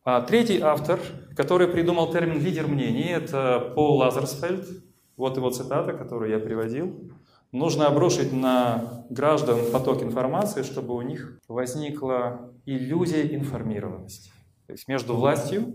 А 0.03 0.21
третий 0.21 0.59
автор, 0.59 0.99
который 1.35 1.67
придумал 1.67 2.11
термин 2.11 2.43
«лидер 2.43 2.67
мнений», 2.67 3.09
это 3.09 3.71
Пол 3.75 3.97
Лазерсфельд. 3.97 4.67
Вот 5.15 5.37
его 5.37 5.49
цитата, 5.51 5.93
которую 5.93 6.31
я 6.31 6.39
приводил. 6.39 7.11
Нужно 7.51 7.87
обрушить 7.87 8.33
на 8.33 9.05
граждан 9.09 9.59
поток 9.71 10.01
информации, 10.01 10.63
чтобы 10.63 10.95
у 10.95 11.01
них 11.01 11.39
возникла 11.47 12.51
иллюзия 12.65 13.35
информированности. 13.35 14.31
То 14.67 14.73
есть 14.73 14.87
между 14.87 15.15
властью 15.15 15.73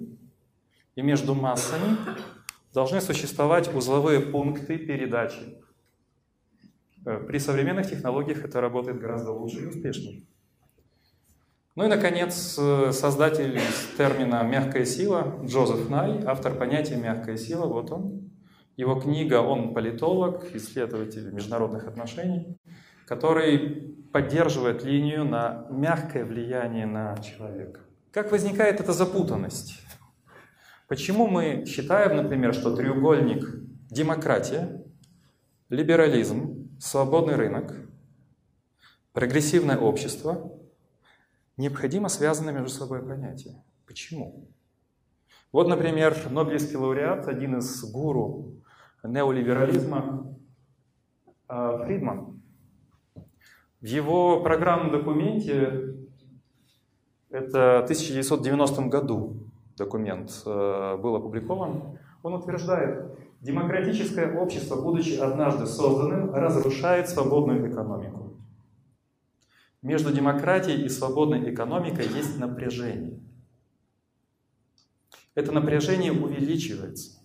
и 0.94 1.02
между 1.02 1.34
массами 1.34 1.96
должны 2.72 3.00
существовать 3.00 3.72
узловые 3.74 4.20
пункты 4.20 4.78
передачи 4.78 5.56
Э, 7.06 7.20
при 7.20 7.38
современных 7.38 7.88
технологиях 7.88 8.44
это 8.44 8.60
работает 8.60 8.98
гораздо 8.98 9.30
лучше 9.30 9.62
и 9.62 9.66
успешнее. 9.66 10.26
Ну 11.76 11.84
и, 11.84 11.88
наконец, 11.88 12.56
э, 12.58 12.90
создатель 12.92 13.60
термина 13.98 14.42
«мягкая 14.42 14.86
сила» 14.86 15.38
Джозеф 15.44 15.90
Най, 15.90 16.24
автор 16.24 16.54
понятия 16.54 16.96
«мягкая 16.96 17.36
сила», 17.36 17.66
вот 17.66 17.92
он. 17.92 18.30
Его 18.78 18.98
книга, 18.98 19.42
он 19.42 19.74
политолог, 19.74 20.54
исследователь 20.54 21.30
международных 21.30 21.86
отношений, 21.86 22.56
который 23.06 23.94
поддерживает 24.10 24.84
линию 24.84 25.26
на 25.26 25.66
мягкое 25.70 26.24
влияние 26.24 26.86
на 26.86 27.14
человека. 27.18 27.80
Как 28.10 28.32
возникает 28.32 28.80
эта 28.80 28.94
запутанность? 28.94 29.78
Почему 30.88 31.26
мы 31.26 31.66
считаем, 31.66 32.16
например, 32.16 32.54
что 32.54 32.74
треугольник 32.74 33.44
демократия, 33.90 34.82
либерализм 35.68 36.70
свободный 36.80 37.36
рынок, 37.36 37.74
прогрессивное 39.12 39.76
общество 39.76 40.56
необходимо 41.56 42.08
связаны 42.08 42.52
между 42.52 42.68
собой 42.68 43.02
понятия. 43.02 43.62
Почему? 43.86 44.48
Вот, 45.52 45.68
например, 45.68 46.16
Нобелевский 46.30 46.76
лауреат, 46.76 47.28
один 47.28 47.58
из 47.58 47.84
гуру 47.90 48.54
неолиберализма, 49.02 50.36
а, 51.48 51.84
Фридман. 51.84 52.40
В 53.80 53.84
его 53.84 54.42
программном 54.42 54.90
документе, 54.90 55.94
это 57.30 57.80
в 57.82 57.84
1990 57.84 58.82
году 58.88 59.36
документ 59.76 60.42
э, 60.46 60.96
был 60.96 61.16
опубликован, 61.16 61.98
он 62.22 62.34
утверждает, 62.34 63.16
Демократическое 63.40 64.36
общество, 64.36 64.80
будучи 64.80 65.18
однажды 65.18 65.66
созданным, 65.66 66.34
разрушает 66.34 67.08
свободную 67.08 67.70
экономику. 67.70 68.25
Между 69.86 70.12
демократией 70.12 70.84
и 70.84 70.88
свободной 70.88 71.54
экономикой 71.54 72.08
есть 72.12 72.40
напряжение. 72.40 73.20
Это 75.36 75.52
напряжение 75.52 76.10
увеличивается. 76.10 77.20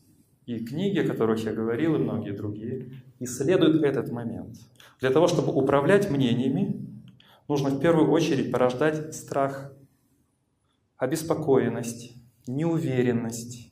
И 0.45 0.63
книги, 0.63 0.99
о 0.99 1.07
которых 1.07 1.43
я 1.43 1.53
говорил, 1.53 1.95
и 1.95 1.97
многие 1.97 2.33
другие, 2.33 3.01
исследуют 3.19 3.83
этот 3.83 4.11
момент. 4.11 4.57
Для 4.99 5.09
того, 5.09 5.27
чтобы 5.27 5.51
управлять 5.51 6.11
мнениями, 6.11 6.85
нужно 7.47 7.71
в 7.71 7.79
первую 7.79 8.11
очередь 8.11 8.51
порождать 8.51 9.15
страх, 9.15 9.73
обеспокоенность, 10.97 12.13
неуверенность, 12.45 13.71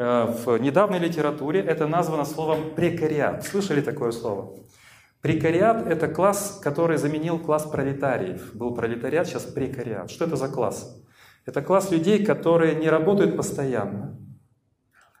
Э, 0.00 0.34
в 0.46 0.56
недавней 0.56 0.98
литературе 0.98 1.60
это 1.60 1.86
названо 1.86 2.24
словом 2.24 2.74
прекариат. 2.74 3.44
Слышали 3.44 3.82
такое 3.82 4.12
слово? 4.12 4.56
Прекариат– 5.20 5.86
это 5.88 6.08
класс, 6.08 6.58
который 6.62 6.96
заменил 6.96 7.38
класс 7.38 7.64
пролетариев. 7.64 8.54
Был 8.54 8.74
пролетариат, 8.74 9.26
сейчас 9.26 9.44
прекариат. 9.44 10.10
Что 10.10 10.24
это 10.24 10.36
за 10.36 10.48
класс? 10.48 11.02
Это 11.44 11.62
класс 11.62 11.90
людей, 11.90 12.24
которые 12.24 12.74
не 12.74 12.88
работают 12.88 13.36
постоянно. 13.36 14.18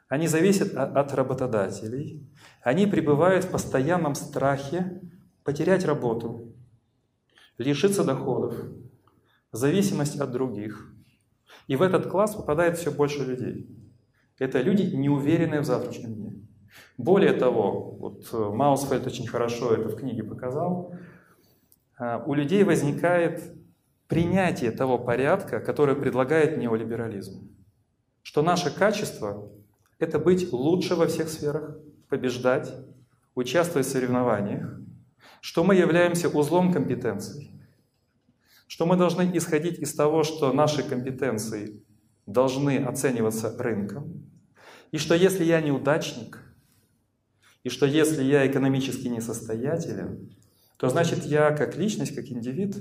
Они 0.08 0.26
зависят 0.26 0.74
от 0.74 1.12
работодателей. 1.14 2.26
Они 2.62 2.86
пребывают 2.86 3.44
в 3.44 3.50
постоянном 3.50 4.14
страхе 4.14 5.02
потерять 5.44 5.84
работу, 5.84 6.54
лишиться 7.58 8.02
доходов, 8.02 8.56
зависимость 9.52 10.18
от 10.18 10.32
других. 10.32 10.92
И 11.66 11.76
в 11.76 11.82
этот 11.82 12.06
класс 12.06 12.34
попадает 12.34 12.78
все 12.78 12.90
больше 12.90 13.24
людей. 13.24 13.68
Это 14.38 14.62
люди, 14.62 14.94
неуверенные 14.94 15.60
в 15.60 15.64
завтрашнем 15.66 16.14
дне. 16.14 16.49
Более 16.96 17.32
того, 17.32 17.96
вот 17.98 18.28
э, 18.32 18.36
Маусфельд 18.36 19.06
очень 19.06 19.26
хорошо 19.26 19.74
это 19.74 19.88
в 19.88 19.96
книге 19.96 20.22
показал, 20.22 20.94
э, 21.98 22.22
у 22.26 22.34
людей 22.34 22.64
возникает 22.64 23.42
принятие 24.06 24.70
того 24.70 24.98
порядка, 24.98 25.60
который 25.60 25.94
предлагает 25.94 26.58
неолиберализм. 26.58 27.48
Что 28.22 28.42
наше 28.42 28.74
качество– 28.74 29.50
это 29.98 30.18
быть 30.18 30.52
лучше 30.52 30.94
во 30.94 31.06
всех 31.06 31.28
сферах, 31.28 31.78
побеждать, 32.08 32.74
участвовать 33.34 33.86
в 33.86 33.90
соревнованиях, 33.90 34.78
что 35.40 35.64
мы 35.64 35.74
являемся 35.74 36.28
узлом 36.28 36.72
компетенций, 36.72 37.50
что 38.66 38.84
мы 38.84 38.96
должны 38.96 39.30
исходить 39.34 39.78
из 39.78 39.94
того, 39.94 40.22
что 40.22 40.52
наши 40.52 40.82
компетенции 40.82 41.82
должны 42.26 42.78
оцениваться 42.78 43.56
рынком, 43.56 44.30
и 44.90 44.98
что 44.98 45.14
если 45.14 45.44
я 45.44 45.60
неудачник, 45.60 46.38
и 47.62 47.68
что 47.68 47.86
если 47.86 48.22
я 48.22 48.46
экономически 48.46 49.08
несостоятелен, 49.08 50.34
то 50.76 50.88
значит 50.88 51.24
я 51.24 51.50
как 51.50 51.76
личность, 51.76 52.14
как 52.14 52.26
индивид, 52.26 52.76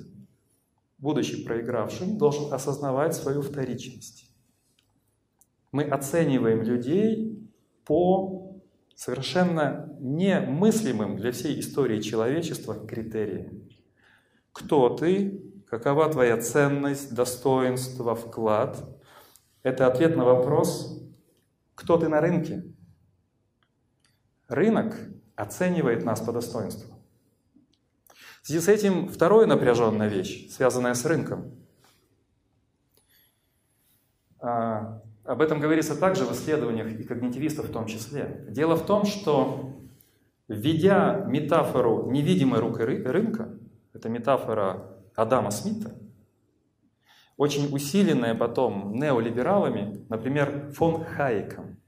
будучи 0.97 1.43
проигравшим, 1.43 2.17
должен 2.17 2.53
осознавать 2.53 3.15
свою 3.15 3.41
вторичность. 3.41 4.31
Мы 5.71 5.83
оцениваем 5.83 6.61
людей 6.61 7.37
по 7.85 8.61
совершенно 8.95 9.95
немыслимым 9.99 11.17
для 11.17 11.31
всей 11.31 11.59
истории 11.59 12.01
человечества 12.01 12.75
критериям. 12.75 13.69
Кто 14.51 14.89
ты, 14.89 15.41
какова 15.69 16.09
твоя 16.09 16.37
ценность, 16.37 17.13
достоинство, 17.13 18.15
вклад– 18.15 18.83
это 19.63 19.87
ответ 19.87 20.15
на 20.15 20.23
вопрос, 20.23 21.01
кто 21.75 21.97
ты 21.97 22.07
на 22.09 22.21
рынке. 22.21 22.63
Рынок 24.49 24.95
оценивает 25.35 26.03
нас 26.03 26.19
по 26.19 26.33
достоинству. 26.33 26.93
В 28.41 28.47
связи 28.47 28.59
с 28.59 28.67
этим 28.67 29.07
вторая 29.07 29.45
напряженная 29.45 30.07
вещь, 30.07 30.49
связанная 30.49 30.95
с 30.95 31.05
рынком. 31.05 31.51
А, 34.39 35.01
об 35.23 35.41
этом 35.41 35.59
говорится 35.59 35.95
также 35.95 36.25
в 36.25 36.31
исследованиях 36.31 36.87
и 36.99 37.03
когнитивистов 37.03 37.67
в 37.67 37.71
том 37.71 37.85
числе. 37.85 38.45
Дело 38.49 38.75
в 38.75 38.85
том, 38.85 39.05
что 39.05 39.79
введя 40.47 41.25
метафору 41.27 42.09
невидимой 42.09 42.59
рукой 42.59 43.03
рынка, 43.03 43.55
это 43.93 44.09
метафора 44.09 44.97
Адама 45.15 45.51
Смита, 45.51 45.93
очень 47.37 47.73
усиленная 47.73 48.33
потом 48.33 48.95
неолибералами, 48.95 50.05
например, 50.09 50.71
фон 50.71 51.05
Хайеком. 51.05 51.79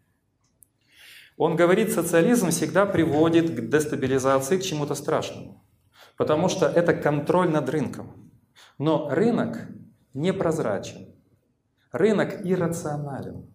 Он 1.44 1.56
говорит, 1.56 1.92
социализм 1.92 2.52
всегда 2.52 2.86
приводит 2.86 3.50
к 3.50 3.68
дестабилизации, 3.68 4.60
к 4.60 4.62
чему-то 4.62 4.94
страшному, 4.94 5.66
потому 6.16 6.50
что 6.50 6.68
это 6.68 6.94
контроль 6.94 7.50
над 7.50 7.68
рынком. 7.68 8.32
Но 8.78 9.10
рынок 9.10 9.58
непрозрачен, 10.14 11.16
рынок 11.92 12.46
иррационален, 12.46 13.52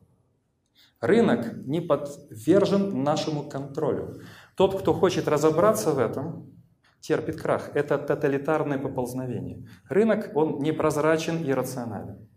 рынок 1.00 1.58
не 1.64 1.80
подвержен 1.80 3.04
нашему 3.04 3.48
контролю. 3.48 4.20
Тот, 4.56 4.80
кто 4.80 4.92
хочет 4.92 5.28
разобраться 5.28 5.92
в 5.92 6.00
этом, 6.00 6.50
терпит 6.98 7.40
крах. 7.40 7.70
Это 7.74 7.98
тоталитарное 7.98 8.78
поползновение. 8.78 9.64
Рынок, 9.88 10.32
он 10.34 10.58
непрозрачен 10.58 11.40
и 11.40 11.52
рационален. 11.52 12.28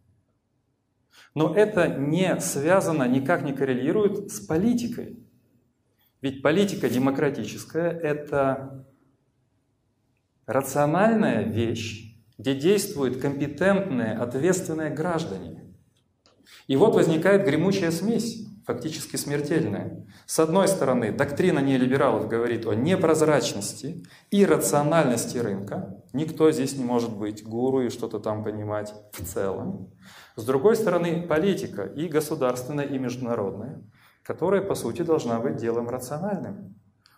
Но 1.34 1.56
это 1.56 1.88
не 1.88 2.40
связано, 2.40 3.08
никак 3.08 3.42
не 3.42 3.54
коррелирует 3.54 4.30
с 4.30 4.42
политикой. 4.42 5.26
Ведь 6.22 6.42
политика 6.42 6.90
демократическая– 6.90 7.90
это 8.04 8.86
рациональная 10.46 11.44
вещь, 11.44 12.18
где 12.38 12.56
действуют 12.56 13.22
компетентные, 13.22 14.14
ответственные 14.14 14.90
граждане. 14.90 15.76
И 16.68 16.76
вот 16.76 16.96
возникает 16.96 17.46
гремучая 17.46 17.92
смесь 17.92 18.46
фактически 18.66 19.16
смертельное. 19.16 20.06
С 20.28 20.40
одной 20.40 20.68
стороны, 20.68 21.12
доктрина 21.12 21.60
неолибералов 21.60 22.28
говорит 22.28 22.68
о 22.68 22.74
непрозрачности 22.74 24.04
и 24.30 24.46
рациональности 24.46 25.40
рынка. 25.40 26.04
Никто 26.14 26.52
здесь 26.52 26.78
не 26.78 26.84
может 26.84 27.18
быть 27.18 27.44
гуру 27.44 27.82
и 27.82 27.90
что-то 27.90 28.20
там 28.20 28.44
понимать 28.44 28.94
в 29.12 29.26
целом. 29.26 29.92
С 30.36 30.46
другой 30.46 30.76
стороны, 30.76 31.26
политика 31.28 31.84
и 31.84 32.08
государственная, 32.08 32.86
и 32.86 33.00
международная, 33.00 33.82
которая, 34.30 34.62
по 34.62 34.76
сути, 34.76 35.02
должна 35.02 35.40
быть 35.40 35.56
делом 35.56 35.90
рациональным. 35.90 36.76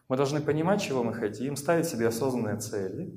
Мы 0.07 0.15
должны 0.15 0.39
понимать, 0.39 0.81
чего 0.81 1.03
мы 1.03 1.13
хотим, 1.13 1.57
ставить 1.57 1.85
себе 1.85 2.07
осознанные 2.07 2.55
цели. 2.55 3.13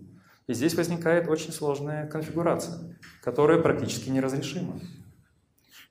И 0.49 0.53
здесь 0.53 0.75
возникает 0.75 1.29
очень 1.29 1.53
сложная 1.53 2.09
конфигурация, 2.09 2.97
которая 3.23 3.61
практически 3.61 4.11
неразрешима. 4.11 4.81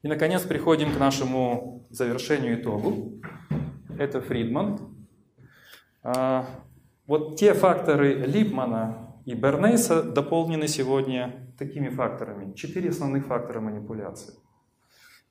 И, 0.01 0.09
наконец, 0.09 0.41
приходим 0.41 0.93
к 0.93 0.99
нашему 0.99 1.87
завершению 1.91 2.59
итогу. 2.59 3.21
Это 3.97 4.19
Фридман. 4.19 4.79
А, 6.03 6.45
вот 7.07 7.37
те 7.37 7.53
факторы 7.53 8.15
Липмана 8.15 9.15
и 9.23 9.33
Бернейса 9.33 10.03
дополнены 10.03 10.67
сегодня 10.67 11.53
такими 11.57 11.87
факторами. 11.87 12.51
Четыре 12.51 12.89
основных 12.89 13.27
фактора 13.27 13.61
манипуляции. 13.61 14.33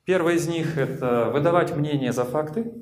Первый 0.05 0.35
из 0.35 0.47
них– 0.49 0.77
это 0.77 1.29
выдавать 1.31 1.75
мнение 1.77 2.11
за 2.11 2.25
факты. 2.25 2.73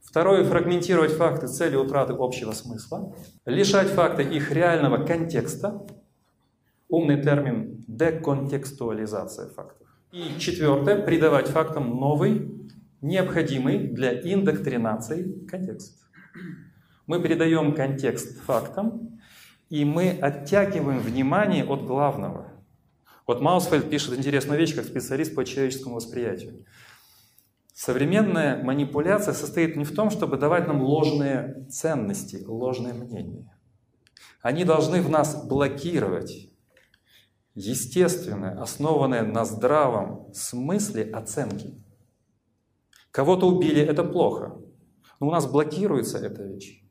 Второе– 0.00 0.42
фрагментировать 0.44 1.12
факты 1.12 1.46
с 1.46 1.56
целью 1.56 1.82
утраты 1.82 2.14
общего 2.18 2.50
смысла. 2.50 3.14
Лишать 3.44 3.88
факты 3.88 4.24
их 4.24 4.50
реального 4.50 5.04
контекста. 5.04 5.86
Умный 6.88 7.22
термин– 7.22 7.84
деконтекстуализация 7.86 9.48
фактов. 9.50 9.86
И 10.10 10.36
четвертое, 10.40 11.00
придавать 11.00 11.46
фактам 11.46 11.88
новый, 12.00 12.68
необходимый 13.00 13.86
для 13.86 14.20
индоктринации 14.20 15.46
контекст. 15.46 16.02
Мы 17.06 17.22
передаем 17.22 17.72
контекст 17.72 18.40
фактам, 18.40 19.20
и 19.68 19.84
мы 19.84 20.10
оттягиваем 20.10 20.98
внимание 20.98 21.64
от 21.64 21.84
главного. 21.84 22.53
Вот 23.26 23.40
Маусфельд 23.40 23.88
пишет 23.88 24.18
интересную 24.18 24.58
вещь, 24.58 24.74
как 24.74 24.84
специалист 24.84 25.34
по 25.34 25.44
человеческому 25.44 25.96
восприятию. 25.96 26.64
Современная 27.72 28.62
манипуляция 28.62 29.34
состоит 29.34 29.76
не 29.76 29.84
в 29.84 29.94
том, 29.94 30.10
чтобы 30.10 30.36
давать 30.36 30.68
нам 30.68 30.82
ложные 30.82 31.66
ценности, 31.70 32.44
ложные 32.46 32.94
мнения. 32.94 33.50
Они 34.42 34.64
должны 34.64 35.00
в 35.00 35.08
нас 35.08 35.44
блокировать 35.46 36.50
естественное, 37.54 38.60
основанное 38.60 39.22
на 39.22 39.44
здравом 39.44 40.32
смысле 40.34 41.10
оценки. 41.10 41.82
Кого-то 43.10 43.48
убили– 43.48 43.80
это 43.82 44.04
плохо, 44.04 44.56
но 45.18 45.28
у 45.28 45.30
нас 45.30 45.46
блокируется 45.46 46.18
эта 46.18 46.42
вещь. 46.42 46.82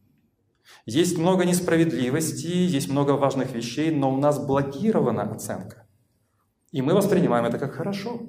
Есть 0.86 1.18
много 1.18 1.46
несправедливости, 1.46 2.48
есть 2.48 2.90
много 2.90 3.12
важных 3.12 3.54
вещей, 3.54 3.92
но 3.92 4.12
у 4.14 4.18
нас 4.18 4.44
блокирована 4.44 5.24
оценка. 5.24 5.83
И 6.74 6.82
мы 6.82 6.96
воспринимаем 6.96 7.46
это 7.46 7.60
как 7.60 7.74
хорошо. 7.74 8.24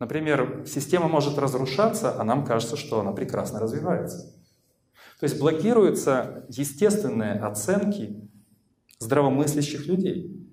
Например, 0.00 0.64
система 0.66 1.08
может 1.08 1.38
разрушаться, 1.38 2.20
а 2.20 2.24
нам 2.24 2.44
кажется, 2.44 2.76
что 2.76 3.00
она 3.00 3.12
прекрасно 3.12 3.60
развивается. 3.60 4.34
То 5.20 5.24
есть 5.24 5.38
блокируются 5.38 6.44
естественные 6.48 7.34
оценки 7.34 8.28
здравомыслящих 8.98 9.86
людей. 9.86 10.50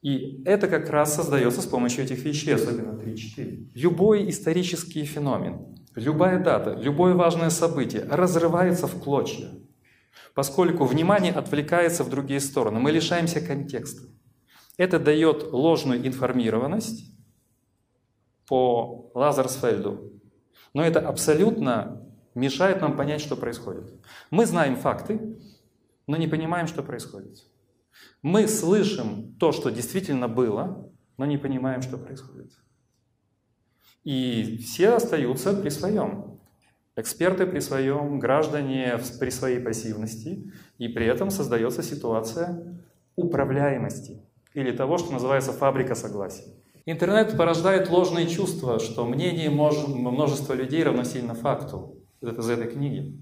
И 0.00 0.42
это 0.46 0.68
как 0.68 0.88
раз 0.88 1.14
создается 1.14 1.60
с 1.60 1.66
помощью 1.66 2.04
этих 2.04 2.24
вещей, 2.24 2.54
особенно 2.54 2.98
3-4. 2.98 3.72
Любой 3.74 4.30
исторический 4.30 5.04
феномен, 5.04 5.76
любая 5.94 6.42
дата, 6.42 6.72
любое 6.72 7.12
важное 7.12 7.50
событие 7.50 8.04
разрывается 8.08 8.86
в 8.86 8.98
клочья, 9.02 9.50
поскольку 10.34 10.86
внимание 10.86 11.32
отвлекается 11.32 12.04
в 12.04 12.08
другие 12.10 12.40
стороны. 12.40 12.80
Мы 12.80 12.90
лишаемся 12.90 13.42
контекста. 13.42 14.08
Это 14.78 15.00
дает 15.00 15.52
ложную 15.52 16.06
информированность 16.06 17.04
по 18.46 19.10
Лазарсфельду, 19.12 20.12
но 20.72 20.84
это 20.84 21.00
абсолютно 21.00 22.08
мешает 22.36 22.80
нам 22.80 22.96
понять, 22.96 23.20
что 23.20 23.36
происходит. 23.36 23.92
Мы 24.30 24.46
знаем 24.46 24.76
факты, 24.76 25.36
но 26.06 26.16
не 26.16 26.28
понимаем, 26.28 26.68
что 26.68 26.84
происходит. 26.84 27.44
Мы 28.22 28.46
слышим 28.46 29.34
то, 29.40 29.50
что 29.50 29.70
действительно 29.70 30.28
было, 30.28 30.88
но 31.16 31.26
не 31.26 31.38
понимаем, 31.38 31.82
что 31.82 31.98
происходит. 31.98 32.52
И 34.04 34.58
все 34.58 34.90
остаются 34.90 35.54
при 35.54 35.70
своем. 35.70 36.38
Эксперты 36.94 37.46
при 37.46 37.58
своем, 37.58 38.20
граждане 38.20 39.00
при 39.18 39.30
своей 39.30 39.58
пассивности, 39.58 40.52
и 40.78 40.86
при 40.86 41.06
этом 41.06 41.30
создается 41.30 41.82
ситуация 41.82 42.80
управляемости 43.16 44.27
или 44.54 44.72
того, 44.72 44.98
что 44.98 45.12
называется 45.12 45.52
фабрика 45.52 45.94
согласия. 45.94 46.44
Интернет 46.86 47.36
порождает 47.36 47.90
ложные 47.90 48.26
чувства, 48.28 48.78
что 48.78 49.04
мнение 49.04 49.50
множества 49.50 50.54
людей 50.54 50.82
равносильно 50.82 51.34
факту. 51.34 51.96
Это 52.22 52.40
из 52.40 52.48
этой 52.48 52.68
книги. 52.68 53.18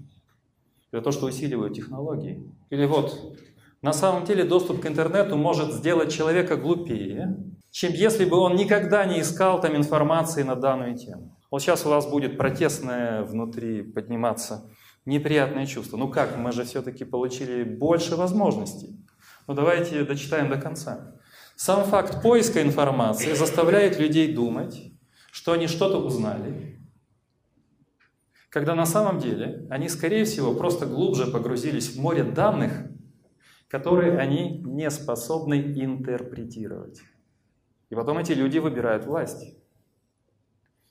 Это 0.91 1.03
то, 1.03 1.11
что 1.11 1.25
усиливают 1.25 1.73
технологии. 1.73 2.49
Или 2.69 2.85
вот 2.85 3.37
на 3.81 3.93
самом 3.93 4.25
деле 4.25 4.43
доступ 4.43 4.81
к 4.81 4.85
интернету 4.87 5.35
может 5.35 5.73
сделать 5.73 6.13
человека 6.13 6.55
глупее, 6.55 7.37
чем 7.69 7.91
если 7.91 8.25
бы 8.25 8.37
он 8.37 8.55
никогда 8.55 9.05
не 9.05 9.21
искал 9.21 9.59
там 9.59 9.75
информации 9.75 10.43
на 10.43 10.55
данную 10.55 10.95
тему. 10.95 11.37
Вот 11.51 11.61
сейчас 11.61 11.85
у 11.85 11.89
вас 11.89 12.09
будет 12.09 12.37
протестное 12.37 13.23
внутри 13.23 13.81
подниматься 13.81 14.69
неприятное 15.05 15.65
чувство. 15.65 15.97
Ну 15.97 16.09
как, 16.09 16.37
мы 16.37 16.51
же 16.51 16.63
все-таки 16.63 17.05
получили 17.05 17.63
больше 17.63 18.15
возможностей. 18.15 18.97
Ну 19.47 19.53
давайте 19.53 20.03
дочитаем 20.03 20.49
до 20.49 20.59
конца. 20.59 21.16
Сам 21.59 21.85
факт 21.85 22.21
поиска 22.21 22.61
информации 22.61 23.33
заставляет 23.33 23.97
людей 23.97 24.31
думать, 24.31 24.93
что 25.31 25.53
они 25.53 25.65
что-то 25.65 25.97
узнали, 25.97 26.79
когда 28.49 28.75
на 28.75 28.85
самом 28.85 29.17
деле 29.17 29.65
они, 29.71 29.89
скорее 29.89 30.25
всего, 30.25 30.53
просто 30.53 30.85
глубже 30.85 31.25
погрузились 31.25 31.95
в 31.95 31.99
море 31.99 32.23
данных, 32.23 32.71
которые 33.67 34.19
они 34.19 34.59
не 34.59 34.87
способны 34.91 35.55
интерпретировать. 35.55 37.01
И 37.89 37.95
потом 37.95 38.19
эти 38.19 38.33
люди 38.33 38.59
выбирают 38.59 39.07
власть. 39.07 39.57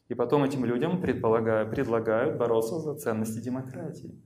И 0.08 0.14
потом 0.14 0.42
этим 0.42 0.64
людям 0.64 1.00
предлагают 1.00 2.38
бороться 2.38 2.80
за 2.80 2.96
ценности 2.96 3.38
демократии. 3.38 4.20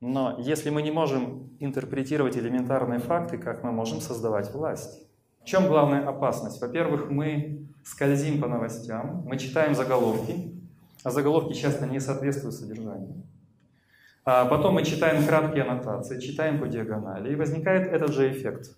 Но 0.00 0.36
если 0.38 0.70
мы 0.70 0.82
не 0.82 0.90
можем 0.90 1.50
интерпретировать 1.58 2.36
элементарные 2.36 3.00
факты, 3.00 3.38
как 3.38 3.64
мы 3.64 3.72
можем 3.72 4.00
создавать 4.00 4.52
власть? 4.52 5.06
В 5.42 5.44
чем 5.44 5.66
главная 5.66 6.06
опасность? 6.06 6.60
Во-первых, 6.60 7.10
мы 7.10 7.66
скользим 7.84 8.40
по 8.40 8.46
новостям, 8.46 9.22
мы 9.26 9.38
читаем 9.38 9.74
заголовки, 9.74 10.54
а 11.02 11.10
заголовки 11.10 11.54
часто 11.54 11.86
не 11.86 12.00
соответствуют 12.00 12.54
содержанию. 12.54 13.22
А 14.24 14.44
потом 14.44 14.74
мы 14.74 14.84
читаем 14.84 15.24
краткие 15.26 15.64
аннотации, 15.64 16.20
читаем 16.20 16.60
по 16.60 16.68
диагонали, 16.68 17.32
и 17.32 17.36
возникает 17.36 17.90
этот 17.90 18.12
же 18.12 18.30
эффект. 18.30 18.76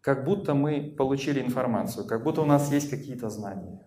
Как 0.00 0.24
будто 0.24 0.54
мы 0.54 0.94
получили 0.96 1.40
информацию, 1.40 2.06
как 2.06 2.22
будто 2.22 2.40
у 2.40 2.46
нас 2.46 2.70
есть 2.72 2.88
какие-то 2.88 3.28
знания 3.28 3.80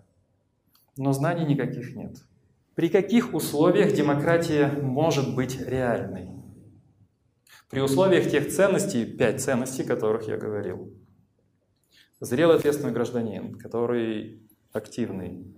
но 0.97 1.13
знаний 1.13 1.45
никаких 1.45 1.95
нет. 1.95 2.17
При 2.75 2.87
каких 2.87 3.33
условиях 3.33 3.93
демократия 3.93 4.67
может 4.67 5.35
быть 5.35 5.59
реальной? 5.59 6.29
При 7.69 7.81
условиях 7.81 8.29
тех 8.29 8.49
ценностей, 8.49 9.05
пять 9.05 9.41
ценностей, 9.41 9.83
о 9.83 9.87
которых 9.87 10.27
я 10.27 10.37
говорил. 10.37 10.93
Зрелый 12.21 12.55
ответственный 12.57 12.93
гражданин, 12.93 13.55
который 13.57 14.47
активный, 14.71 15.53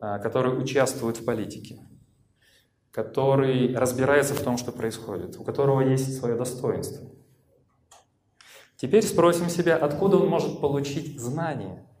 а, 0.00 0.18
который 0.18 0.60
участвует 0.60 1.18
в 1.18 1.24
политике, 1.24 1.86
который 2.90 3.74
разбирается 3.76 4.34
в 4.34 4.42
том, 4.42 4.56
что 4.56 4.72
происходит, 4.72 5.38
у 5.38 5.44
которого 5.44 5.82
есть 5.82 6.18
свое 6.18 6.36
достоинство. 6.36 7.08
Теперь 8.76 9.04
спросим 9.04 9.48
себя, 9.48 9.76
откуда 9.76 10.16
он 10.16 10.28
может 10.28 10.60
получить 10.60 11.20
знания– 11.20 11.86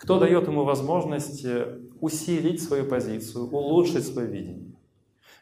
кто 0.00 0.18
дает 0.18 0.48
ему 0.48 0.64
возможность 0.64 1.44
э, 1.44 1.78
усилить 2.00 2.62
свою 2.62 2.84
позицию, 2.86 3.48
улучшить 3.50 4.06
свое 4.06 4.28
видение? 4.28 4.72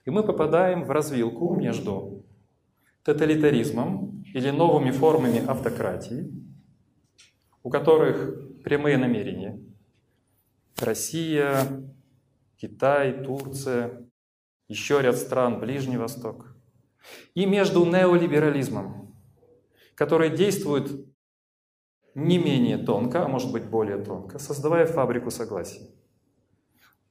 И 0.04 0.10
мы 0.10 0.22
попадаем 0.22 0.84
в 0.84 0.90
развилку 0.90 1.54
между 1.54 2.24
тоталитаризмом 3.02 4.24
или 4.34 4.50
новыми 4.50 4.90
формами 4.90 5.44
автократии, 5.46 6.32
у 7.62 7.70
которых 7.70 8.62
прямые 8.62 8.98
намерения. 8.98 9.60
Россия, 10.78 11.66
Китай, 12.56 13.24
Турция, 13.24 14.08
еще 14.68 15.00
ряд 15.00 15.16
стран, 15.16 15.60
Ближний 15.60 15.96
Восток. 15.96 16.54
И 17.34 17.46
между 17.46 17.84
неолиберализмом, 17.84 19.14
который 19.94 20.30
действует 20.30 21.06
не 22.14 22.38
менее 22.38 22.78
тонко, 22.78 23.24
а 23.24 23.28
может 23.28 23.52
быть 23.52 23.64
более 23.64 23.98
тонко, 23.98 24.38
создавая 24.38 24.86
фабрику 24.86 25.30
согласия. 25.30 25.88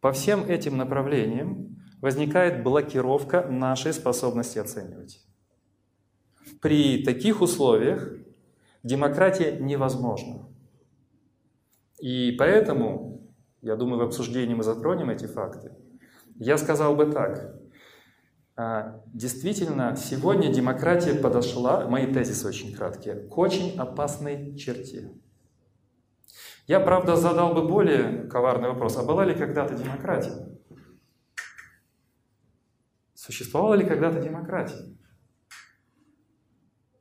По 0.02 0.12
всем 0.12 0.44
этим 0.46 0.78
направлениям 0.78 1.78
возникает 2.02 2.64
блокировка 2.64 3.48
нашей 3.48 3.94
способности 3.94 4.60
оценивать. 4.60 5.24
При 6.62 7.04
таких 7.04 7.42
условиях 7.42 8.14
демократия 8.84 9.58
невозможна. 9.60 10.48
И 12.00 12.32
поэтому, 12.38 13.34
я 13.62 13.76
думаю, 13.76 14.00
в 14.00 14.04
обсуждении 14.04 14.54
мы 14.54 14.64
затронем 14.64 15.10
эти 15.10 15.26
факты, 15.26 15.72
я 16.36 16.58
сказал 16.58 16.96
бы 16.96 17.08
так. 17.08 17.60
А, 18.56 19.02
действительно, 19.08 19.96
сегодня 19.96 20.54
демократия 20.54 21.16
подошла, 21.16 21.88
мои 21.88 22.12
тезисы 22.12 22.48
очень 22.48 22.74
краткие, 22.76 23.16
к 23.16 23.38
очень 23.38 23.78
опасной 23.78 24.56
черте. 24.56 25.12
Я, 26.68 26.82
правда, 26.82 27.16
задал 27.16 27.54
бы 27.54 27.66
более 27.66 28.24
коварный 28.28 28.68
вопрос, 28.68 28.98
а 28.98 29.04
была 29.04 29.24
ли 29.24 29.34
когда-то 29.34 29.74
демократия? 29.74 30.60
Существовала 33.14 33.74
ли 33.74 33.86
когда-то 33.86 34.22
демократия? 34.22 34.98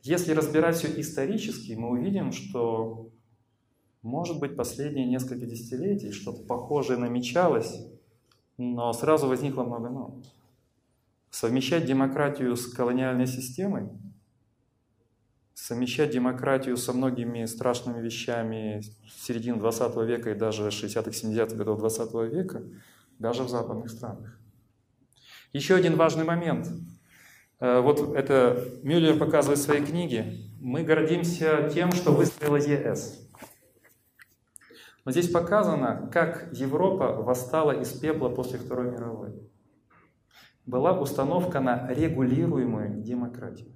Если 0.02 0.32
разбирать 0.32 0.76
все 0.76 1.00
исторически, 1.00 1.72
мы 1.72 1.90
увидим, 1.90 2.30
что, 2.30 3.10
может 4.02 4.38
быть, 4.38 4.56
последние 4.56 5.04
несколько 5.04 5.46
десятилетий 5.46 6.12
что-то 6.12 6.44
похожее 6.44 6.96
намечалось, 6.96 7.88
но 8.56 8.92
сразу 8.92 9.26
возникло 9.26 9.64
много 9.64 9.88
«но». 9.88 10.22
Совмещать 11.30 11.86
демократию 11.86 12.54
с 12.54 12.72
колониальной 12.72 13.26
системой, 13.26 13.88
совмещать 15.56 16.10
демократию 16.10 16.76
со 16.76 16.92
многими 16.92 17.46
страшными 17.46 18.02
вещами 18.02 18.82
середины 19.22 19.58
20 19.58 19.96
века 20.06 20.30
и 20.30 20.34
даже 20.34 20.68
60-х, 20.68 21.10
70-х 21.10 21.56
годов 21.56 21.78
20 21.78 22.14
века, 22.30 22.62
даже 23.18 23.42
в 23.42 23.48
западных 23.48 23.90
странах. 23.90 24.38
Еще 25.54 25.74
один 25.74 25.96
важный 25.96 26.24
момент. 26.24 26.68
Э, 27.58 27.80
вот 27.80 28.14
это 28.14 28.68
Мюллер 28.82 29.18
показывает 29.18 29.58
в 29.58 29.62
своей 29.62 29.82
книге. 29.82 30.34
Мы 30.60 30.82
гордимся 30.82 31.70
тем, 31.72 31.90
что 31.92 32.12
выстроила 32.12 32.56
ЕС. 32.56 33.26
Но 35.06 35.10
здесь 35.10 35.30
показано, 35.30 36.10
как 36.12 36.52
Европа 36.52 37.12
восстала 37.14 37.72
из 37.72 37.92
пепла 37.92 38.28
после 38.28 38.58
Второй 38.58 38.90
мировой 38.90 39.32
была 40.66 40.98
установка 40.98 41.60
на 41.60 41.88
регулируемую 41.88 43.02
демократию, 43.02 43.68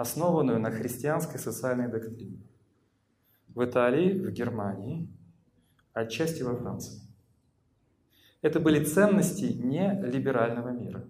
основанную 0.00 0.60
на 0.60 0.70
христианской 0.70 1.38
социальной 1.38 1.88
доктрине. 1.88 2.38
В 3.54 3.64
Италии, 3.64 4.12
в 4.12 4.30
Германии, 4.30 5.08
отчасти 5.92 6.42
во 6.42 6.54
Франции. 6.54 7.00
Это 8.42 8.60
были 8.60 8.84
ценности 8.84 9.46
не 9.46 10.00
либерального 10.02 10.68
мира. 10.68 11.04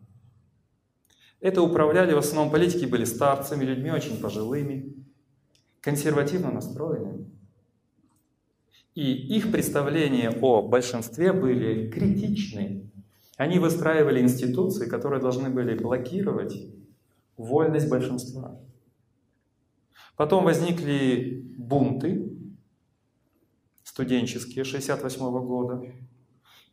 Это 1.41 1.63
управляли 1.63 2.15
в 2.15 2.19
основном 2.19 2.51
политики, 2.51 2.87
были 2.87 3.05
старцами, 3.05 3.65
людьми 3.65 3.91
очень 3.91 4.21
пожилыми, 4.21 4.95
консервативно 5.81 6.51
настроенными. 6.51 7.31
И 8.95 9.37
их 9.37 9.53
представления 9.53 10.31
о 10.31 10.63
большинстве 10.63 11.33
были 11.33 11.91
критичны 11.91 12.89
они 13.39 13.61
выстраивали 13.61 14.21
институции, 14.21 14.89
которые 14.89 15.23
должны 15.23 15.49
были 15.49 15.79
блокировать 15.79 16.61
вольность 17.37 17.89
большинства. 17.89 18.61
Потом 20.19 20.45
возникли 20.45 21.45
бунты 21.57 22.37
студенческие 23.85 24.65
68 24.65 25.23
-го 25.23 25.41
года, 25.47 25.83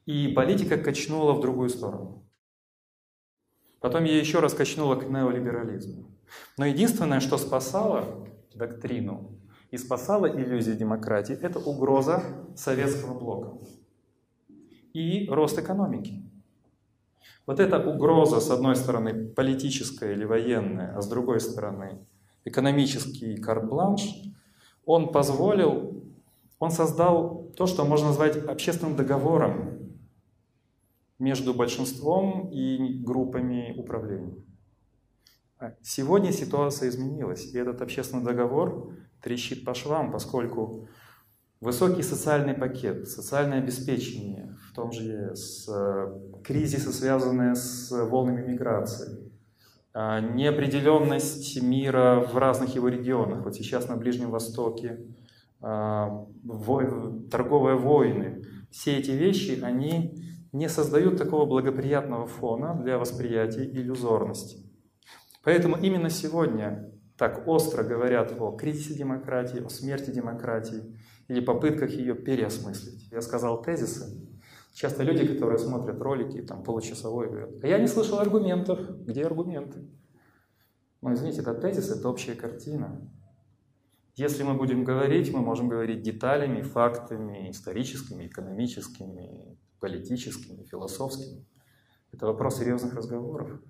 и 0.08 0.30
политика 0.30 0.78
качнула 0.78 1.34
в 1.34 1.42
другую 1.42 1.70
сторону. 1.70 2.24
Потом 3.82 4.04
я 4.06 4.20
еще 4.20 4.40
раз 4.40 4.56
качнула 4.56 4.96
к 4.96 5.08
неолиберализму. 5.08 6.06
Но 6.58 6.66
единственное, 6.66 7.20
что 7.20 7.38
спасало 7.38 8.28
доктрину 8.56 9.40
и 9.70 9.78
спасало 9.78 10.26
иллюзию 10.26 10.76
демократии, 10.76 11.38
это 11.40 11.60
угроза 11.60 12.24
советского 12.56 13.14
блока 13.20 13.60
и 14.94 15.30
рост 15.30 15.60
экономики. 15.60 16.24
Вот 17.46 17.60
эта 17.60 17.78
угроза, 17.78 18.40
с 18.40 18.50
одной 18.50 18.76
стороны, 18.76 19.28
политическая 19.36 20.14
или 20.14 20.26
военная, 20.26 20.98
а 20.98 21.02
с 21.02 21.08
другой 21.08 21.40
стороны, 21.40 22.08
экономический 22.46 23.36
карт-бланш, 23.36 24.02
он 24.86 25.12
позволил, 25.12 26.04
он 26.60 26.72
создал 26.72 27.52
то, 27.58 27.68
что 27.68 27.84
можно 27.86 28.08
назвать 28.08 28.38
общественным 28.38 28.96
договором 28.96 29.98
между 31.20 31.54
большинством 31.54 32.50
и 32.52 33.00
группами 33.04 33.74
управления. 33.78 34.36
А 35.58 35.74
сегодня 35.82 36.32
ситуация 36.32 36.90
изменилась, 36.90 37.46
и 37.54 37.58
этот 37.58 37.82
общественный 37.82 38.24
договор 38.24 38.94
трещит 39.22 39.66
по 39.66 39.74
швам, 39.74 40.12
поскольку 40.12 40.88
Высокий 41.66 42.04
социальный 42.04 42.54
пакет, 42.54 43.08
социальное 43.08 43.60
обеспечение, 43.60 44.56
в 44.70 44.76
том 44.76 44.92
же 44.92 45.04
ЕС, 45.04 45.68
э, 45.68 46.20
кризисы, 46.44 46.92
связанные 46.92 47.56
с 47.56 47.90
волнами 47.90 48.52
миграции, 48.52 49.32
неопределенность 49.96 51.62
мира 51.62 52.20
в 52.20 52.38
разных 52.38 52.76
его 52.76 52.90
регионах, 52.90 53.46
вот 53.46 53.56
сейчас 53.56 53.88
на 53.88 53.96
Ближнем 53.96 54.30
Востоке, 54.30 55.00
а, 55.62 56.28
торговые 57.32 57.78
войны, 57.78 58.44
все 58.70 58.98
эти 58.98 59.12
вещи, 59.12 59.60
они 59.64 60.22
не 60.52 60.68
создают 60.68 61.18
такого 61.18 61.46
благоприятного 61.46 62.28
фона 62.28 62.76
для 62.76 62.98
восприятия 62.98 63.64
иллюзорности. 63.64 64.58
Поэтому 65.44 65.78
именно 65.78 66.10
сегодня 66.10 66.92
так 67.18 67.48
остро 67.48 67.84
говорят 67.84 68.34
о 68.40 68.52
кризисе 68.52 68.96
демократии, 68.96 69.64
о 69.64 69.70
смерти 69.70 70.12
демократии 70.12 70.82
или 71.30 71.40
попытках 71.40 71.92
ее 71.92 72.16
переосмыслить. 72.16 73.08
Я 73.12 73.22
сказал 73.22 73.62
тезисы. 73.62 74.28
Часто 74.76 75.04
люди, 75.04 75.26
которые 75.26 75.58
смотрят 75.58 76.02
ролики, 76.02 76.42
там 76.42 76.62
получасовой, 76.62 77.30
говорят, 77.30 77.64
а 77.64 77.68
я 77.68 77.80
не 77.80 77.88
слышал 77.88 78.20
аргументов. 78.20 78.78
Где 79.06 79.24
аргументы? 79.24 79.88
Ну, 81.02 81.14
извините, 81.14 81.40
это 81.40 81.54
тезис, 81.54 81.90
это 81.90 82.10
общая 82.10 82.36
картина. 82.36 83.10
Если 84.16 84.44
мы 84.44 84.56
будем 84.56 84.84
говорить, 84.84 85.34
мы 85.34 85.40
можем 85.40 85.70
говорить 85.70 86.02
деталями, 86.02 86.62
фактами, 86.62 87.50
историческими, 87.50 88.28
экономическими, 88.28 89.58
политическими, 89.80 90.66
философскими. 90.66 91.46
Это 92.12 92.26
вопрос 92.26 92.58
серьезных 92.58 92.96
разговоров 92.96 93.62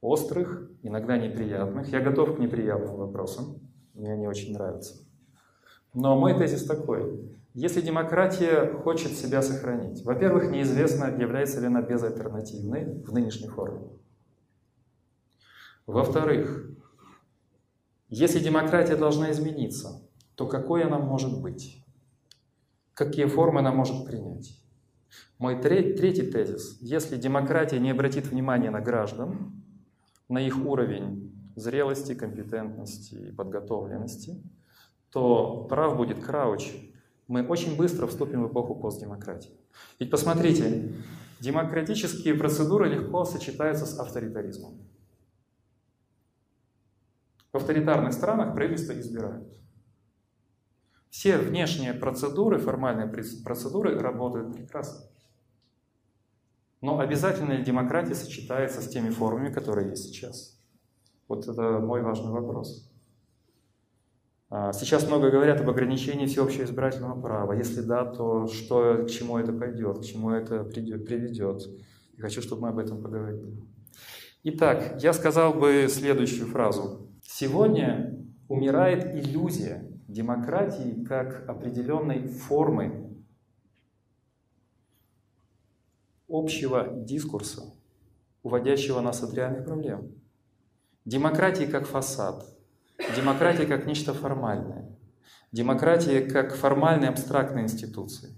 острых, 0.00 0.70
иногда 0.82 1.18
неприятных. 1.18 1.88
Я 1.88 2.00
готов 2.00 2.36
к 2.36 2.38
неприятным 2.38 2.96
вопросам, 2.96 3.60
мне 3.92 4.14
они 4.14 4.26
очень 4.26 4.54
нравятся. 4.54 5.06
Но 5.92 6.18
мой 6.18 6.34
тезис 6.38 6.64
такой. 6.64 7.36
Если 7.54 7.80
демократия 7.80 8.66
хочет 8.82 9.12
себя 9.12 9.40
сохранить, 9.40 10.04
во-первых, 10.04 10.50
неизвестно, 10.50 11.04
является 11.16 11.60
ли 11.60 11.68
она 11.68 11.82
безальтернативной 11.82 13.02
в 13.04 13.12
нынешней 13.12 13.46
форме. 13.46 13.86
Во-вторых, 15.86 16.68
если 18.08 18.40
демократия 18.40 18.96
должна 18.96 19.30
измениться, 19.30 20.02
то 20.34 20.48
какой 20.48 20.82
она 20.82 20.98
может 20.98 21.40
быть? 21.40 21.84
Какие 22.92 23.26
формы 23.26 23.60
она 23.60 23.72
может 23.72 24.04
принять? 24.04 24.60
Мой 25.38 25.60
третий 25.60 26.28
тезис. 26.28 26.78
Если 26.80 27.16
демократия 27.16 27.78
не 27.78 27.90
обратит 27.90 28.26
внимания 28.26 28.70
на 28.70 28.80
граждан, 28.80 29.62
на 30.28 30.38
их 30.38 30.64
уровень 30.64 31.32
зрелости, 31.54 32.14
компетентности 32.14 33.14
и 33.14 33.32
подготовленности, 33.32 34.42
то 35.10 35.68
прав 35.68 35.96
будет 35.96 36.18
Крауч. 36.18 36.72
Мы 37.26 37.46
очень 37.46 37.76
быстро 37.76 38.06
вступим 38.06 38.42
в 38.42 38.52
эпоху 38.52 38.74
постдемократии. 38.74 39.52
Ведь 39.98 40.10
посмотрите, 40.10 40.92
демократические 41.40 42.34
процедуры 42.34 42.88
легко 42.88 43.24
сочетаются 43.24 43.86
с 43.86 43.98
авторитаризмом. 43.98 44.78
В 47.52 47.56
авторитарных 47.56 48.12
странах 48.12 48.54
правительство 48.54 48.92
избирают. 48.98 49.48
Все 51.08 51.38
внешние 51.38 51.94
процедуры, 51.94 52.58
формальные 52.58 53.06
процедуры 53.44 53.98
работают 53.98 54.52
прекрасно. 54.52 55.06
Но 56.80 56.98
обязательно 56.98 57.52
ли 57.52 57.64
демократия 57.64 58.14
сочетается 58.14 58.82
с 58.82 58.88
теми 58.88 59.08
формами, 59.08 59.50
которые 59.50 59.90
есть 59.90 60.04
сейчас? 60.04 60.60
Вот 61.28 61.48
это 61.48 61.78
мой 61.78 62.02
важный 62.02 62.30
вопрос. 62.30 62.92
А, 64.56 64.72
сейчас 64.72 65.04
много 65.08 65.32
говорят 65.32 65.60
об 65.60 65.68
ограничении 65.68 66.26
всеобщего 66.26 66.62
избирательного 66.62 67.20
права. 67.20 67.54
Если 67.54 67.80
да, 67.80 68.04
то 68.04 68.46
что, 68.46 69.04
к 69.04 69.10
чему 69.10 69.36
это 69.36 69.52
пойдет, 69.52 69.98
к 69.98 70.04
чему 70.04 70.30
это 70.30 70.62
приведет? 70.62 71.66
И 72.16 72.20
хочу, 72.20 72.40
чтобы 72.40 72.62
мы 72.62 72.68
об 72.68 72.78
этом 72.78 73.02
поговорили. 73.02 73.60
Итак, 74.44 75.02
я 75.02 75.12
сказал 75.12 75.54
бы 75.54 75.88
следующую 75.90 76.46
фразу. 76.46 77.10
Сегодня 77.20 78.24
умирает 78.46 79.16
иллюзия 79.16 79.90
демократии 80.06 81.02
как 81.02 81.48
определенной 81.48 82.28
формы 82.28 83.12
общего 86.28 86.92
дискурса, 86.94 87.62
уводящего 88.44 89.00
нас 89.00 89.20
от 89.20 89.34
реальных 89.34 89.64
проблем. 89.64 90.12
Демократия 91.04 91.66
как 91.66 91.88
фасад, 91.88 92.53
демократия 93.16 93.66
как 93.66 93.86
нечто 93.86 94.14
формальное, 94.14 94.96
демократия 95.52 96.20
как 96.20 96.54
формальные 96.54 97.10
абстрактные 97.10 97.64
институции. 97.64 98.30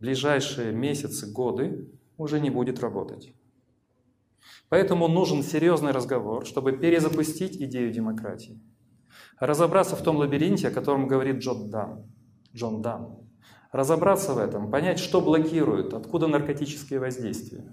ближайшие 0.00 0.72
месяцы, 0.72 1.32
годы 1.32 1.88
уже 2.18 2.40
не 2.40 2.50
будет 2.50 2.80
работать. 2.80 3.32
Поэтому 4.68 5.08
нужен 5.08 5.42
серьезный 5.42 5.92
разговор, 5.92 6.44
чтобы 6.44 6.72
перезапустить 6.72 7.56
идею 7.56 7.92
демократии. 7.92 8.60
Разобраться 9.38 9.96
в 9.96 10.02
том 10.02 10.16
лабиринте, 10.16 10.68
о 10.68 10.70
котором 10.70 11.08
говорит 11.08 11.38
Джон 11.38 11.70
Дан. 11.70 12.04
Джон 12.54 12.82
Дан 12.82 13.24
разобраться 13.74 14.34
в 14.34 14.38
этом, 14.38 14.70
понять, 14.70 15.00
что 15.00 15.20
блокирует, 15.20 15.94
откуда 15.94 16.28
наркотические 16.28 17.00
воздействия. 17.00 17.64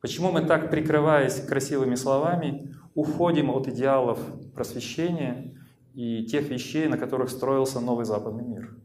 Почему 0.00 0.32
мы 0.32 0.44
так, 0.44 0.68
прикрываясь 0.68 1.40
красивыми 1.46 1.94
словами, 1.94 2.74
уходим 2.94 3.50
от 3.50 3.68
идеалов 3.68 4.20
просвещения 4.52 5.56
и 5.94 6.24
тех 6.26 6.48
вещей, 6.48 6.88
на 6.88 6.98
которых 6.98 7.30
строился 7.30 7.80
новый 7.80 8.04
западный 8.04 8.44
мир. 8.44 8.76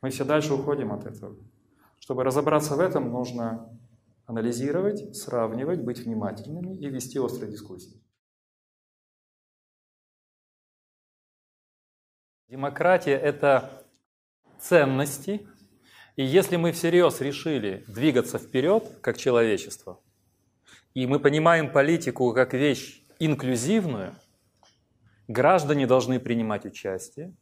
Мы 0.00 0.10
все 0.10 0.24
дальше 0.24 0.54
уходим 0.54 0.92
от 0.92 1.06
этого. 1.06 1.36
Чтобы 1.98 2.24
разобраться 2.24 2.74
в 2.74 2.80
этом, 2.80 3.10
нужно 3.10 3.68
анализировать, 4.26 5.16
сравнивать, 5.16 5.82
быть 5.82 5.98
внимательными 6.00 6.76
и 6.76 6.88
вести 6.88 7.18
острые 7.18 7.50
дискуссии. 7.50 8.00
Демократия– 12.48 13.16
это 13.18 13.84
ценности, 14.58 15.46
и 16.16 16.24
если 16.24 16.56
мы 16.56 16.72
всерьез 16.72 17.20
решили 17.20 17.84
двигаться 17.88 18.38
вперед, 18.38 18.98
как 19.02 19.18
человечество, 19.18 20.00
и 20.94 21.06
мы 21.06 21.20
понимаем 21.20 21.70
политику 21.70 22.32
как 22.32 22.54
вещь 22.54 23.04
инклюзивную, 23.18 24.14
граждане 25.26 25.86
должны 25.86 26.18
принимать 26.20 26.64
участие, 26.64 27.34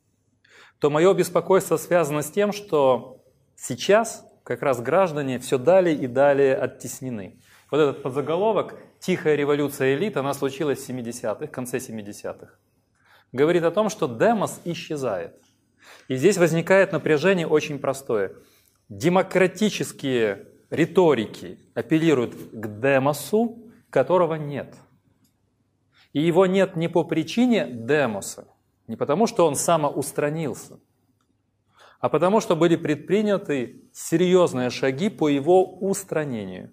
то 0.79 0.91
мое 0.91 1.12
беспокойство 1.14 1.77
связано 1.77 2.22
с 2.22 2.31
тем, 2.31 2.53
что 2.53 3.24
сейчас 3.57 4.27
как 4.45 4.62
раз 4.62 4.81
граждане 4.81 5.39
все 5.39 5.59
далее 5.59 5.97
и 5.97 6.07
далее 6.07 6.57
оттеснены. 6.57 7.41
Вот 7.70 7.79
этот 7.79 8.03
подзаголовок 8.03 8.79
«Тихая 9.01 9.35
революция 9.35 9.95
элит», 9.95 10.16
она 10.16 10.35
случилась 10.35 10.81
в 10.81 10.89
70-х, 10.89 11.47
в 11.47 11.51
конце 11.51 11.79
70-х, 11.79 12.55
говорит 13.33 13.64
о 13.64 13.70
том, 13.70 13.89
что 13.89 14.07
демос 14.07 14.61
исчезает. 14.64 15.41
И 16.09 16.16
здесь 16.16 16.39
возникает 16.39 16.93
напряжение 16.93 17.47
очень 17.47 17.79
простое– 17.79 18.33
демократические 18.89 20.47
риторики 20.70 21.59
апеллируют 21.74 22.35
к 22.53 22.81
демосу, 22.81 23.72
которого 23.91 24.35
нет. 24.35 24.74
И 26.17 26.21
его 26.21 26.47
нет 26.47 26.77
не 26.77 26.89
по 26.89 27.05
причине 27.05 27.67
демоса, 27.69 28.49
не 28.87 28.97
потому, 28.97 29.27
что 29.27 29.47
он 29.47 29.55
самоустранился, 29.55 30.81
а 32.01 32.09
потому, 32.09 32.41
что 32.41 32.57
были 32.57 32.77
предприняты 32.77 33.83
серьезные 33.93 34.71
шаги 34.71 35.11
по 35.11 35.29
его 35.29 35.77
устранению. 35.77 36.73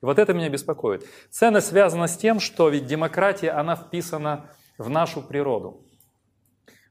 И 0.00 0.06
вот 0.06 0.18
это 0.18 0.32
меня 0.32 0.48
беспокоит. 0.48 1.06
Ценность 1.28 1.66
связана 1.66 2.06
с 2.06 2.16
тем, 2.16 2.40
что 2.40 2.70
ведь 2.70 2.86
демократия, 2.86 3.50
она 3.50 3.76
вписана 3.76 4.48
в 4.78 4.88
нашу 4.88 5.20
природу. 5.20 5.84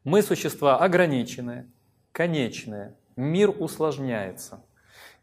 Мы 0.04 0.22
существа 0.22 0.78
ограниченные, 0.78 1.68
конечные, 2.12 2.96
мир 3.16 3.50
усложняется. 3.50 4.64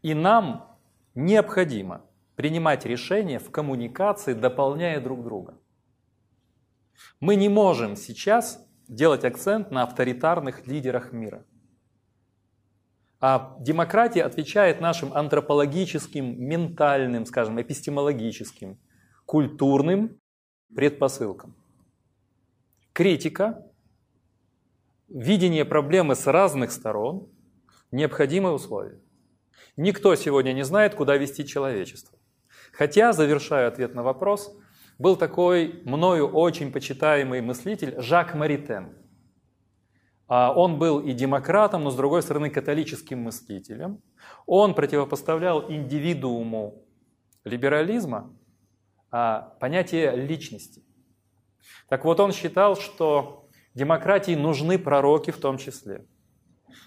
И 0.02 0.12
нам 0.12 0.76
необходимо 1.14 2.04
принимать 2.34 2.84
решения 2.84 3.38
в 3.38 3.52
коммуникации, 3.52 4.32
дополняя 4.32 5.00
друг 5.00 5.22
друга. 5.22 5.54
Мы 7.20 7.36
не 7.36 7.48
можем 7.48 7.96
сейчас 7.96 8.66
делать 8.88 9.24
акцент 9.24 9.70
на 9.70 9.82
авторитарных 9.82 10.66
лидерах 10.66 11.12
мира. 11.12 11.44
А 13.20 13.56
демократия 13.60 14.22
отвечает 14.22 14.80
нашим 14.80 15.12
антропологическим, 15.12 16.40
ментальным, 16.42 17.24
скажем, 17.24 17.60
эпистемологическим, 17.60 18.78
культурным 19.24 20.20
предпосылкам. 20.74 21.56
Критика, 22.92 23.66
видение 25.08 25.64
проблемы 25.64 26.14
с 26.14 26.26
разных 26.26 26.72
сторон 26.72 27.28
необходимое 27.90 28.52
условие. 28.52 29.00
Никто 29.76 30.14
сегодня 30.14 30.52
не 30.52 30.64
знает, 30.64 30.94
куда 30.94 31.16
вести 31.16 31.46
человечество. 31.46 32.18
Хотя, 32.72 33.12
завершая 33.12 33.68
ответ 33.68 33.94
на 33.94 34.02
вопрос, 34.02 34.54
был 34.98 35.16
такой 35.16 35.82
мною 35.84 36.28
очень 36.28 36.72
почитаемый 36.72 37.40
мыслитель 37.40 38.00
Жак 38.00 38.34
Маритен. 38.34 38.96
А 40.28 40.52
он 40.52 40.78
был 40.78 41.00
и 41.00 41.12
демократом, 41.12 41.84
но 41.84 41.90
с 41.90 41.96
другой 41.96 42.22
стороны 42.22 42.50
католическим 42.50 43.20
мыслителем. 43.20 44.02
Он 44.46 44.74
противопоставлял 44.74 45.70
индивидууму 45.70 46.82
либерализма 47.44 48.32
а 49.12 49.54
понятие 49.60 50.16
личности. 50.16 50.82
Так 51.88 52.04
вот, 52.04 52.18
он 52.18 52.32
считал, 52.32 52.76
что 52.76 53.48
демократии 53.74 54.34
нужны 54.34 54.78
пророки 54.78 55.30
в 55.30 55.38
том 55.38 55.58
числе– 55.58 56.04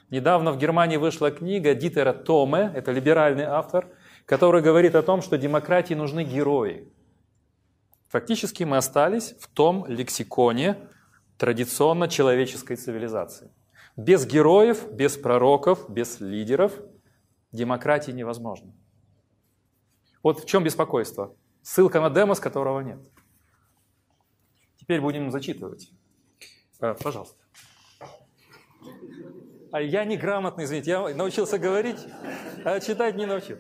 Недавно 0.09 0.51
в 0.51 0.57
Германии 0.57 0.97
вышла 0.97 1.29
книга 1.29 1.75
Дитера 1.75 2.13
Томе, 2.13 2.71
это 2.75 2.91
либеральный 2.91 3.43
автор, 3.43 3.87
который 4.25 4.61
говорит 4.61 4.95
о 4.95 5.03
том, 5.03 5.21
что 5.21 5.37
демократии 5.37 5.93
нужны 5.93 6.23
герои. 6.23 6.91
Фактически 8.09 8.63
мы 8.63 8.77
остались 8.77 9.35
в 9.39 9.47
том 9.47 9.85
лексиконе 9.85 10.77
традиционно 11.37 12.07
человеческой 12.07 12.75
цивилизации. 12.75 13.51
Без 13.95 14.25
героев, 14.25 14.91
без 14.91 15.15
пророков, 15.15 15.89
без 15.89 16.19
лидеров 16.19 16.73
демократии 17.51 18.11
невозможно. 18.11 18.73
Вот 20.23 20.41
в 20.41 20.45
чем 20.47 20.63
беспокойство. 20.63 21.35
Ссылка 21.61 22.01
на 22.01 22.09
демос, 22.09 22.39
которого 22.39 22.79
нет. 22.81 22.99
Теперь 24.77 25.01
будем 25.01 25.29
зачитывать. 25.29 25.91
Э, 26.81 26.95
пожалуйста. 26.95 27.37
А 29.71 29.81
я 29.81 30.03
неграмотный, 30.03 30.63
извините, 30.63 30.91
я 30.91 31.15
научился 31.15 31.59
говорить, 31.59 31.99
а 32.65 32.79
читать 32.79 33.15
не 33.15 33.27
научил. 33.27 33.57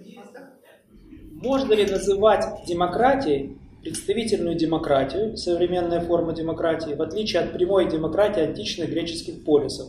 Можно 1.33 1.73
ли 1.73 1.85
называть 1.85 2.65
демократией 2.65 3.58
представительную 3.81 4.55
демократию, 4.55 5.37
современная 5.37 6.01
форма 6.01 6.33
демократии, 6.33 6.93
в 6.93 7.01
отличие 7.01 7.41
от 7.41 7.53
прямой 7.53 7.89
демократии 7.89 8.41
античных 8.41 8.89
греческих 8.89 9.43
полисов, 9.43 9.87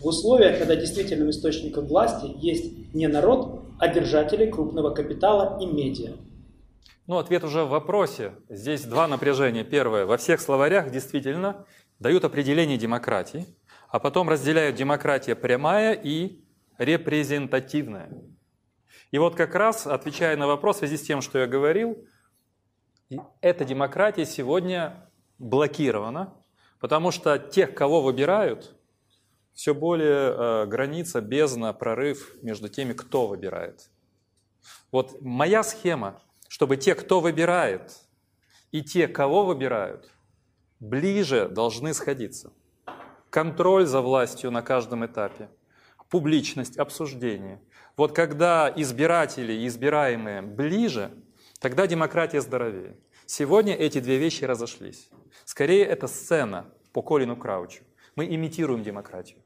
в 0.00 0.06
условиях, 0.06 0.58
когда 0.58 0.76
действительным 0.76 1.30
источником 1.30 1.86
власти 1.86 2.30
есть 2.40 2.94
не 2.94 3.08
народ, 3.08 3.64
а 3.78 3.88
держатели 3.88 4.50
крупного 4.50 4.90
капитала 4.90 5.58
и 5.60 5.66
медиа? 5.66 6.12
Ну, 7.06 7.18
ответ 7.18 7.42
уже 7.42 7.64
в 7.64 7.70
вопросе. 7.70 8.32
Здесь 8.48 8.84
два 8.84 9.08
напряжения. 9.08 9.64
Первое. 9.64 10.04
Во 10.04 10.18
всех 10.18 10.40
словарях 10.40 10.90
действительно 10.90 11.64
дают 11.98 12.24
определение 12.24 12.76
демократии, 12.76 13.46
а 13.88 13.98
потом 13.98 14.28
разделяют 14.28 14.76
демократия 14.76 15.34
прямая 15.34 15.94
и 15.94 16.44
репрезентативная. 16.76 18.10
И 19.10 19.18
вот 19.18 19.36
как 19.36 19.54
раз, 19.54 19.86
отвечая 19.86 20.36
на 20.36 20.46
вопрос 20.46 20.76
в 20.76 20.78
связи 20.80 20.98
с 20.98 21.02
тем, 21.02 21.22
что 21.22 21.38
я 21.38 21.46
говорил, 21.46 21.96
эта 23.40 23.64
демократия 23.64 24.26
сегодня 24.26 25.08
блокирована, 25.38 26.34
потому 26.78 27.10
что 27.10 27.38
тех, 27.38 27.74
кого 27.74 28.02
выбирают, 28.02 28.74
все 29.54 29.74
более 29.74 30.32
э, 30.32 30.66
граница, 30.66 31.20
бездна, 31.20 31.72
прорыв 31.72 32.36
между 32.42 32.68
теми, 32.68 32.92
кто 32.92 33.26
выбирает. 33.26 33.90
Вот 34.92 35.20
моя 35.20 35.62
схема, 35.62 36.20
чтобы 36.48 36.76
те, 36.76 36.94
кто 36.94 37.20
выбирает, 37.20 37.96
и 38.70 38.82
те, 38.82 39.08
кого 39.08 39.44
выбирают, 39.44 40.10
ближе 40.78 41.48
должны 41.48 41.94
сходиться. 41.94 42.52
Контроль 43.30 43.86
за 43.86 44.00
властью 44.00 44.50
на 44.50 44.62
каждом 44.62 45.04
этапе, 45.06 45.48
публичность, 46.08 46.78
обсуждение. 46.78 47.60
Вот 47.96 48.14
когда 48.14 48.72
избиратели 48.74 49.52
и 49.52 49.66
избираемые 49.66 50.42
ближе– 50.42 51.10
Тогда 51.58 51.86
демократия 51.86 52.40
здоровее. 52.40 52.96
Сегодня 53.26 53.74
эти 53.74 54.00
две 54.00 54.16
вещи 54.16 54.44
разошлись. 54.44 55.10
Скорее, 55.44 55.84
это 55.84 56.06
сцена 56.06 56.66
по 56.92 57.02
Колину 57.02 57.36
Краучу. 57.36 57.82
Мы 58.14 58.26
имитируем 58.26 58.82
демократию. 58.82 59.38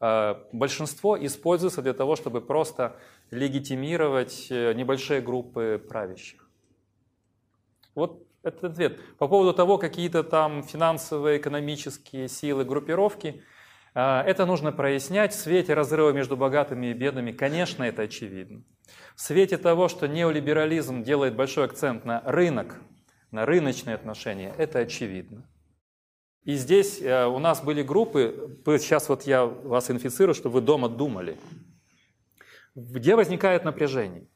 А, 0.00 0.46
большинство 0.52 1.16
используется 1.24 1.82
для 1.82 1.92
того, 1.92 2.14
чтобы 2.14 2.40
просто 2.40 2.96
легитимировать 3.30 4.46
э, 4.50 4.74
небольшие 4.74 5.20
группы 5.20 5.84
правящих. 5.88 6.48
Вот 7.94 8.26
этот 8.42 8.64
ответ. 8.64 9.00
По 9.18 9.26
поводу 9.26 9.54
того, 9.54 9.78
какие-то 9.78 10.22
там 10.22 10.62
финансовые, 10.62 11.38
экономические 11.38 12.28
силы, 12.28 12.64
группировки, 12.64 13.42
это 13.94 14.44
нужно 14.44 14.72
прояснять 14.72 15.32
в 15.32 15.38
свете 15.38 15.74
разрыва 15.74 16.10
между 16.10 16.36
богатыми 16.36 16.88
и 16.88 16.94
бедными. 16.94 17.32
Конечно, 17.32 17.84
это 17.84 18.02
очевидно. 18.02 18.64
В 19.14 19.20
свете 19.20 19.56
того, 19.56 19.88
что 19.88 20.08
неолиберализм 20.08 21.02
делает 21.02 21.36
большой 21.36 21.66
акцент 21.66 22.04
на 22.04 22.20
рынок, 22.24 22.80
на 23.30 23.46
рыночные 23.46 23.94
отношения, 23.94 24.52
это 24.58 24.80
очевидно. 24.80 25.48
И 26.42 26.54
здесь 26.56 27.00
э, 27.00 27.24
у 27.26 27.38
нас 27.38 27.62
были 27.62 27.82
группы, 27.82 28.60
сейчас 28.66 29.08
вот 29.08 29.22
я 29.22 29.46
вас 29.46 29.90
инфицирую, 29.90 30.34
чтобы 30.34 30.54
вы 30.54 30.60
дома 30.60 30.88
думали, 30.88 31.38
где 32.74 33.16
возникает 33.16 33.64
напряжение. 33.64 34.26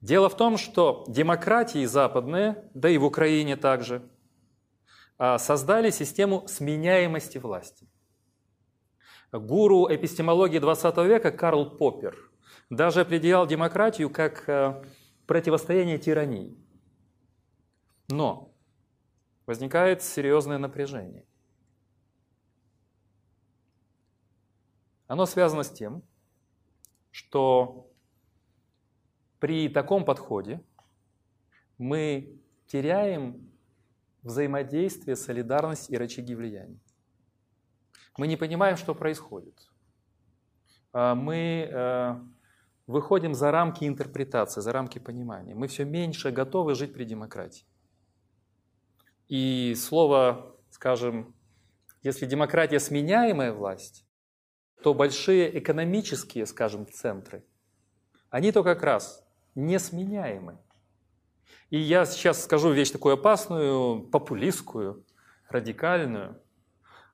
Дело 0.00 0.30
в 0.30 0.36
том, 0.36 0.56
что 0.56 1.04
демократии 1.08 1.84
западные, 1.84 2.70
да 2.72 2.88
и 2.88 2.96
в 2.96 3.04
Украине 3.04 3.56
также, 3.56 4.02
а, 5.18 5.38
создали 5.38 5.90
систему 5.90 6.48
сменяемости 6.48 7.36
власти. 7.36 7.86
Гуру 9.32 9.86
эпистемологии 9.88 10.58
20 10.58 10.96
века 10.98 11.30
Карл 11.30 11.70
Поппер– 11.70 12.16
даже 12.70 13.00
определял 13.00 13.46
демократию 13.46 14.08
как 14.08 14.48
э, 14.48 14.82
противостояние 15.26 15.98
тирании. 15.98 16.56
Но 18.08 18.54
возникает 19.44 20.02
серьезное 20.02 20.58
напряжение. 20.58 21.26
Оно 25.08 25.26
связано 25.26 25.64
с 25.64 25.70
тем, 25.70 26.04
что 27.10 27.90
при 29.40 29.68
таком 29.68 30.04
подходе 30.04 30.62
мы 31.76 32.40
теряем 32.68 33.50
взаимодействие, 34.22 35.16
солидарность 35.16 35.90
и 35.90 35.96
рычаги 35.96 36.36
влияния. 36.36 36.78
Мы 38.20 38.26
не 38.26 38.36
понимаем, 38.36 38.76
что 38.76 38.94
происходит. 38.94 39.54
А 40.92 41.14
мы 41.14 41.70
э, 41.72 42.20
выходим 42.86 43.32
за 43.32 43.50
рамки 43.50 43.86
интерпретации, 43.86 44.60
за 44.60 44.72
рамки 44.72 44.98
понимания. 44.98 45.54
Мы 45.54 45.68
все 45.68 45.86
меньше 45.86 46.30
готовы 46.30 46.74
жить 46.74 46.92
при 46.92 47.04
демократии. 47.04 47.64
И 49.28 49.74
слово, 49.74 50.54
скажем, 50.68 51.34
если 52.02 52.26
демократия 52.26 52.78
сменяемая 52.78 53.54
власть, 53.54 54.04
то 54.82 54.92
большие 54.92 55.58
экономические, 55.58 56.44
скажем, 56.44 56.86
центры, 56.92 57.42
они 58.28 58.52
то 58.52 58.62
как 58.62 58.82
раз 58.82 59.26
несменяемы. 59.54 60.58
И 61.70 61.78
я 61.78 62.04
сейчас 62.04 62.44
скажу 62.44 62.70
вещь 62.70 62.90
такую 62.90 63.14
опасную, 63.14 64.02
популистскую, 64.02 65.06
радикальную. 65.48 66.38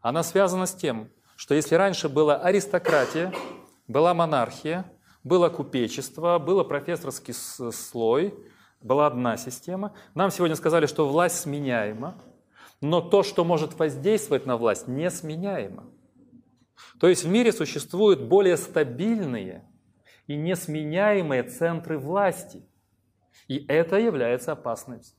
Она 0.00 0.22
связана 0.22 0.66
с 0.66 0.74
тем, 0.74 1.10
что 1.36 1.54
если 1.54 1.74
раньше 1.74 2.08
была 2.08 2.36
аристократия, 2.36 3.32
была 3.88 4.14
монархия, 4.14 4.90
было 5.24 5.48
купечество, 5.48 6.38
было 6.38 6.64
профессорский 6.64 7.34
слой, 7.34 8.34
была 8.80 9.06
одна 9.06 9.36
система. 9.36 9.94
Нам 10.14 10.30
сегодня 10.30 10.56
сказали, 10.56 10.86
что 10.86 11.08
власть 11.08 11.40
сменяема, 11.40 12.14
но 12.80 13.00
то, 13.00 13.22
что 13.22 13.44
может 13.44 13.78
воздействовать 13.78 14.46
на 14.46 14.56
власть, 14.56 14.86
не 14.86 15.10
сменяемо. 15.10 15.84
То 17.00 17.08
есть 17.08 17.24
в 17.24 17.28
мире 17.28 17.52
существуют 17.52 18.22
более 18.22 18.56
стабильные 18.56 19.64
и 20.26 20.36
несменяемые 20.36 21.42
центры 21.42 21.98
власти. 21.98 22.68
И 23.48 23.64
это 23.68 23.96
является 23.96 24.52
опасностью. 24.52 25.18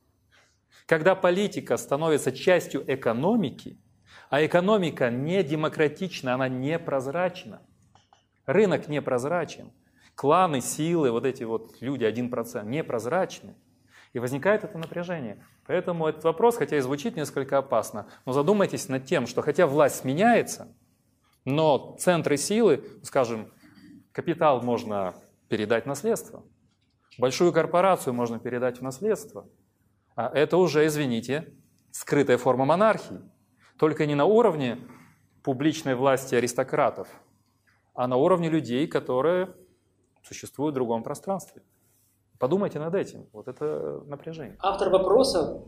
Когда 0.85 1.15
политика 1.15 1.77
становится 1.77 2.31
частью 2.31 2.83
экономики, 2.91 3.79
а 4.29 4.45
экономика 4.45 5.09
не 5.09 5.43
демократична, 5.43 6.33
она 6.33 6.47
непрозрачна, 6.47 7.61
рынок 8.45 8.87
непрозрачен– 8.87 9.71
кланы, 10.17 10.61
силы, 10.61 11.11
вот 11.11 11.25
эти 11.25 11.43
вот 11.43 11.77
люди, 11.79 12.03
1%, 12.03 12.65
непрозрачны. 12.65 13.55
И 14.13 14.19
возникает 14.19 14.63
это 14.63 14.77
напряжение. 14.77 15.45
Поэтому 15.67 16.07
этот 16.07 16.23
вопрос, 16.23 16.57
хотя 16.57 16.77
и 16.77 16.81
звучит 16.81 17.15
несколько 17.15 17.59
опасно, 17.59 18.07
но 18.25 18.33
задумайтесь 18.33 18.89
над 18.89 19.05
тем, 19.05 19.27
что 19.27 19.43
хотя 19.43 19.67
власть 19.67 20.03
меняется, 20.03 20.75
но 21.45 21.95
центры 21.99 22.35
силы, 22.35 22.83
скажем, 23.03 23.51
капитал 24.11 24.61
можно 24.61 25.13
передать 25.49 25.83
в 25.83 25.87
наследство, 25.87 26.43
большую 27.19 27.53
корпорацию 27.53 28.13
можно 28.13 28.39
передать 28.39 28.79
в 28.79 28.81
наследство, 28.81 29.47
а 30.15 30.31
это 30.33 30.57
уже, 30.57 30.87
извините, 30.87 31.53
скрытая 31.91 32.39
форма 32.39 32.65
монархии. 32.65 33.19
Только 33.77 34.05
не 34.05 34.15
на 34.15 34.25
уровне 34.25 34.79
публичной 35.43 35.95
власти 35.95 36.35
аристократов, 36.35 37.07
а 37.93 38.07
на 38.07 38.17
уровне 38.17 38.49
людей, 38.49 38.87
которые 38.87 39.49
существует 40.23 40.73
в 40.73 40.75
другом 40.75 41.03
пространстве. 41.03 41.61
Подумайте 42.39 42.79
над 42.79 42.93
этим. 42.95 43.27
Вот 43.33 43.47
это 43.47 44.01
напряжение. 44.05 44.57
Автор 44.59 44.89
вопроса 44.89 45.61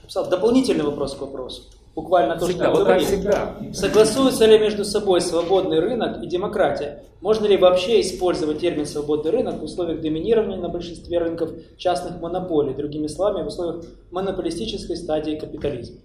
написал 0.00 0.28
дополнительный 0.28 0.84
вопрос 0.84 1.14
к 1.14 1.20
вопросу. 1.20 1.70
Буквально 1.94 2.38
то, 2.38 2.46
всегда, 2.46 2.64
что 2.64 2.74
вот 2.74 2.86
так 2.86 3.02
всегда. 3.02 3.56
Согласуется 3.74 4.46
ли 4.46 4.58
между 4.58 4.84
собой 4.84 5.20
свободный 5.20 5.78
рынок 5.78 6.22
и 6.22 6.26
демократия? 6.26 7.04
Можно 7.20 7.46
ли 7.46 7.58
вообще 7.58 8.00
использовать 8.00 8.60
термин 8.60 8.86
«свободный 8.86 9.30
рынок» 9.30 9.60
в 9.60 9.64
условиях 9.64 10.00
доминирования 10.00 10.56
на 10.56 10.70
большинстве 10.70 11.18
рынков 11.18 11.50
частных 11.76 12.18
монополий, 12.20 12.74
другими 12.74 13.08
словами, 13.08 13.44
в 13.44 13.48
условиях 13.48 13.84
монополистической 14.10 14.96
стадии 14.96 15.38
капитализма? 15.38 16.00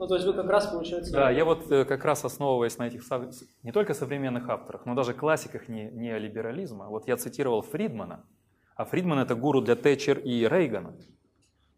Ну, 0.00 0.06
то 0.06 0.14
есть 0.14 0.26
вы 0.26 0.32
как 0.32 0.46
раз, 0.46 0.66
получается... 0.66 1.12
Да, 1.12 1.30
я 1.30 1.44
вот 1.44 1.70
э, 1.70 1.84
как 1.84 2.06
раз 2.06 2.24
основываясь 2.24 2.78
на 2.78 2.86
этих 2.86 3.02
не 3.62 3.70
только 3.70 3.92
современных 3.92 4.48
авторах, 4.48 4.86
но 4.86 4.94
даже 4.94 5.12
классиках 5.12 5.68
не, 5.68 5.90
неолиберализма. 5.90 6.88
Вот 6.88 7.06
я 7.06 7.18
цитировал 7.18 7.60
Фридмана, 7.60 8.24
а 8.76 8.86
Фридман 8.86 9.18
это 9.18 9.34
гуру 9.34 9.60
для 9.60 9.76
Тэтчер 9.76 10.18
и 10.20 10.48
Рейгана. 10.48 10.96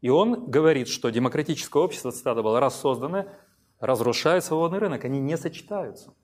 И 0.03 0.09
он 0.09 0.49
говорит, 0.49 0.87
что 0.87 1.11
демократическое 1.11 1.83
общество, 1.83 2.13
цитата 2.13 2.45
была, 2.45 2.61
раз 2.61 2.79
созданное, 2.81 3.27
разрушает 3.81 4.45
свободный 4.45 4.79
рынок, 4.79 5.05
они 5.05 5.19
не 5.19 5.37
сочетаются. 5.37 6.15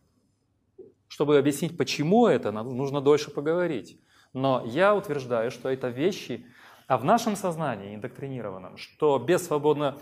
Чтобы 1.08 1.36
объяснить, 1.36 1.76
почему 1.76 2.28
это, 2.28 2.52
нужно 2.52 3.00
дольше 3.00 3.32
поговорить. 3.32 4.00
Но 4.32 4.62
я 4.66 4.94
утверждаю, 4.94 5.50
что 5.50 5.68
это 5.68 5.88
вещи, 5.88 6.46
а 6.86 6.96
в 6.96 7.04
нашем 7.04 7.34
сознании 7.34 7.96
индоктринированном, 7.96 8.76
что 8.76 9.18
без 9.18 9.44
свободного 9.44 9.98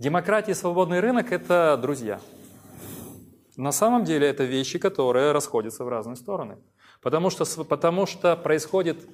Демократия 0.00 0.52
и 0.52 0.54
свободный 0.54 1.00
рынок– 1.00 1.32
это 1.32 1.76
друзья. 1.76 2.20
На 3.56 3.72
самом 3.72 4.04
деле 4.04 4.28
это 4.28 4.44
вещи, 4.44 4.78
которые 4.78 5.32
расходятся 5.32 5.82
в 5.82 5.88
разные 5.88 6.14
стороны. 6.14 6.58
Потому 7.02 7.30
что, 7.30 7.44
потому 7.64 8.06
что 8.06 8.36
происходит 8.36 9.04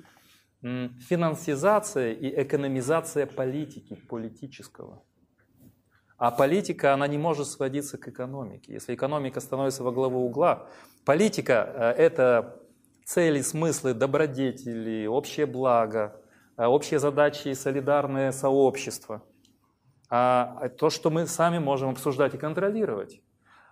финансизация 0.60 2.12
и 2.12 2.42
экономизация 2.42 3.24
политики, 3.24 3.94
политического. 3.94 5.02
А 6.18 6.30
политика, 6.30 6.92
она 6.92 7.06
не 7.06 7.16
может 7.16 7.46
сводиться 7.46 7.96
к 7.96 8.06
экономике. 8.08 8.74
Если 8.74 8.94
экономика 8.94 9.40
становится 9.40 9.84
во 9.84 9.90
главу 9.90 10.26
угла, 10.26 10.68
политика 11.06 11.72
э,– 11.74 11.90
это 11.96 12.60
цели, 13.06 13.40
смыслы, 13.40 13.94
добродетели, 13.94 15.06
общее 15.06 15.46
благо, 15.46 16.20
э, 16.58 16.66
общие 16.66 17.00
задачи 17.00 17.48
и 17.48 17.54
солидарное 17.54 18.32
сообщество– 18.32 19.22
а 20.16 20.68
то, 20.68 20.90
что 20.90 21.10
мы 21.10 21.26
сами 21.26 21.58
можем 21.58 21.90
обсуждать 21.90 22.34
и 22.34 22.38
контролировать. 22.38 23.20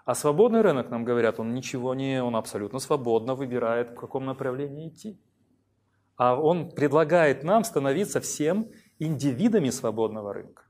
А 0.05 0.17
свободный 0.17 0.63
рынок, 0.63 0.91
нам 0.91 1.05
говорят, 1.05 1.39
он 1.39 1.55
ничего 1.55 1.95
не, 1.95 2.21
он 2.21 2.35
абсолютно 2.35 2.81
свободно 2.81 3.37
выбирает, 3.37 3.91
в 3.91 3.95
каком 3.95 4.25
направлении 4.25 4.89
идти. 4.89 5.21
А 6.17 6.35
он 6.35 6.73
предлагает 6.73 7.45
нам 7.45 7.63
становиться 7.63 8.21
всем 8.21 8.73
индивидами 8.99 9.71
свободного 9.71 10.35
рынка. 10.35 10.65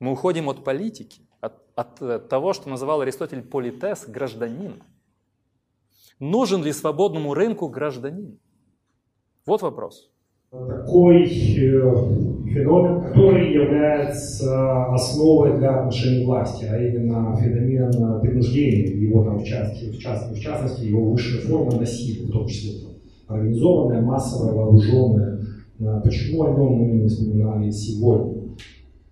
Мы 0.00 0.10
уходим 0.10 0.48
от 0.48 0.64
политики, 0.64 1.28
от, 1.40 1.62
от 1.76 2.02
э, 2.02 2.18
того, 2.18 2.52
что 2.52 2.68
называл 2.68 3.02
Аристотель 3.02 3.44
политес, 3.44 4.08
гражданин. 4.08 4.82
Нужен 6.18 6.64
ли 6.64 6.72
свободному 6.72 7.34
рынку 7.34 7.68
гражданин? 7.68 8.40
Вот 9.46 9.62
вопрос 9.62 10.11
такой 10.52 11.24
э, 11.24 11.28
феномен, 11.28 13.00
который 13.00 13.54
является 13.54 14.84
основой 14.92 15.56
для 15.56 15.80
отношений 15.80 16.26
власти, 16.26 16.66
а 16.70 16.76
именно 16.76 17.34
феномен 17.36 18.20
принуждения, 18.20 18.88
его 18.88 19.24
там 19.24 19.38
в 19.38 19.44
части, 19.44 19.90
в 19.90 19.98
частности, 19.98 20.38
в 20.38 20.42
частности 20.42 20.84
его 20.84 21.10
высшая 21.10 21.40
форма 21.40 21.80
насилия, 21.80 22.26
в 22.26 22.32
том 22.32 22.46
числе 22.46 22.72
организованная, 23.28 24.02
массовая, 24.02 24.52
вооруженная. 24.52 25.40
Почему 26.04 26.42
о 26.44 26.50
нем 26.50 26.72
мы 26.74 26.86
не 26.98 27.08
вспоминали 27.08 27.70
сегодня? 27.70 28.42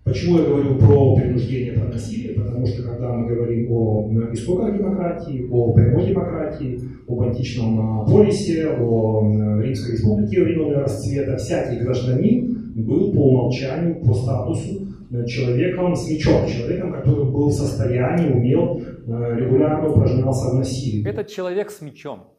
Почему 0.03 0.37
я 0.37 0.45
говорю 0.45 0.75
про 0.75 1.15
принуждение, 1.15 1.73
про 1.73 1.91
насилие? 1.91 2.35
Потому 2.35 2.67
что 2.67 2.83
когда 2.83 3.13
мы 3.13 3.27
говорим 3.27 3.71
о 3.71 4.11
истоках 4.31 4.77
демократии, 4.77 5.47
о 5.49 5.73
прямой 5.73 6.07
демократии, 6.07 6.79
об 7.11 7.21
античном 7.21 8.05
полисе, 8.05 8.69
о 8.69 9.21
Римской 9.61 9.93
республике 9.93 10.43
времен 10.43 10.73
расцвета, 10.77 11.37
всякий 11.37 11.79
гражданин 11.83 12.73
был 12.75 13.13
по 13.13 13.29
умолчанию, 13.29 14.03
по 14.03 14.13
статусу 14.13 14.87
человеком 15.27 15.95
с 15.95 16.09
мечом, 16.09 16.47
человеком, 16.47 16.93
который 16.93 17.25
был 17.25 17.49
в 17.49 17.53
состоянии, 17.53 18.31
умел, 18.31 18.81
регулярно 19.05 19.89
упражнялся 19.89 20.51
в 20.51 20.55
насилии. 20.55 21.05
Этот 21.05 21.27
человек 21.27 21.69
с 21.69 21.81
мечом, 21.81 22.33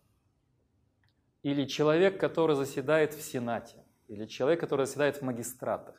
или 1.43 1.67
человек, 1.67 2.19
который 2.19 2.57
заседает 2.57 3.13
в 3.13 3.23
Сенате, 3.23 3.77
или 4.09 4.27
человек, 4.27 4.61
который 4.61 4.87
заседает 4.87 5.17
в 5.17 5.23
магистратах, 5.23 5.97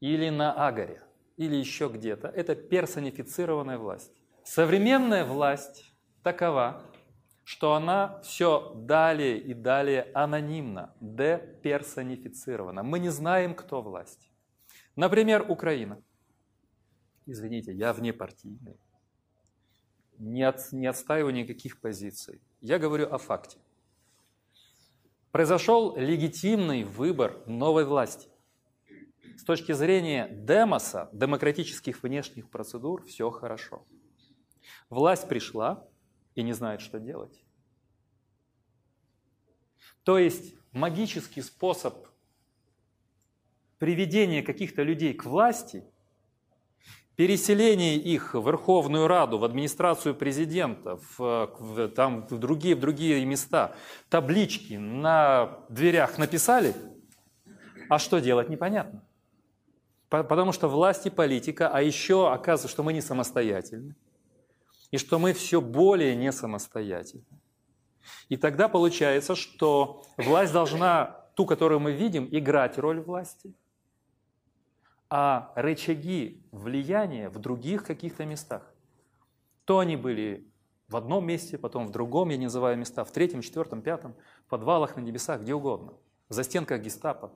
или 0.00 0.30
на 0.30 0.52
Агаре, 0.52 1.02
или 1.36 1.56
еще 1.56 1.90
где-то. 1.92 2.28
Это 2.28 2.54
персонифицированная 2.54 3.76
власть. 3.76 4.12
Современная 4.44 5.24
власть 5.24 5.92
такова, 6.22 6.82
что 7.46 7.74
она 7.74 8.20
все 8.22 8.72
далее 8.74 9.38
и 9.38 9.54
далее 9.54 10.10
анонимно, 10.14 10.92
деперсонифицирована. 11.00 12.82
Мы 12.82 12.98
не 12.98 13.08
знаем, 13.08 13.54
кто 13.54 13.82
власть. 13.82 14.28
Например, 14.96 15.48
Украина. 15.48 16.02
Извините, 17.24 17.72
я 17.72 17.92
внепартийный. 17.92 18.76
Не, 20.18 20.42
от, 20.42 20.72
не 20.72 20.88
отстаиваю 20.88 21.32
никаких 21.32 21.80
позиций. 21.80 22.42
Я 22.60 22.80
говорю 22.80 23.06
о 23.14 23.18
факте. 23.18 23.58
Произошел 25.30 25.96
легитимный 25.96 26.82
выбор 26.82 27.46
новой 27.46 27.84
власти. 27.84 28.28
С 29.36 29.44
точки 29.44 29.70
зрения 29.70 30.28
демоса, 30.32 31.08
демократических 31.12 32.02
внешних 32.02 32.50
процедур, 32.50 33.04
все 33.04 33.30
хорошо. 33.30 33.86
Власть 34.90 35.28
пришла 35.28 35.88
и 36.36 36.42
не 36.42 36.52
знает, 36.52 36.80
что 36.80 37.00
делать. 37.00 37.42
То 40.04 40.18
есть 40.18 40.54
магический 40.70 41.42
способ 41.42 42.06
приведения 43.78 44.42
каких-то 44.42 44.82
людей 44.84 45.14
к 45.14 45.24
власти, 45.24 45.82
переселение 47.16 47.96
их 47.96 48.34
в 48.34 48.46
Верховную 48.46 49.08
Раду, 49.08 49.38
в 49.38 49.44
администрацию 49.44 50.14
президента, 50.14 50.96
в, 50.96 51.50
в, 51.58 51.88
там, 51.88 52.26
в, 52.28 52.38
другие, 52.38 52.76
в 52.76 52.80
другие 52.80 53.24
места, 53.24 53.74
таблички 54.10 54.74
на 54.74 55.58
дверях 55.70 56.18
написали, 56.18 56.74
а 57.88 57.98
что 57.98 58.20
делать 58.20 58.48
непонятно. 58.48 59.02
Потому 60.08 60.52
что 60.52 60.68
власть 60.68 61.06
и 61.06 61.10
политика, 61.10 61.68
а 61.68 61.82
еще 61.82 62.30
оказывается, 62.30 62.68
что 62.68 62.82
мы 62.82 62.92
не 62.92 63.00
самостоятельны, 63.00 63.96
и 64.90 64.98
что 64.98 65.18
мы 65.18 65.32
все 65.32 65.60
более 65.60 66.14
не 66.16 66.32
самостоятельны. 66.32 67.24
И 68.28 68.36
тогда 68.36 68.68
получается, 68.68 69.34
что 69.34 70.04
власть 70.16 70.52
должна, 70.52 71.26
ту, 71.34 71.46
которую 71.46 71.80
мы 71.80 71.92
видим, 71.92 72.28
играть 72.30 72.78
роль 72.78 73.00
власти, 73.00 73.52
а 75.08 75.52
рычаги 75.54 76.44
влияния 76.52 77.28
в 77.28 77.38
других 77.38 77.84
каких-то 77.84 78.24
местах. 78.24 78.62
То 79.64 79.78
они 79.80 79.96
были 79.96 80.48
в 80.88 80.96
одном 80.96 81.26
месте, 81.26 81.58
потом 81.58 81.86
в 81.86 81.90
другом, 81.90 82.28
я 82.28 82.36
не 82.36 82.46
называю 82.46 82.76
места, 82.76 83.04
в 83.04 83.10
третьем, 83.10 83.42
четвертом, 83.42 83.82
пятом, 83.82 84.14
в 84.46 84.50
подвалах, 84.50 84.96
на 84.96 85.00
небесах, 85.00 85.40
где 85.42 85.54
угодно, 85.54 85.94
в 86.28 86.34
застенках 86.34 86.80
гестапо, 86.80 87.32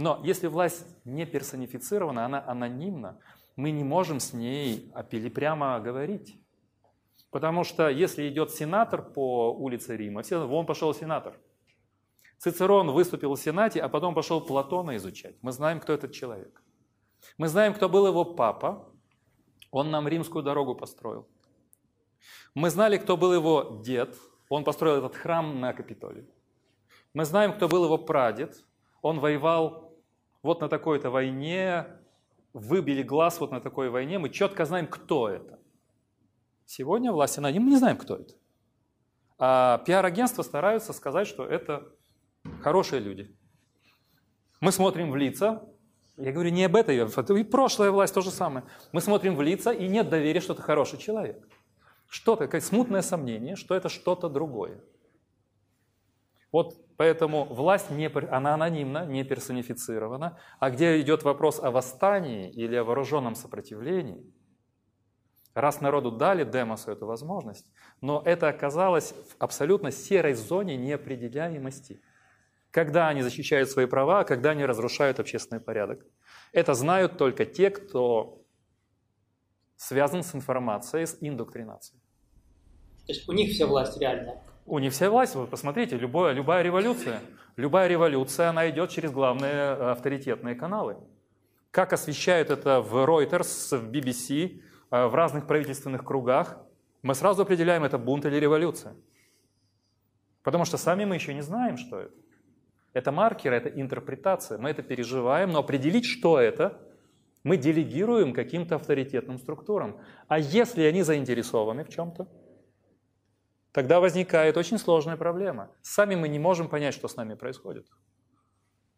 но 0.00 0.18
если 0.24 0.46
власть 0.46 0.86
не 1.04 1.26
персонифицирована, 1.26 2.24
она 2.24 2.42
анонимна, 2.46 3.18
мы 3.56 3.70
не 3.70 3.84
можем 3.84 4.18
с 4.18 4.32
ней 4.32 4.90
прямо 5.34 5.78
говорить. 5.78 6.39
Потому 7.30 7.64
что 7.64 7.88
если 7.88 8.28
идет 8.28 8.50
сенатор 8.50 9.02
по 9.02 9.52
улице 9.52 9.96
Рима, 9.96 10.22
все, 10.22 10.46
вон 10.46 10.66
пошел 10.66 10.92
сенатор. 10.94 11.34
Цицерон 12.38 12.90
выступил 12.90 13.34
в 13.34 13.38
Сенате, 13.38 13.80
а 13.80 13.88
потом 13.88 14.14
пошел 14.14 14.40
Платона 14.40 14.96
изучать. 14.96 15.36
Мы 15.42 15.52
знаем, 15.52 15.78
кто 15.78 15.92
этот 15.92 16.12
человек. 16.12 16.62
Мы 17.38 17.48
знаем, 17.48 17.74
кто 17.74 17.88
был 17.88 18.06
его 18.06 18.24
папа. 18.24 18.88
Он 19.70 19.90
нам 19.90 20.08
римскую 20.08 20.42
дорогу 20.42 20.74
построил. 20.74 21.28
Мы 22.54 22.70
знали, 22.70 22.96
кто 22.96 23.16
был 23.16 23.32
его 23.32 23.82
дед. 23.84 24.16
Он 24.48 24.64
построил 24.64 24.98
этот 24.98 25.14
храм 25.14 25.60
на 25.60 25.72
Капитолии. 25.72 26.26
Мы 27.14 27.24
знаем, 27.24 27.52
кто 27.52 27.68
был 27.68 27.84
его 27.84 27.98
прадед. 27.98 28.64
Он 29.02 29.20
воевал 29.20 29.94
вот 30.42 30.60
на 30.60 30.68
такой-то 30.68 31.10
войне, 31.10 31.86
выбили 32.52 33.02
глаз 33.02 33.38
вот 33.40 33.50
на 33.50 33.60
такой 33.60 33.90
войне, 33.90 34.18
мы 34.18 34.30
четко 34.30 34.64
знаем, 34.64 34.86
кто 34.86 35.28
это. 35.28 35.59
Сегодня 36.72 37.10
власть 37.10 37.36
аноним, 37.36 37.64
мы 37.64 37.70
не 37.70 37.78
знаем, 37.78 37.96
кто 37.96 38.14
это. 38.14 38.32
А 39.40 39.78
пиар-агентства 39.78 40.44
стараются 40.44 40.92
сказать, 40.92 41.26
что 41.26 41.44
это 41.44 41.92
хорошие 42.60 43.00
люди. 43.00 43.36
Мы 44.60 44.70
смотрим 44.70 45.10
в 45.10 45.16
лица, 45.16 45.64
я 46.16 46.30
говорю 46.30 46.50
не 46.50 46.64
об 46.66 46.76
этой, 46.76 46.96
и 46.96 47.42
прошлая 47.42 47.90
власть 47.90 48.14
то 48.14 48.20
же 48.20 48.30
самое. 48.30 48.64
Мы 48.92 49.00
смотрим 49.00 49.34
в 49.34 49.42
лица, 49.42 49.72
и 49.72 49.88
нет 49.88 50.10
доверия, 50.10 50.38
что 50.38 50.52
это 50.52 50.62
хороший 50.62 51.00
человек. 51.00 51.44
Что-то, 52.06 52.46
как 52.46 52.62
смутное 52.62 53.02
сомнение, 53.02 53.56
что 53.56 53.74
это 53.74 53.88
что-то 53.88 54.28
другое. 54.28 54.80
Вот 56.52 56.76
поэтому 56.96 57.46
власть, 57.46 57.90
не, 57.90 58.06
она 58.30 58.54
анонимна, 58.54 59.04
не 59.06 59.24
персонифицирована. 59.24 60.38
А 60.60 60.70
где 60.70 61.00
идет 61.00 61.24
вопрос 61.24 61.58
о 61.58 61.72
восстании 61.72 62.48
или 62.48 62.76
о 62.76 62.84
вооруженном 62.84 63.34
сопротивлении, 63.34 64.24
раз 65.60 65.80
народу 65.80 66.10
дали 66.10 66.44
Демосу 66.44 66.90
эту 66.90 67.06
возможность, 67.06 67.66
но 68.00 68.22
это 68.24 68.48
оказалось 68.48 69.12
в 69.12 69.36
абсолютно 69.38 69.90
серой 69.90 70.34
зоне 70.34 70.76
неопределяемости. 70.76 72.00
Когда 72.70 73.08
они 73.08 73.22
защищают 73.22 73.68
свои 73.68 73.86
права, 73.86 74.24
когда 74.24 74.50
они 74.50 74.64
разрушают 74.64 75.18
общественный 75.18 75.60
порядок. 75.60 76.06
Это 76.52 76.74
знают 76.74 77.18
только 77.18 77.44
те, 77.44 77.70
кто 77.70 78.40
связан 79.76 80.22
с 80.22 80.34
информацией, 80.34 81.06
с 81.06 81.16
индоктринацией. 81.20 82.00
То 83.06 83.12
есть 83.12 83.28
у 83.28 83.32
них 83.32 83.50
вся 83.50 83.66
власть 83.66 83.98
реальная? 83.98 84.42
У 84.66 84.78
них 84.78 84.92
вся 84.92 85.10
власть, 85.10 85.34
вы 85.34 85.46
посмотрите, 85.46 85.96
любая, 85.96 86.32
любая 86.32 86.62
революция, 86.62 87.20
любая 87.56 87.88
революция, 87.88 88.50
она 88.50 88.70
идет 88.70 88.90
через 88.90 89.10
главные 89.10 89.52
э, 89.52 89.90
авторитетные 89.90 90.54
каналы. 90.54 90.96
Как 91.70 91.92
освещают 91.92 92.50
это 92.50 92.80
в 92.80 92.94
Reuters, 93.04 93.76
в 93.78 93.90
BBC, 93.90 94.60
в 94.90 95.14
разных 95.14 95.46
правительственных 95.46 96.04
кругах, 96.04 96.58
мы 97.02 97.14
сразу 97.14 97.42
определяем, 97.42 97.84
это 97.84 97.98
бунт 97.98 98.26
или 98.26 98.36
революция. 98.36 98.94
Потому 100.42 100.64
что 100.64 100.76
сами 100.76 101.04
мы 101.04 101.14
еще 101.14 101.34
не 101.34 101.42
знаем, 101.42 101.76
что 101.76 102.00
это. 102.00 102.14
Это 102.92 103.12
маркер, 103.12 103.52
это 103.52 103.68
интерпретация, 103.68 104.58
мы 104.58 104.70
это 104.70 104.82
переживаем, 104.82 105.50
но 105.50 105.60
определить, 105.60 106.04
что 106.04 106.40
это, 106.40 106.80
мы 107.44 107.56
делегируем 107.56 108.34
каким-то 108.34 108.74
авторитетным 108.74 109.38
структурам. 109.38 110.00
А 110.26 110.38
если 110.38 110.82
они 110.82 111.02
заинтересованы 111.02 111.84
в 111.84 111.88
чем-то, 111.88 112.28
тогда 113.72 114.00
возникает 114.00 114.56
очень 114.56 114.76
сложная 114.76 115.16
проблема. 115.16 115.70
Сами 115.82 116.16
мы 116.16 116.28
не 116.28 116.40
можем 116.40 116.68
понять, 116.68 116.94
что 116.94 117.06
с 117.06 117.16
нами 117.16 117.34
происходит. 117.34 117.86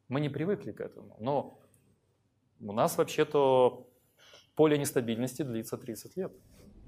Мы 0.08 0.20
не 0.20 0.30
привыкли 0.30 0.72
к 0.72 0.80
этому. 0.80 1.16
Но 1.20 1.60
у 2.60 2.72
нас 2.72 2.96
вообще-то 2.96 3.91
поле 4.54 4.78
нестабильности 4.78 5.42
длится 5.42 5.76
30 5.76 6.16
лет. 6.16 6.32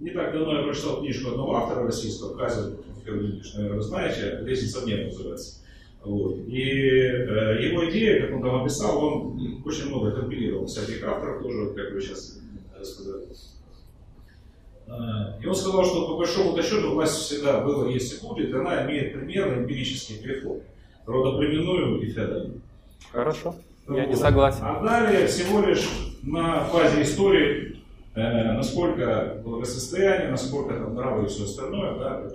Не 0.01 0.11
так 0.11 0.33
давно 0.33 0.59
я 0.59 0.65
прочитал 0.65 1.01
книжку 1.01 1.31
одного 1.31 1.57
автора 1.57 1.85
российского, 1.85 2.37
Казин 2.37 2.79
наверное, 3.07 3.77
вы 3.77 3.83
знаете, 3.83 4.39
«Лестница 4.43 4.81
в 4.81 4.87
небо» 4.87 5.05
называется. 5.05 5.61
Вот. 6.03 6.39
И 6.47 6.61
э, 6.61 7.65
его 7.65 7.91
идея, 7.91 8.27
как 8.27 8.37
он 8.37 8.43
там 8.43 8.62
описал, 8.62 9.03
он 9.03 9.62
очень 9.65 9.89
много 9.89 10.12
компилировал 10.12 10.67
всяких 10.67 11.03
авторов, 11.03 11.43
тоже, 11.43 11.73
как 11.75 11.93
вы 11.93 12.01
сейчас 12.01 12.41
рассказали. 12.79 13.25
Э, 14.87 15.43
и 15.43 15.47
он 15.47 15.55
сказал, 15.55 15.85
что 15.85 16.09
по 16.09 16.17
большому 16.19 16.61
счету 16.62 16.93
власть 16.93 17.15
всегда 17.15 17.61
была, 17.61 17.89
есть 17.89 18.23
и 18.23 18.27
будет, 18.27 18.55
она 18.55 18.87
имеет 18.87 19.15
примерно 19.15 19.62
эмпирический 19.62 20.19
переход, 20.23 20.62
родоплеменную 21.07 22.01
и 22.03 22.07
феодальную. 22.11 22.61
Хорошо, 23.11 23.55
я 23.89 23.95
вот. 23.95 24.09
не 24.09 24.17
согласен. 24.17 24.61
А 24.62 24.83
далее 24.83 25.27
всего 25.27 25.62
лишь 25.62 25.89
на 26.27 26.64
фазе 26.64 27.03
истории, 27.03 27.83
э, 28.14 28.53
насколько 28.53 29.41
благосостояние, 29.45 30.31
насколько 30.31 30.75
там 30.75 30.95
нравы 30.95 31.27
и 31.27 31.29
все 31.29 31.45
остальное, 31.45 31.99
да, 31.99 32.31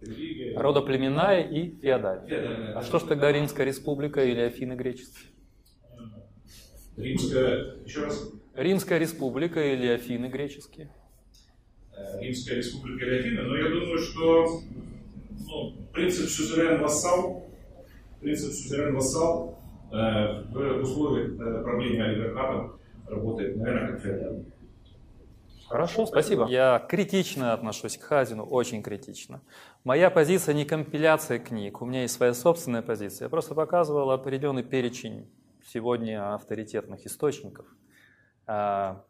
религия. 0.00 0.56
Родоплеменная 0.56 1.42
и 1.42 1.74
феодальная. 1.80 2.28
феодальная. 2.28 2.78
А 2.78 2.82
что 2.82 2.98
ж 2.98 3.02
тогда 3.02 3.32
Римская 3.32 3.66
республика 3.66 4.24
или 4.24 4.40
Афины 4.40 4.74
греческие? 4.74 5.30
Римская, 6.96 7.76
еще 7.84 8.04
раз? 8.04 8.30
Римская 8.54 8.98
республика 8.98 9.60
или 9.60 9.88
Афины 9.88 10.26
греческие? 10.26 10.90
Э, 11.96 12.20
Римская 12.20 12.56
республика 12.56 13.04
или 13.04 13.18
Афины, 13.18 13.42
но 13.42 13.56
я 13.56 13.68
думаю, 13.68 13.98
что 13.98 14.60
ну, 15.46 15.72
принцип 15.92 16.28
сюзерен-вассал, 16.28 17.46
принцип 18.20 18.52
сюзерен-вассал 18.52 19.58
э, 19.90 20.44
в 20.52 20.82
условиях 20.82 21.32
э, 21.32 21.62
правления 21.62 22.04
олигархатом 22.04 22.78
работает, 23.08 23.56
наверное, 23.56 23.92
как 23.92 24.00
феодальный. 24.00 24.44
Хорошо, 25.68 26.06
спасибо. 26.06 26.46
Я 26.46 26.78
критично 26.88 27.52
отношусь 27.52 27.96
к 27.96 28.02
Хазину, 28.02 28.44
очень 28.44 28.82
критично. 28.82 29.40
Моя 29.82 30.10
позиция 30.10 30.54
не 30.54 30.64
компиляция 30.64 31.38
книг, 31.38 31.80
у 31.80 31.86
меня 31.86 32.02
есть 32.02 32.14
своя 32.14 32.34
собственная 32.34 32.82
позиция. 32.82 33.26
Я 33.26 33.28
просто 33.30 33.54
показывал 33.54 34.10
определенный 34.10 34.62
перечень 34.62 35.28
сегодня 35.66 36.34
авторитетных 36.34 37.06
источников. 37.06 37.66
А, 38.46 39.04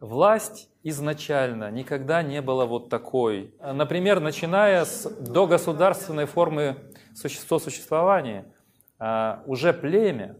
власть 0.00 0.68
изначально 0.82 1.70
никогда 1.70 2.22
не 2.22 2.42
была 2.42 2.66
вот 2.66 2.88
такой. 2.90 3.54
Например, 3.60 4.20
начиная 4.20 4.84
с 4.84 5.08
догосударственной 5.08 6.26
формы 6.26 6.76
сосуществования, 7.14 8.52
а, 8.98 9.42
уже 9.46 9.72
племя 9.72 10.36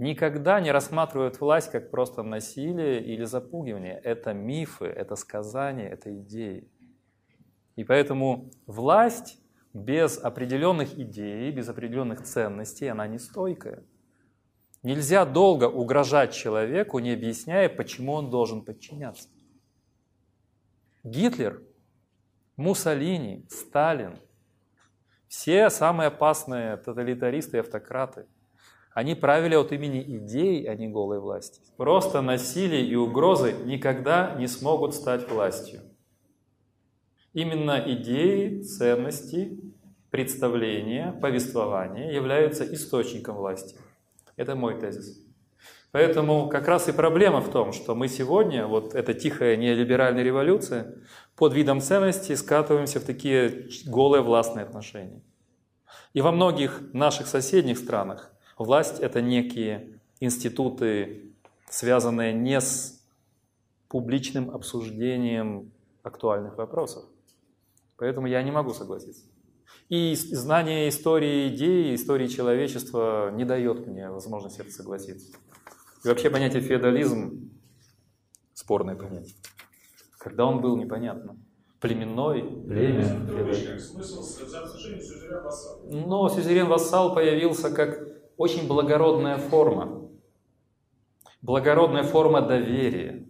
никогда 0.00 0.60
не 0.60 0.72
рассматривают 0.72 1.40
власть 1.40 1.70
как 1.70 1.90
просто 1.90 2.22
насилие 2.22 3.04
или 3.04 3.24
запугивание. 3.24 4.00
Это 4.02 4.32
мифы, 4.32 4.86
это 4.86 5.14
сказания, 5.14 5.88
это 5.88 6.18
идеи. 6.18 6.68
И 7.76 7.84
поэтому 7.84 8.50
власть 8.66 9.38
без 9.74 10.18
определенных 10.18 10.98
идей, 10.98 11.52
без 11.52 11.68
определенных 11.68 12.22
ценностей, 12.22 12.86
она 12.86 13.06
не 13.06 13.18
стойкая. 13.18 13.84
Нельзя 14.82 15.26
долго 15.26 15.64
угрожать 15.64 16.32
человеку, 16.32 16.98
не 16.98 17.12
объясняя, 17.12 17.68
почему 17.68 18.14
он 18.14 18.30
должен 18.30 18.64
подчиняться. 18.64 19.28
Гитлер, 21.04 21.62
Муссолини, 22.56 23.46
Сталин, 23.50 24.18
все 25.28 25.68
самые 25.68 26.08
опасные 26.08 26.78
тоталитаристы 26.78 27.58
и 27.58 27.60
автократы– 27.60 28.26
они 28.92 29.14
правили 29.14 29.54
от 29.54 29.72
имени 29.72 30.02
идей, 30.02 30.68
а 30.68 30.74
не 30.74 30.88
голой 30.88 31.20
власти. 31.20 31.60
Просто 31.76 32.22
насилие 32.22 32.84
и 32.84 32.96
угрозы 32.96 33.54
никогда 33.64 34.34
не 34.38 34.46
смогут 34.46 34.94
стать 34.94 35.28
властью. 35.28 35.80
Именно 37.32 37.82
идеи, 37.86 38.62
ценности, 38.62 39.60
представления, 40.10 41.16
повествования 41.22 42.10
являются 42.10 42.64
источником 42.74 43.36
власти. 43.36 43.76
Это 44.36 44.56
мой 44.56 44.80
тезис. 44.80 45.24
Поэтому 45.92 46.48
как 46.48 46.68
раз 46.68 46.88
и 46.88 46.92
проблема 46.92 47.40
в 47.40 47.50
том, 47.50 47.72
что 47.72 47.94
мы 47.94 48.08
сегодня, 48.08 48.66
вот 48.66 48.94
эта 48.94 49.12
тихая 49.12 49.56
неолиберальная 49.56 50.22
революция, 50.22 50.94
под 51.36 51.52
видом 51.52 51.80
ценностей 51.80 52.36
скатываемся 52.36 53.00
в 53.00 53.04
такие 53.04 53.68
голые 53.86 54.22
властные 54.22 54.64
отношения. 54.64 55.22
И 56.12 56.20
во 56.20 56.32
многих 56.32 56.80
наших 56.92 57.26
соседних 57.26 57.78
странах 57.78 58.32
Власть– 58.60 59.00
это 59.00 59.22
некие 59.22 59.88
институты, 60.20 61.32
связанные 61.70 62.34
не 62.34 62.60
с 62.60 63.02
публичным 63.88 64.50
обсуждением 64.50 65.72
актуальных 66.02 66.58
вопросов. 66.58 67.04
Поэтому 67.96 68.26
я 68.26 68.42
не 68.42 68.50
могу 68.50 68.74
согласиться. 68.74 69.24
И 69.88 70.14
знание 70.14 70.90
истории 70.90 71.48
идеи, 71.48 71.94
истории 71.94 72.26
человечества 72.26 73.30
не 73.30 73.46
дает 73.46 73.86
мне 73.86 74.10
возможности 74.10 74.60
это 74.60 74.70
согласиться. 74.70 75.32
И 76.04 76.08
вообще 76.08 76.28
понятие 76.28 76.60
феодализм– 76.60 77.50
спорное 78.52 78.94
понятие. 78.94 79.36
Когда 80.18 80.44
он 80.44 80.60
был, 80.60 80.76
непонятно. 80.76 81.38
Племенной, 81.80 82.42
племя. 82.42 83.26
Но 85.84 86.28
сюзерен-вассал 86.28 87.14
появился 87.14 87.70
как 87.70 87.99
очень 88.40 88.66
благородная 88.66 89.36
форма. 89.36 90.10
Благородная 91.42 92.04
форма 92.04 92.40
доверия. 92.40 93.28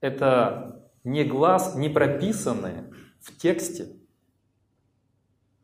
Это 0.00 0.90
не 1.04 1.22
глаз, 1.22 1.76
не 1.76 1.88
прописанное 1.88 2.90
в 3.20 3.36
тексте 3.38 3.96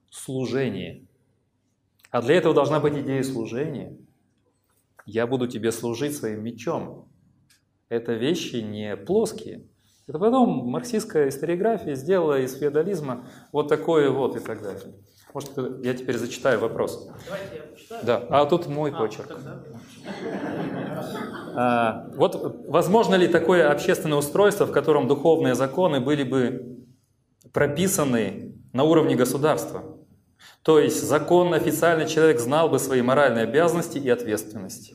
служение. 0.09 1.09
А 2.13 2.23
для 2.23 2.37
этого 2.37 2.55
должна 2.55 2.79
быть 2.79 2.97
идея 2.97 3.25
служения. 3.25 3.99
Я 5.05 5.27
буду 5.27 5.49
тебе 5.49 5.73
служить 5.73 6.17
своим 6.17 6.45
мечом. 6.45 7.09
Это 7.89 8.13
вещи 8.13 8.57
не 8.57 8.97
плоские. 8.97 9.67
Это 10.07 10.21
потом 10.21 10.69
марксистская 10.69 11.29
историография 11.29 11.97
сделала 11.97 12.41
из 12.41 12.57
феодализма 12.57 13.29
вот 13.51 13.67
такое 13.67 14.11
вот 14.11 14.37
и 14.37 14.39
так 14.39 14.63
далее. 14.63 14.95
Может, 15.35 15.51
я 15.85 15.95
теперь 15.95 16.16
зачитаю 16.16 16.59
вопрос. 16.61 17.09
Давайте 17.26 17.57
я 17.57 17.62
почитаю. 17.62 18.05
Да, 18.05 18.26
а 18.31 18.47
тут 18.47 18.66
мой 18.66 18.91
а, 18.91 18.99
почерк. 18.99 19.37
А, 21.55 22.07
вот 22.14 22.64
возможно 22.66 23.14
ли 23.14 23.29
такое 23.29 23.70
общественное 23.70 24.18
устройство, 24.18 24.66
в 24.66 24.72
котором 24.72 25.07
духовные 25.07 25.55
законы 25.55 26.01
были 26.01 26.22
бы 26.22 26.87
прописаны 27.53 28.55
на 28.72 28.85
уровне 28.85 29.16
государства? 29.16 29.83
То 30.62 30.79
есть 30.79 31.03
законно, 31.03 31.57
официально 31.57 32.07
человек 32.07 32.41
знал 32.41 32.68
бы 32.68 32.79
свои 32.79 33.03
моральные 33.03 33.45
обязанности 33.45 33.99
и 33.99 34.09
ответственности. 34.09 34.95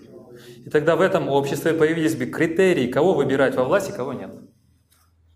И 0.65 0.69
тогда 0.69 0.95
в 0.95 1.01
этом 1.01 1.29
обществе 1.29 1.73
появились 1.73 2.15
бы 2.15 2.25
критерии, 2.25 2.87
кого 2.87 3.13
выбирать 3.13 3.55
во 3.55 3.65
власти, 3.65 3.91
кого 3.91 4.13
нет. 4.13 4.31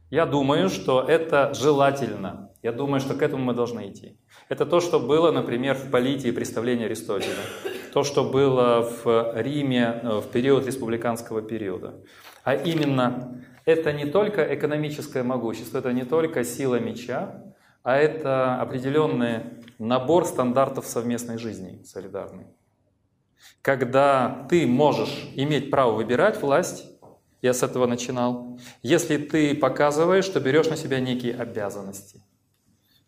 Я 0.09 0.25
думаю, 0.25 0.69
что 0.69 1.01
это 1.01 1.53
желательно. 1.53 2.51
Я 2.67 2.73
думаю, 2.73 2.99
что 2.99 3.13
к 3.13 3.21
этому 3.21 3.45
мы 3.45 3.53
должны 3.53 3.89
идти. 3.89 4.17
Это 4.49 4.65
то, 4.65 4.81
что 4.81 4.99
было, 4.99 5.31
например, 5.31 5.75
в 5.75 5.89
политии 5.89 6.31
представления 6.31 6.87
Аристотеля, 6.87 7.45
то, 7.93 8.03
что 8.03 8.25
было 8.25 8.81
в 8.81 9.41
Риме 9.41 10.01
э, 10.03 10.19
в 10.19 10.27
период 10.33 10.67
республиканского 10.67 11.41
периода. 11.41 12.03
А 12.43 12.55
именно, 12.55 13.41
это 13.63 13.93
не 13.93 14.05
только 14.05 14.53
экономическое 14.53 15.23
могущество, 15.23 15.77
это 15.77 15.93
не 15.93 16.03
только 16.03 16.43
сила 16.43 16.77
меча, 16.77 17.41
а 17.83 17.95
это 17.95 18.59
определенный 18.59 19.43
набор 19.79 20.25
стандартов 20.25 20.87
совместной 20.87 21.37
жизни 21.37 21.81
солидарной. 21.85 22.47
Когда 23.61 24.45
ты 24.49 24.67
можешь 24.67 25.31
иметь 25.35 25.71
право 25.71 25.93
выбирать 25.93 26.41
власть, 26.41 26.83
Я 27.39 27.53
с 27.53 27.61
этого 27.63 27.85
начинал. 27.85 28.59
Если 28.81 29.17
ты 29.17 29.55
показываешь, 29.55 30.25
что 30.25 30.39
берешь 30.39 30.69
на 30.69 30.75
себя 30.75 30.99
некие 30.99 31.35
обязанности. 31.35 32.23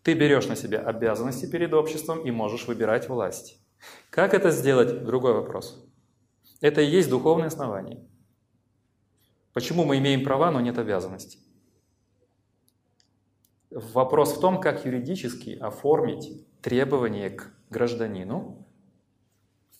Ты 0.04 0.14
берешь 0.14 0.48
на 0.48 0.56
себя 0.56 0.80
обязанности 0.80 1.46
перед 1.46 1.74
обществом 1.74 2.26
и 2.26 2.32
можешь 2.32 2.68
выбирать 2.68 3.10
власть. 3.10 3.60
Как 4.10 4.34
это 4.34 4.52
сделать? 4.52 5.04
Другой 5.04 5.34
вопрос. 5.34 5.86
Это 6.62 6.82
и 6.82 6.86
есть 6.86 7.10
духовное 7.10 7.48
основание. 7.48 8.00
Почему 9.54 9.86
мы 9.86 9.98
имеем 9.98 10.24
права, 10.24 10.52
но 10.52 10.62
нет 10.62 10.78
обязанностей? 10.78 11.40
Вопрос 13.70 14.38
в 14.38 14.42
том, 14.42 14.60
как 14.60 14.86
юридически 14.86 15.52
оформить 15.52 16.46
требования 16.62 17.30
к 17.30 17.52
гражданину, 17.70 18.66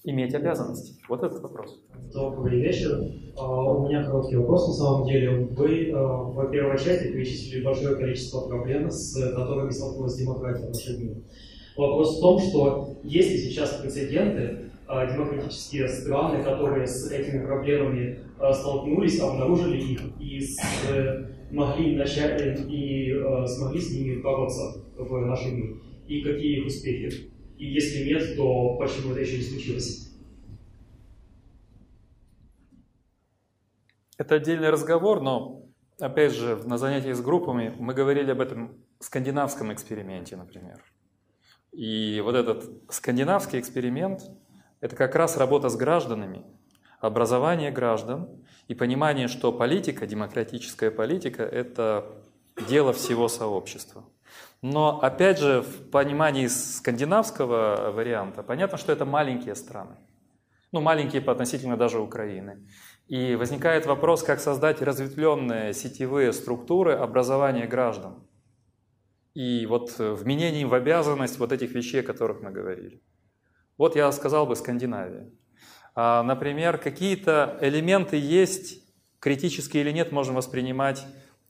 иметь 0.04 0.34
обязанности. 0.34 0.96
Вот 1.08 1.24
этот 1.24 1.42
вопрос. 1.42 1.80
Добрый 2.14 2.60
вечер. 2.60 3.00
А, 3.38 3.74
у 3.74 3.88
меня 3.88 4.04
короткий 4.04 4.38
вопрос 4.38 4.68
на 4.68 4.74
самом 4.74 5.08
деле. 5.08 5.48
Вы 5.52 5.92
а, 5.92 6.24
в 6.24 6.52
первой 6.52 6.78
части 6.78 7.12
перечислили 7.12 7.64
большое 7.64 7.96
количество 7.96 8.48
проблем, 8.48 8.90
с 8.90 9.14
которыми 9.36 9.70
столкнулась 9.70 10.16
демократия 10.16 10.66
в 10.66 10.70
нашем 10.70 11.02
мире. 11.02 11.22
Вопрос 11.78 12.18
в 12.18 12.22
том, 12.22 12.40
что 12.40 13.00
есть 13.04 13.32
ли 13.32 13.38
сейчас 13.38 13.80
прецеденты, 13.82 14.72
а, 14.88 15.06
демократические 15.06 15.88
страны, 15.88 16.44
которые 16.44 16.88
с 16.88 17.12
этими 17.12 17.46
проблемами 17.46 18.20
столкнулись, 18.54 19.20
обнаружили 19.20 19.78
их 19.78 20.02
и 20.20 20.40
смогли, 20.40 21.96
начать, 21.96 22.60
и 22.68 23.14
смогли 23.46 23.82
с 23.82 23.92
ними 23.92 24.22
бороться 24.22 24.82
в 24.98 25.26
нашем 25.26 25.58
мире? 25.58 25.76
И 26.08 26.22
какие 26.22 26.62
их 26.62 26.68
успехи? 26.68 27.29
И 27.60 27.66
если 27.66 28.06
нет, 28.06 28.38
то 28.38 28.78
почему 28.78 29.12
это 29.12 29.20
еще 29.20 29.38
не 29.38 29.44
случилось? 29.44 30.10
Это 34.18 34.36
отдельный 34.36 34.70
разговор, 34.70 35.22
но, 35.22 35.66
опять 36.00 36.34
же, 36.34 36.56
на 36.66 36.78
занятиях 36.78 37.18
с 37.18 37.22
группами 37.22 37.76
мы 37.78 37.94
говорили 37.94 38.32
об 38.32 38.40
этом 38.40 38.78
скандинавском 39.00 39.74
эксперименте, 39.74 40.38
например. 40.38 40.82
И 41.74 42.22
вот 42.24 42.36
этот 42.36 42.64
скандинавский 42.90 43.60
эксперимент– 43.60 44.22
это 44.80 44.96
как 44.96 45.16
раз 45.16 45.36
работа 45.36 45.68
с 45.68 45.76
гражданами, 45.76 46.46
образование 47.02 47.72
граждан 47.72 48.30
и 48.70 48.74
понимание, 48.74 49.28
что 49.28 49.52
политика, 49.52 50.08
демократическая 50.08 50.92
политика– 50.92 51.44
это 51.44 52.24
дело 52.70 52.94
всего 52.94 53.28
сообщества. 53.28 54.06
Но 54.62 55.02
опять 55.02 55.40
же, 55.40 55.62
в 55.62 55.90
понимании 55.90 56.48
скандинавского 56.48 57.92
варианта, 57.92 58.44
понятно, 58.44 58.78
что 58.78 58.92
это 58.92 59.06
маленькие 59.06 59.56
страны. 59.56 59.96
Ну, 60.72 60.82
маленькие 60.82 61.22
по 61.22 61.32
относительно 61.32 61.78
даже 61.78 62.00
Украины. 62.00 62.68
И 63.08 63.36
возникает 63.36 63.86
вопрос, 63.86 64.22
как 64.22 64.40
создать 64.40 64.82
разветвленные 64.82 65.74
сетевые 65.74 66.32
структуры 66.34 66.94
образования 66.94 67.66
граждан. 67.66 68.28
И 69.34 69.66
вот 69.66 69.98
вменение 69.98 70.68
в 70.68 70.74
обязанность 70.74 71.40
вот 71.40 71.52
этих 71.52 71.72
вещей, 71.72 72.02
о 72.02 72.04
которых 72.04 72.42
мы 72.42 72.52
говорили. 72.52 73.02
Вот 73.78 73.96
я 73.96 74.12
сказал 74.12 74.46
бы 74.46 74.56
Скандинавия. 74.56 75.32
А, 75.96 76.22
например, 76.22 76.78
какие-то 76.78 77.58
элементы 77.62 78.18
есть, 78.18 78.84
критические 79.20 79.84
или 79.84 79.92
нет, 79.92 80.12
можем 80.12 80.36
воспринимать 80.36 81.06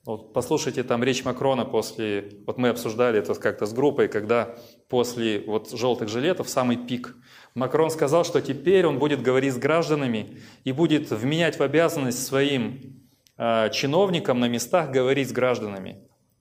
вот 0.09 0.33
послушайте 0.33 0.83
там 0.83 1.03
речь 1.03 1.23
Макрона 1.23 1.65
после, 1.65 2.31
вот 2.47 2.57
мы 2.57 2.69
обсуждали 2.69 3.19
это 3.19 3.35
как-то 3.35 3.67
с 3.67 3.73
группой, 3.73 4.07
когда 4.07 4.55
после 4.87 5.39
вот 5.41 5.69
желтых 5.69 6.09
жилетов 6.09 6.49
самый 6.49 6.77
пик. 6.77 7.15
Макрон 7.53 7.91
сказал, 7.91 8.25
что 8.25 8.41
теперь 8.41 8.87
он 8.87 8.97
будет 8.97 9.21
говорить 9.21 9.53
с 9.53 9.57
гражданами 9.57 10.39
и 10.63 10.71
будет 10.71 11.11
вменять 11.11 11.59
в 11.59 11.61
обязанность 11.61 12.25
своим 12.25 13.03
э, 13.37 13.69
чиновникам 13.71 14.39
на 14.39 14.47
местах 14.49 14.89
говорить 14.89 15.29
с 15.29 15.31
гражданами 15.31 15.99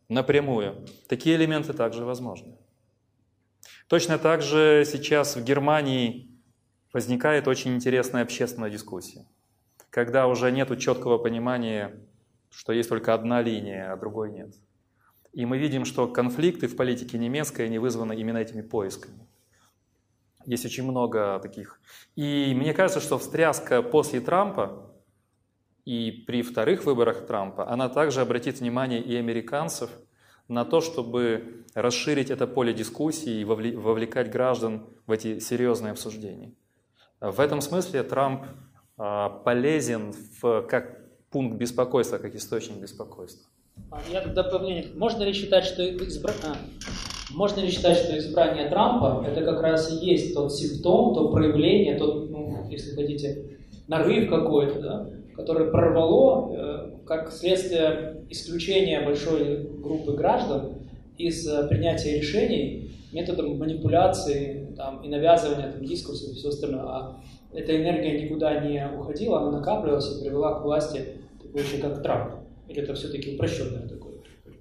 напрямую. 0.08 0.86
Такие 1.06 1.36
элементы 1.36 1.74
также 1.74 2.06
возможны. 2.06 2.56
Точно 3.86 4.16
так 4.18 4.40
же 4.40 4.84
сейчас 4.86 5.36
в 5.36 5.44
Германии 5.44 6.30
возникает 6.94 7.46
очень 7.46 7.74
интересная 7.74 8.22
общественная 8.22 8.70
дискуссия, 8.70 9.26
когда 9.90 10.26
уже 10.26 10.50
нет 10.50 10.70
четкого 10.80 11.18
понимания 11.18 12.07
что 12.50 12.72
есть 12.72 12.88
только 12.88 13.14
одна 13.14 13.42
линия, 13.42 13.92
а 13.92 13.96
другой 13.96 14.30
нет. 14.30 14.54
И 15.32 15.46
мы 15.46 15.58
видим, 15.58 15.84
что 15.84 16.08
конфликты 16.08 16.66
в 16.66 16.76
политике 16.76 17.18
немецкой, 17.18 17.66
они 17.66 17.78
вызваны 17.78 18.16
именно 18.16 18.38
этими 18.38 18.62
поисками. 18.62 19.26
Есть 20.46 20.64
очень 20.64 20.84
много 20.84 21.38
таких. 21.40 21.80
И 22.16 22.54
мне 22.56 22.72
кажется, 22.72 23.00
что 23.00 23.18
встряска 23.18 23.82
после 23.82 24.20
Трампа 24.20 24.90
и 25.84 26.24
при 26.26 26.42
вторых 26.42 26.84
выборах 26.84 27.26
Трампа, 27.26 27.68
она 27.70 27.88
также 27.88 28.20
обратит 28.20 28.60
внимание 28.60 29.00
и 29.00 29.14
американцев 29.16 29.90
на 30.48 30.64
то, 30.64 30.80
чтобы 30.80 31.64
расширить 31.74 32.30
это 32.30 32.46
поле 32.46 32.72
дискуссии 32.72 33.40
и 33.40 33.44
вовлекать 33.44 34.30
граждан 34.30 34.86
в 35.06 35.12
эти 35.12 35.38
серьезные 35.38 35.92
обсуждения. 35.92 36.54
В 37.20 37.40
этом 37.40 37.60
смысле 37.60 38.02
Трамп 38.02 38.46
а, 38.96 39.28
полезен 39.28 40.12
в, 40.40 40.62
как 40.62 40.97
пункт 41.30 41.56
беспокойства 41.56 42.18
как 42.18 42.34
источник 42.34 42.78
беспокойства. 42.78 43.46
А, 43.90 44.00
я 44.12 44.20
тут 44.20 44.34
дополнение. 44.34 44.86
Можно 44.94 45.24
ли 45.24 45.32
считать, 45.32 45.64
что 45.64 45.88
избра... 46.04 46.32
а, 46.44 46.56
можно 47.30 47.60
ли 47.60 47.70
считать, 47.70 47.98
что 47.98 48.18
избрание 48.18 48.68
Трампа 48.68 49.24
это 49.26 49.44
как 49.44 49.60
раз 49.62 49.92
и 49.92 50.04
есть 50.04 50.34
тот 50.34 50.52
симптом, 50.54 51.14
то 51.14 51.28
проявление, 51.28 51.96
тот, 51.96 52.30
ну, 52.30 52.66
если 52.70 52.94
хотите, 52.94 53.58
нарыв 53.86 54.28
какой-то, 54.30 54.80
да, 54.80 55.10
который 55.36 55.70
прорвало 55.70 56.52
э, 56.52 56.90
как 57.06 57.30
следствие 57.30 58.24
исключения 58.30 59.00
большой 59.04 59.68
группы 59.80 60.12
граждан 60.12 60.78
из 61.16 61.46
э, 61.46 61.68
принятия 61.68 62.18
решений 62.18 62.90
методом 63.12 63.58
манипуляции 63.58 64.74
там, 64.76 65.02
и 65.02 65.08
навязывания 65.08 65.72
там, 65.72 65.84
дискурса 65.84 66.30
и 66.30 66.34
все 66.34 66.48
остальное. 66.48 66.82
А 66.82 67.20
эта 67.52 67.76
энергия 67.76 68.22
никуда 68.22 68.60
не 68.60 68.86
уходила, 68.98 69.40
она 69.40 69.58
накапливалась 69.58 70.16
и 70.16 70.24
привела 70.24 70.60
к 70.60 70.64
власти 70.64 71.17
же, 71.54 71.78
как 71.80 72.02
Трамп. 72.02 72.34
Или 72.68 72.82
это 72.82 72.94
все-таки 72.94 73.34
упрощенное 73.34 73.88
такое? 73.88 74.18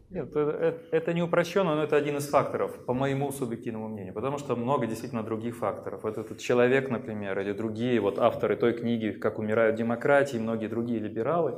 Нет, 0.09 0.29
это, 0.29 0.77
это 0.91 1.13
не 1.13 1.21
упрощенно, 1.21 1.75
но 1.75 1.83
это 1.83 1.97
один 1.97 2.15
из 2.17 2.29
факторов, 2.29 2.85
по 2.85 2.93
моему 2.93 3.31
субъективному 3.33 3.89
мнению, 3.89 4.13
потому 4.13 4.37
что 4.37 4.55
много 4.55 4.87
действительно 4.87 5.21
других 5.21 5.57
факторов. 5.57 6.03
Вот 6.03 6.17
этот 6.17 6.39
человек, 6.39 6.89
например, 6.89 7.37
или 7.39 7.51
другие 7.51 7.99
вот 7.99 8.17
авторы 8.17 8.55
той 8.55 8.71
книги 8.71 9.11
«Как 9.11 9.37
умирают 9.37 9.75
демократии», 9.75 10.37
многие 10.37 10.67
другие 10.67 10.99
либералы 11.01 11.55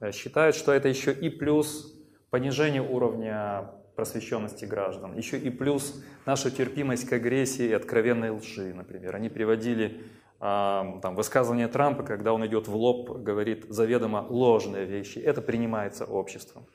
э, 0.00 0.10
считают, 0.10 0.56
что 0.56 0.72
это 0.72 0.88
еще 0.88 1.12
и 1.12 1.30
плюс 1.30 1.94
понижение 2.30 2.82
уровня 2.82 3.70
просвещенности 3.94 4.64
граждан, 4.64 5.16
еще 5.16 5.38
и 5.38 5.50
плюс 5.50 6.02
наша 6.26 6.50
терпимость 6.50 7.08
к 7.08 7.12
агрессии 7.12 7.66
и 7.66 7.72
откровенной 7.72 8.30
лжи, 8.30 8.74
например. 8.74 9.14
Они 9.14 9.28
приводили 9.28 10.00
там, 10.44 11.14
высказывание 11.14 11.68
Трампа, 11.68 12.02
когда 12.02 12.34
он 12.34 12.44
идет 12.46 12.68
в 12.68 12.76
лоб, 12.76 13.22
говорит 13.22 13.64
заведомо 13.70 14.26
ложные 14.28 14.84
вещи. 14.84 15.18
Это 15.18 15.40
принимается 15.40 16.04
обществом. 16.04 16.66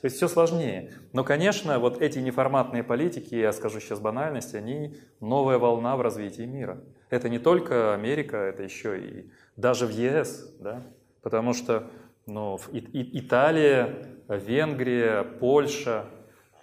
То 0.00 0.06
есть 0.06 0.16
все 0.16 0.28
сложнее. 0.28 0.94
Но, 1.12 1.24
конечно, 1.24 1.78
вот 1.78 2.00
эти 2.00 2.20
неформатные 2.20 2.82
политики, 2.82 3.34
я 3.34 3.52
скажу 3.52 3.80
сейчас 3.80 4.00
банальность, 4.00 4.54
они 4.54 4.96
новая 5.20 5.58
волна 5.58 5.96
в 5.98 6.00
развитии 6.00 6.46
мира. 6.46 6.78
Это 7.10 7.28
не 7.28 7.38
только 7.38 7.92
Америка, 7.92 8.38
это 8.38 8.62
еще 8.62 8.98
и 8.98 9.30
даже 9.56 9.86
в 9.86 9.90
ЕС, 9.90 10.50
да? 10.58 10.82
потому 11.20 11.52
что 11.52 11.90
ну, 12.24 12.58
и, 12.72 12.78
и, 12.78 13.20
Италия, 13.20 14.06
Венгрия, 14.28 15.22
Польша, 15.22 16.06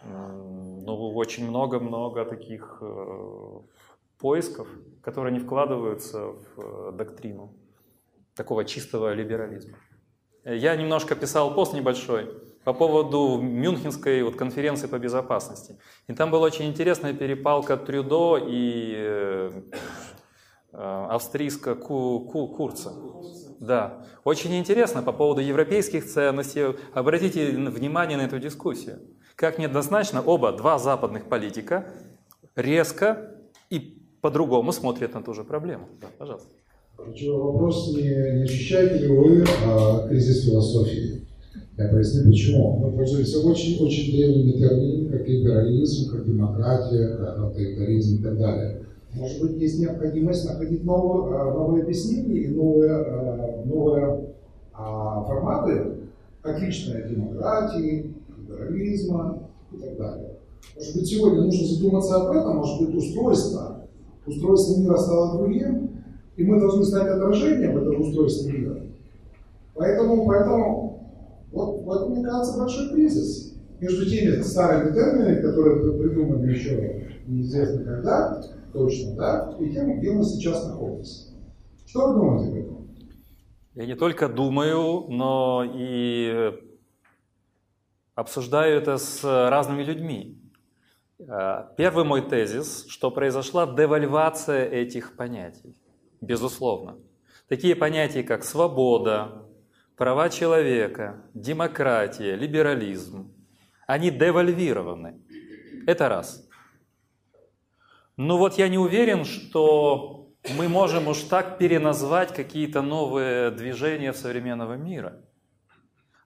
ну, 0.03 1.13
очень 1.13 1.47
много-много 1.47 2.25
таких 2.25 2.79
э, 2.81 3.59
поисков, 4.25 4.67
которые 5.03 5.31
не 5.33 5.39
вкладываются 5.39 6.19
в 6.19 6.47
э, 6.57 6.91
доктрину 6.93 7.53
такого 8.35 8.65
чистого 8.65 9.13
либерализма. 9.13 9.77
Я 10.43 10.75
немножко 10.75 11.15
писал 11.15 11.53
пост 11.53 11.73
небольшой 11.73 12.31
по 12.63 12.73
поводу 12.73 13.39
Мюнхенской 13.39 14.23
вот 14.23 14.35
конференции 14.35 14.87
по 14.87 14.97
безопасности. 14.97 15.77
И 16.07 16.13
там 16.13 16.31
была 16.31 16.47
очень 16.47 16.65
интересная 16.65 17.13
перепалка 17.13 17.77
Трюдо 17.77 18.37
и 18.37 18.95
э, 18.97 19.51
э 20.73 21.07
австрийска 21.11 21.75
Ку, 21.75 22.27
Ку, 22.31 22.47
Курца. 22.47 22.93
Да, 23.59 24.07
очень 24.23 24.55
интересно 24.55 25.03
по 25.03 25.11
поводу 25.11 25.41
европейских 25.41 26.03
ценностей. 26.07 26.75
Обратите 26.95 27.51
внимание 27.51 28.17
на 28.17 28.23
эту 28.23 28.39
дискуссию. 28.39 29.01
Как 29.35 29.59
неоднозначно 29.59 30.23
оба, 30.23 30.51
два 30.51 30.79
западных 30.79 31.29
политика, 31.29 31.85
резко 32.55 33.34
по-другому 34.25 34.71
смотрят 34.71 35.13
на 35.13 35.21
ту 35.21 35.35
же 35.35 35.43
проблему. 35.43 35.83
Да, 36.01 36.07
пожалуйста. 36.17 36.49
Вопрос, 36.97 37.93
не, 37.95 38.37
не 38.37 38.43
ощущаете 38.43 39.05
ли 39.05 39.07
вы 39.07 39.43
а, 39.67 40.07
кризис 40.07 40.45
философии? 40.45 41.27
Я 41.77 41.89
поясню 41.89 42.31
почему. 42.31 42.77
Мы 42.79 42.97
пользуемся 42.97 43.47
очень, 43.47 43.77
очень 43.85 44.17
древними 44.17 44.53
терминами, 44.53 45.11
как 45.11 45.27
либерализм, 45.27 46.09
как 46.09 46.25
демократия, 46.25 47.17
как 47.17 47.37
авторитаризм 47.37 48.15
и 48.15 48.23
так 48.23 48.39
далее. 48.39 48.85
Может 49.13 49.41
быть, 49.43 49.61
есть 49.61 49.79
необходимость 49.79 50.49
находить 50.49 50.83
новые, 50.83 51.39
а, 51.39 51.53
новые 51.53 51.83
объяснения 51.83 52.39
и 52.39 52.47
новые, 52.47 52.93
а, 52.93 53.63
новые 53.63 54.33
а, 54.73 55.23
форматы 55.25 55.97
личная 56.43 57.07
демократии, 57.07 58.15
либерализма 58.39 59.49
и 59.71 59.77
так 59.77 59.97
далее. 59.97 60.31
Может 60.75 60.95
быть, 60.95 61.07
сегодня 61.07 61.41
нужно 61.41 61.67
задуматься 61.67 62.15
об 62.15 62.35
этом, 62.35 62.57
может 62.57 62.87
быть, 62.87 62.95
устройство, 62.95 63.74
устройство 64.25 64.81
мира 64.81 64.97
стало 64.97 65.37
другим, 65.37 66.03
и 66.35 66.43
мы 66.43 66.59
должны 66.59 66.83
стать 66.83 67.07
отражением 67.07 67.77
этого 67.77 67.99
устройства 67.99 68.49
мира. 68.49 68.81
Поэтому, 69.73 70.25
поэтому 70.25 70.95
вот, 71.51 71.83
вот 71.83 72.09
мне 72.09 72.23
кажется, 72.23 72.57
большой 72.57 72.89
кризис 72.89 73.55
между 73.79 74.09
теми 74.09 74.41
старыми 74.41 74.93
терминами, 74.93 75.41
которые 75.41 75.93
придуманы 75.97 76.45
еще 76.45 77.09
неизвестно 77.27 77.83
когда, 77.83 78.41
точно, 78.73 79.15
да, 79.15 79.57
и 79.59 79.69
тем, 79.71 79.99
где 79.99 80.11
мы 80.11 80.23
сейчас 80.23 80.67
находимся. 80.67 81.33
Что 81.85 82.07
вы 82.07 82.13
думаете 82.15 82.49
об 82.49 82.55
этом? 82.55 82.87
Я 83.75 83.85
не 83.85 83.95
только 83.95 84.29
думаю, 84.29 85.05
но 85.09 85.63
и 85.65 86.53
обсуждаю 88.15 88.77
это 88.77 88.97
с 88.97 89.23
разными 89.23 89.83
людьми. 89.83 90.41
Э, 91.19 91.67
первый 91.77 92.03
мой 92.03 92.21
тезис, 92.21 92.85
что 92.89 93.09
произошла 93.09 93.65
девальвация 93.65 94.65
этих 94.65 95.15
понятий, 95.15 95.75
безусловно. 96.21 96.97
Такие 97.47 97.75
понятия, 97.75 98.23
как 98.23 98.43
свобода, 98.43 99.45
права 99.95 100.29
человека, 100.29 101.23
демократия, 101.33 102.35
либерализм, 102.35 103.33
они 103.87 104.11
девальвированы. 104.11 105.21
Это 105.87 106.09
раз. 106.09 106.49
Но 108.17 108.37
вот 108.37 108.57
я 108.57 108.67
не 108.67 108.77
уверен, 108.77 109.23
что 109.23 110.31
мы 110.57 110.67
можем 110.67 111.07
уж 111.07 111.19
так 111.21 111.57
переназвать 111.57 112.33
какие-то 112.33 112.81
новые 112.81 113.51
движения 113.51 114.11
в 114.11 114.17
современного 114.17 114.73
мира. 114.73 115.21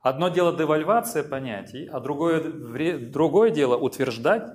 Одно 0.01 0.29
дело 0.29 0.55
девальвация 0.55 1.23
понятий, 1.23 1.87
а 1.91 1.99
другое, 1.99 2.41
другое 3.09 3.49
дело 3.49 3.75
утверждать, 3.75 4.49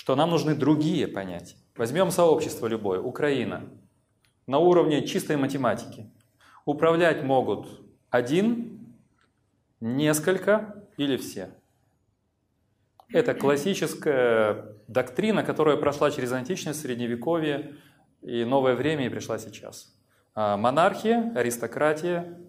что 0.00 0.16
нам 0.16 0.30
нужны 0.30 0.54
другие 0.54 1.06
понятия. 1.06 1.56
Возьмем 1.76 2.10
сообщество 2.10 2.66
любое, 2.66 3.00
Украина, 3.00 3.68
на 4.46 4.56
уровне 4.56 5.06
чистой 5.06 5.36
математики. 5.36 6.10
Управлять 6.64 7.22
могут 7.22 7.82
один, 8.08 8.96
несколько 9.78 10.86
или 10.96 11.18
все. 11.18 11.50
Это 13.12 13.34
классическая 13.34 14.74
доктрина, 14.88 15.42
которая 15.42 15.76
прошла 15.76 16.10
через 16.10 16.32
античность, 16.32 16.80
средневековье 16.80 17.74
и 18.22 18.46
новое 18.46 18.76
время 18.76 19.04
и 19.04 19.10
пришла 19.10 19.38
сейчас. 19.38 19.94
А 20.34 20.56
монархия, 20.56 21.30
аристократия, 21.36 22.40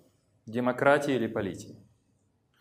демократия 0.45 1.17
или 1.17 1.27
полития. 1.27 1.75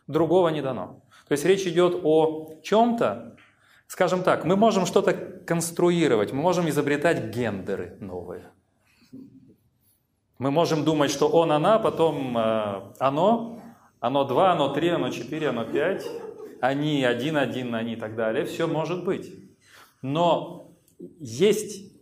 Другого 0.09 0.49
не 0.49 0.62
дано. 0.62 1.05
То 1.28 1.32
есть 1.32 1.45
речь 1.45 1.64
идет 1.64 2.01
о 2.03 2.59
чем-то, 2.64 3.36
скажем 3.91 4.22
так, 4.22 4.45
мы 4.45 4.55
можем 4.55 4.86
что-то 4.86 5.12
конструировать, 5.12 6.32
мы 6.32 6.41
можем 6.41 6.68
изобретать 6.68 7.34
гендеры 7.34 7.97
новые. 7.99 8.53
Мы 10.38 10.53
можем 10.53 10.84
думать, 10.84 11.11
что 11.11 11.28
он, 11.28 11.51
она, 11.51 11.80
потом 11.80 12.38
э, 12.38 12.93
оно, 13.01 13.61
оно 13.99 14.24
два, 14.24 14.53
оно 14.53 14.72
три, 14.72 14.91
оно 14.91 15.11
четыре, 15.11 15.49
оно 15.49 15.64
пять, 15.64 16.07
они 16.61 17.05
один, 17.05 17.36
один, 17.36 17.74
они 17.74 17.95
и 17.95 17.97
так 17.97 18.14
далее. 18.14 18.45
Все 18.45 18.68
может 18.68 19.05
быть. 19.05 19.34
Но 20.03 20.70
есть 21.18 21.93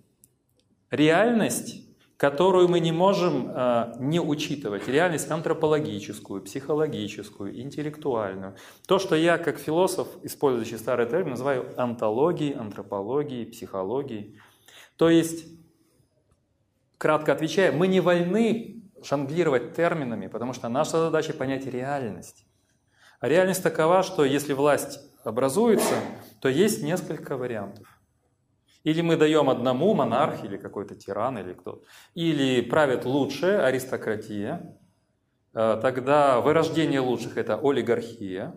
реальность, 0.91 1.88
которую 2.19 2.69
мы 2.69 2.81
не 2.81 2.93
можем 2.93 3.49
э, 3.49 3.95
не 4.01 4.21
учитывать. 4.21 4.87
Реальность 4.89 5.31
антропологическую, 5.31 6.43
психологическую, 6.43 7.59
интеллектуальную. 7.61 8.57
То, 8.87 8.99
что 8.99 9.17
я 9.17 9.39
как 9.39 9.59
философ, 9.59 10.09
использующий 10.25 10.79
старый 10.79 11.07
термин, 11.07 11.31
называю 11.31 11.73
антологией, 11.81 12.55
антропологией, 12.55 13.47
психологией. 13.47 14.39
То 14.97 15.09
есть 15.09 15.47
Кратко 16.99 17.33
отвечая, 17.33 17.71
мы 17.71 17.87
не 17.87 18.01
вольны 18.01 18.83
жонглировать 19.05 19.75
терминами, 19.75 20.27
потому 20.27 20.53
что 20.53 20.69
наша 20.69 20.99
задача 20.99 21.33
понять 21.33 21.65
реальность. 21.67 22.45
А 23.21 23.29
реальность 23.29 23.63
такова, 23.63 24.03
что 24.03 24.25
если 24.25 24.53
власть 24.53 24.99
образуется, 25.23 25.95
то 26.41 26.49
есть 26.49 26.83
несколько 26.83 27.37
вариантов. 27.37 27.87
Или 28.85 29.01
мы 29.01 29.17
даем 29.17 29.51
одному 29.51 29.95
монарх, 29.95 30.45
или 30.45 30.57
какой-то 30.57 30.95
тиран, 30.95 31.39
или 31.39 31.53
кто. 31.53 31.83
Или 32.15 32.63
правит 32.63 33.05
лучшая 33.05 33.65
аристократия, 33.65 34.79
э, 35.55 35.79
тогда 35.83 36.41
вырождение 36.41 37.01
лучших– 37.01 37.37
это 37.37 37.59
олигархия, 37.63 38.55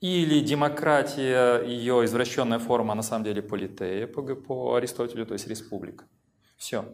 или 0.00 0.40
демократия, 0.40 1.62
ее 1.62 2.04
извращенная 2.04 2.58
форма, 2.58 2.94
на 2.94 3.02
самом 3.02 3.24
деле 3.24 3.42
политея 3.42 4.06
по, 4.06 4.22
по 4.22 4.74
Аристотелю, 4.74 5.24
то 5.24 5.32
есть 5.32 5.46
республика. 5.46 6.04
Все. 6.56 6.84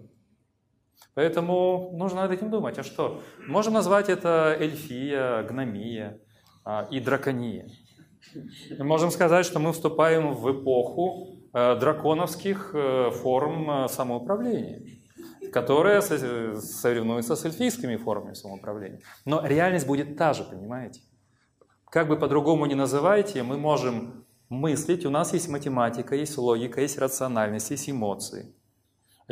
Поэтому 1.14 1.90
нужно 1.92 2.22
над 2.22 2.30
этим 2.30 2.50
думать. 2.50 2.78
А 2.78 2.84
что? 2.84 3.20
Можем 3.48 3.74
назвать 3.74 4.08
это 4.08 4.56
эльфия, 4.58 5.42
гномия 5.42 6.20
а, 6.64 6.86
и 6.90 7.00
дракония. 7.00 7.68
можем 8.78 9.10
сказать, 9.10 9.44
что 9.44 9.58
мы 9.58 9.72
вступаем 9.72 10.32
в 10.32 10.52
эпоху 10.52 11.36
э, 11.36 11.39
драконовских 11.52 12.70
э, 12.74 13.10
форм 13.10 13.70
э, 13.70 13.88
самоуправления, 13.88 14.82
которая 15.52 16.00
соревнуется 16.00 17.36
с 17.36 17.44
эльфийскими 17.44 17.96
формами 17.96 18.34
самоуправления. 18.34 19.00
Но 19.24 19.44
реальность 19.44 19.86
будет 19.86 20.16
та 20.16 20.32
же, 20.32 20.44
понимаете? 20.44 21.00
Как 21.90 22.08
бы 22.08 22.16
по-другому 22.16 22.66
ни 22.66 22.74
называйте, 22.74 23.42
мы 23.42 23.58
можем 23.58 24.24
мыслить, 24.48 25.04
у 25.06 25.10
нас 25.10 25.32
есть 25.32 25.48
математика, 25.48 26.14
есть 26.14 26.38
логика, 26.38 26.80
есть 26.80 26.98
рациональность, 26.98 27.70
есть 27.70 27.90
эмоции– 27.90 28.54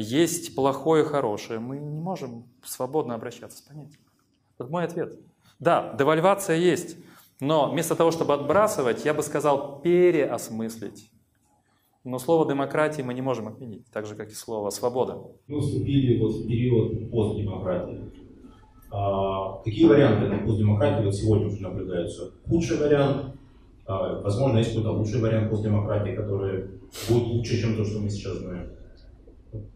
есть 0.01 0.55
плохое 0.55 1.03
и 1.05 1.07
хорошее, 1.07 1.59
мы 1.59 1.79
не 1.79 1.99
можем 1.99 2.49
свободно 2.63 3.17
обращаться 3.17 3.59
с 3.59 3.63
понятием. 3.63 4.01
Вот 4.57 4.71
мой 4.71 4.85
ответ. 4.85 5.19
Да, 5.59 5.93
девальвация 5.99 6.57
есть, 6.57 6.97
но 7.41 7.69
вместо 7.69 7.97
того, 7.97 8.13
чтобы 8.13 8.35
отбрасывать, 8.35 9.05
я 9.05 9.13
бы 9.13 9.25
сказал 9.25 9.81
переосмыслить. 9.81 11.11
Но 12.05 12.19
слово 12.19 12.49
демократии 12.49 13.03
мы 13.03 13.13
не 13.15 13.23
можем 13.23 13.49
отменить, 13.49 13.87
так 13.93 14.07
же, 14.07 14.15
как 14.15 14.31
и 14.31 14.35
слово 14.35 14.71
свобода. 14.71 15.19
Мы 15.47 15.61
вступили 15.61 16.19
вот 16.19 16.33
в 16.33 16.47
период 16.47 17.11
постдемократии. 17.11 18.13
А, 18.91 19.59
какие 19.63 19.87
варианты 19.87 20.29
на 20.29 20.39
постдемократии 20.47 21.05
вот 21.05 21.15
сегодня 21.15 21.49
уже 21.49 21.63
наблюдаются? 21.63 22.33
Худший 22.49 22.79
вариант, 22.79 23.37
а, 23.87 24.21
возможно, 24.21 24.59
есть 24.59 24.71
какой-то 24.71 24.93
лучший 24.93 25.21
вариант 25.21 25.51
постдемократии, 25.51 26.15
который 26.15 26.69
будет 27.09 27.27
лучше, 27.29 27.61
чем 27.61 27.77
то, 27.77 27.85
что 27.85 27.99
мы 28.01 28.09
сейчас 28.09 28.39
знаем. 28.39 28.71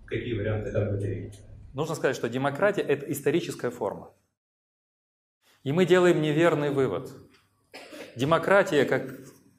Какие 0.07 0.35
варианты 0.35 0.71
как 0.71 0.93
вы 0.93 1.33
Нужно 1.75 1.95
сказать, 1.95 2.17
что 2.17 2.29
демократия– 2.29 2.83
это 2.83 3.11
историческая 3.11 3.71
форма. 3.71 4.11
И 5.65 5.73
мы 5.73 5.87
делаем 5.87 6.21
неверный 6.21 6.71
вывод. 6.71 7.11
Демократия, 8.17 8.85
как 8.85 9.11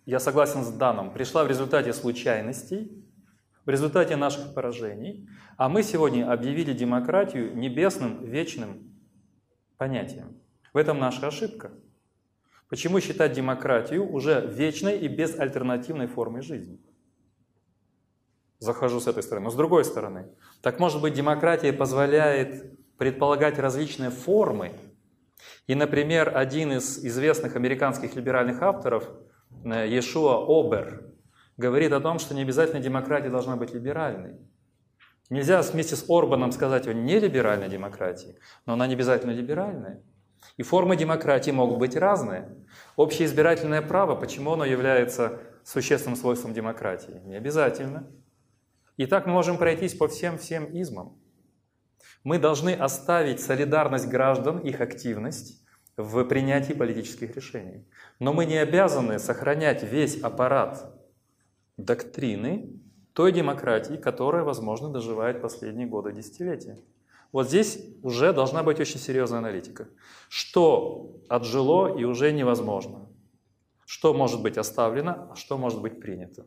я 0.05 0.19
согласен 0.19 0.63
с 0.63 0.71
Даном, 0.71 1.11
пришла 1.11 1.43
в 1.43 1.47
результате 1.47 1.93
случайностей, 1.93 3.05
в 3.65 3.69
результате 3.69 4.15
наших 4.15 4.53
поражений, 4.53 5.27
а 5.57 5.69
мы 5.69 5.83
сегодня 5.83 6.31
объявили 6.31 6.73
демократию 6.73 7.55
небесным, 7.55 8.23
вечным 8.23 8.99
понятием. 9.77 10.37
В 10.73 10.77
этом 10.77 10.99
наша 10.99 11.27
ошибка. 11.27 11.71
Почему 12.69 12.99
считать 12.99 13.33
демократию 13.33 14.11
уже 14.11 14.41
вечной 14.45 14.97
и 14.97 15.07
безальтернативной 15.07 16.07
формой 16.07 16.41
жизни? 16.41 16.79
захожу 18.63 18.99
с 18.99 19.07
этой 19.07 19.21
стороны. 19.21 19.45
Но 19.45 19.49
с 19.51 19.55
другой 19.55 19.85
стороны, 19.85 20.27
так 20.61 20.79
может 20.79 21.01
быть 21.01 21.13
демократия 21.13 21.73
позволяет 21.73 22.77
предполагать 22.97 23.59
различные 23.59 24.09
формы. 24.09 24.71
И, 25.67 25.75
например, 25.75 26.35
один 26.35 26.71
из 26.71 27.03
известных 27.03 27.55
американских 27.55 28.15
либеральных 28.15 28.61
авторов, 28.61 29.09
Иешуа 29.63 30.45
Обер, 30.45 31.13
говорит 31.57 31.93
о 31.93 31.99
том, 31.99 32.19
что 32.19 32.35
не 32.35 32.41
обязательно 32.41 32.81
демократия 32.81 33.29
должна 33.29 33.55
быть 33.55 33.73
либеральной. 33.73 34.35
Нельзя 35.29 35.61
вместе 35.61 35.95
с 35.95 36.09
Орбаном 36.09 36.51
сказать 36.51 36.87
о 36.87 36.93
нелиберальной 36.93 37.69
демократии, 37.69 38.37
но 38.65 38.73
она 38.73 38.87
не 38.87 38.93
обязательно 38.93 39.31
либеральная. 39.31 40.03
И 40.57 40.63
формы 40.63 40.97
демократии 40.97 41.51
могут 41.51 41.79
быть 41.79 41.95
разные. 41.95 42.49
Общее 42.97 43.25
избирательное 43.27 43.81
право, 43.81 44.15
почему 44.15 44.51
оно 44.51 44.65
является 44.65 45.39
существенным 45.63 46.17
свойством 46.17 46.53
демократии? 46.53 47.21
Не 47.23 47.35
обязательно. 47.35 48.07
И 48.97 49.05
так 49.05 49.25
мы 49.25 49.33
можем 49.33 49.57
пройтись 49.57 49.95
по 49.95 50.07
всем-всем 50.07 50.65
измам. 50.77 51.17
Мы 52.23 52.37
должны 52.37 52.71
оставить 52.71 53.41
солидарность 53.41 54.07
граждан, 54.07 54.59
их 54.59 54.81
активность 54.81 55.62
в 55.97 56.23
принятии 56.25 56.73
политических 56.73 57.35
решений. 57.35 57.85
Но 58.19 58.33
мы 58.33 58.45
не 58.45 58.57
обязаны 58.57 59.19
сохранять 59.19 59.83
весь 59.83 60.21
аппарат 60.21 60.93
доктрины 61.77 62.79
той 63.13 63.31
демократии, 63.31 63.95
которая, 63.95 64.43
возможно, 64.43 64.89
доживает 64.89 65.41
последние 65.41 65.87
годы, 65.87 66.11
десятилетия. 66.11 66.77
Вот 67.31 67.47
здесь 67.47 67.79
уже 68.03 68.33
должна 68.33 68.63
быть 68.63 68.79
очень 68.79 68.99
серьезная 68.99 69.39
аналитика. 69.39 69.87
Что 70.29 71.15
отжило 71.29 71.97
и 71.97 72.03
уже 72.03 72.31
невозможно? 72.31 73.07
Что 73.85 74.13
может 74.13 74.41
быть 74.41 74.57
оставлено, 74.57 75.29
а 75.31 75.35
что 75.35 75.57
может 75.57 75.81
быть 75.81 75.99
принято? 75.99 76.45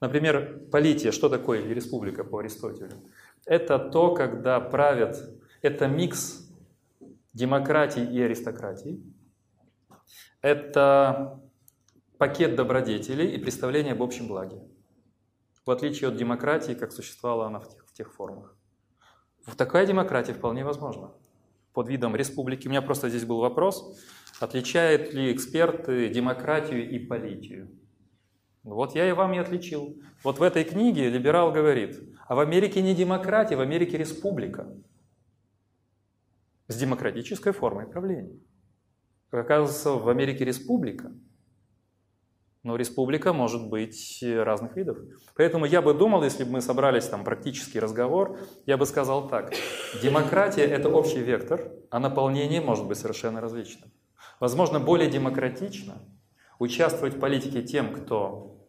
Например, 0.00 0.60
полития, 0.70 1.12
что 1.12 1.28
такое 1.28 1.62
республика 1.62 2.24
по 2.24 2.38
Аристотелю? 2.38 2.92
Это 3.46 3.78
то, 3.78 4.14
когда 4.14 4.60
правят, 4.60 5.30
это 5.62 5.86
микс 5.86 6.43
демократии 7.34 8.02
и 8.02 8.22
аристократии. 8.22 9.02
Это 10.40 11.40
пакет 12.18 12.54
добродетелей 12.54 13.34
и 13.34 13.38
представление 13.38 13.92
об 13.92 14.02
общем 14.02 14.28
благе. 14.28 14.62
В 15.66 15.70
отличие 15.70 16.08
от 16.08 16.16
демократии, 16.16 16.72
как 16.72 16.92
существовала 16.92 17.46
она 17.46 17.58
в 17.58 17.68
тех, 17.68 17.86
в 17.86 17.92
тех 17.92 18.12
формах. 18.12 18.56
Такая 19.56 19.86
демократия 19.86 20.32
вполне 20.32 20.64
возможна. 20.64 21.12
Под 21.72 21.88
видом 21.88 22.14
республики. 22.14 22.68
У 22.68 22.70
меня 22.70 22.82
просто 22.82 23.08
здесь 23.08 23.24
был 23.24 23.40
вопрос, 23.40 23.98
отличают 24.40 25.12
ли 25.12 25.32
эксперты 25.32 26.08
демократию 26.08 26.88
и 26.88 26.98
политию. 26.98 27.70
Вот 28.62 28.94
я 28.94 29.08
и 29.08 29.12
вам 29.12 29.34
и 29.34 29.38
отличил. 29.38 29.98
Вот 30.22 30.38
в 30.38 30.42
этой 30.42 30.64
книге 30.64 31.10
либерал 31.10 31.52
говорит, 31.52 32.00
а 32.28 32.34
в 32.34 32.38
Америке 32.38 32.80
не 32.80 32.94
демократия, 32.94 33.56
в 33.56 33.60
Америке 33.60 33.98
республика. 33.98 34.72
С 36.68 36.76
демократической 36.76 37.52
формой 37.52 37.86
правления. 37.86 38.38
Как 39.30 39.44
оказывается, 39.44 39.90
в 39.92 40.08
Америке 40.08 40.44
республика. 40.44 41.12
Но 42.62 42.76
республика 42.76 43.34
может 43.34 43.68
быть 43.68 44.24
разных 44.24 44.74
видов. 44.76 44.96
Поэтому 45.36 45.66
я 45.66 45.82
бы 45.82 45.92
думал, 45.92 46.22
если 46.24 46.44
бы 46.44 46.52
мы 46.52 46.60
собрались 46.62 47.06
там 47.06 47.22
практический 47.22 47.78
разговор, 47.78 48.38
я 48.64 48.78
бы 48.78 48.86
сказал 48.86 49.28
так. 49.28 49.52
Демократия– 50.02 50.62
это 50.64 50.88
общий 50.88 51.20
вектор, 51.20 51.70
а 51.90 51.98
наполнение 52.00 52.62
может 52.62 52.86
быть 52.86 52.96
совершенно 52.96 53.42
различным. 53.42 53.90
Возможно, 54.40 54.80
более 54.80 55.10
демократично 55.10 55.98
участвовать 56.58 57.16
в 57.16 57.20
политике 57.20 57.62
тем, 57.62 57.92
кто 57.92 58.66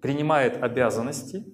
принимает 0.00 0.62
обязанности, 0.62 1.44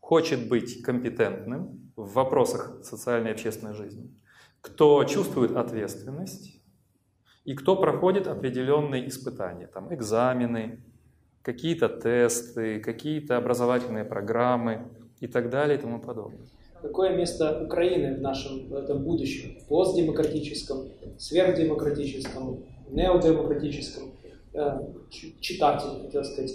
хочет 0.00 0.48
быть 0.48 0.82
компетентным 0.82 1.92
в 1.94 2.14
вопросах 2.14 2.82
социальной 2.82 3.30
и 3.30 3.32
общественной 3.34 3.74
жизни, 3.74 4.16
кто 4.60 5.04
чувствует 5.04 5.56
ответственность 5.56 6.60
и 7.44 7.54
кто 7.54 7.76
проходит 7.76 8.26
определенные 8.26 9.08
испытания, 9.08 9.66
там 9.66 9.92
экзамены, 9.94 10.82
какие-то 11.42 11.88
тесты, 11.88 12.80
какие-то 12.80 13.36
образовательные 13.36 14.04
программы 14.04 14.88
и 15.20 15.26
так 15.26 15.50
далее 15.50 15.78
и 15.78 15.80
тому 15.80 16.00
подобное. 16.00 16.48
Какое 16.82 17.14
место 17.16 17.62
Украины 17.64 18.16
в 18.16 18.20
нашем 18.20 18.68
в 18.68 18.74
этом 18.74 19.04
будущем? 19.04 19.58
Постдемократическом, 19.68 20.88
сверхдемократическом, 21.18 22.64
неодемократическом? 22.90 24.12
Э, 24.52 24.80
читатель, 25.10 26.02
хотел 26.06 26.24
сказать, 26.24 26.50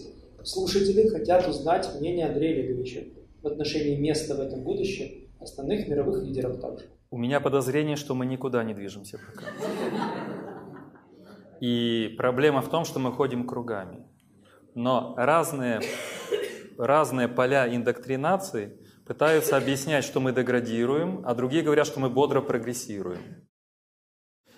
Слушатели 0.46 1.08
хотят 1.08 1.48
узнать 1.48 1.90
мнение 2.00 2.28
Андрея 2.28 2.54
Олеговича 2.54 3.06
в 3.42 3.48
отношении 3.48 3.96
места 3.96 4.36
в 4.36 4.40
этом 4.40 4.62
будущем 4.62 5.28
основных 5.40 5.88
мировых 5.88 6.24
лидеров 6.24 6.60
также. 6.60 6.86
У 7.10 7.18
меня 7.18 7.40
подозрение, 7.40 7.96
что 7.96 8.16
мы 8.16 8.26
никуда 8.26 8.64
не 8.64 8.74
движемся 8.74 9.20
пока. 9.20 9.48
И 11.62 12.16
проблема 12.18 12.62
в 12.62 12.70
том, 12.70 12.86
что 12.86 13.00
мы 13.00 13.12
ходим 13.12 13.48
кругами. 13.48 14.06
Но 14.74 15.14
разные, 15.16 15.82
разные 16.78 17.28
поля 17.28 17.74
индоктринации 17.74 18.78
пытаются 19.06 19.56
объяснять, 19.56 20.04
что 20.04 20.20
мы 20.20 20.34
деградируем, 20.34 21.22
а 21.26 21.34
другие 21.34 21.64
говорят, 21.64 21.88
что 21.88 22.00
мы 22.00 22.10
бодро 22.10 22.42
прогрессируем. 22.42 23.48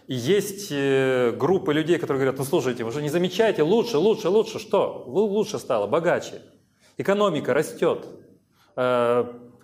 И 0.07 0.15
есть 0.15 0.69
э, 0.71 1.33
группы 1.37 1.73
людей, 1.73 1.99
которые 1.99 2.21
говорят, 2.21 2.39
ну 2.39 2.45
слушайте, 2.45 2.85
вы 2.85 2.91
же 2.91 3.01
не 3.01 3.09
замечаете, 3.09 3.61
лучше, 3.61 3.97
лучше, 3.97 4.29
лучше, 4.29 4.57
что? 4.57 5.03
Лучше 5.05 5.59
стало, 5.59 5.85
богаче. 5.85 6.41
Экономика 6.97 7.53
растет, 7.53 8.07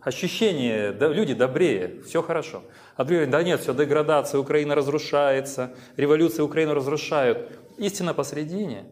ощущение, 0.03 0.91
люди 0.91 1.33
добрее, 1.33 2.01
все 2.05 2.21
хорошо. 2.21 2.63
А 2.95 3.03
другие 3.03 3.25
говорят, 3.25 3.31
да 3.31 3.43
нет, 3.43 3.61
все 3.61 3.73
деградация, 3.73 4.39
Украина 4.39 4.75
разрушается, 4.75 5.75
революция 5.97 6.43
Украину 6.43 6.73
разрушают. 6.73 7.51
Истина 7.77 8.13
посредине. 8.13 8.85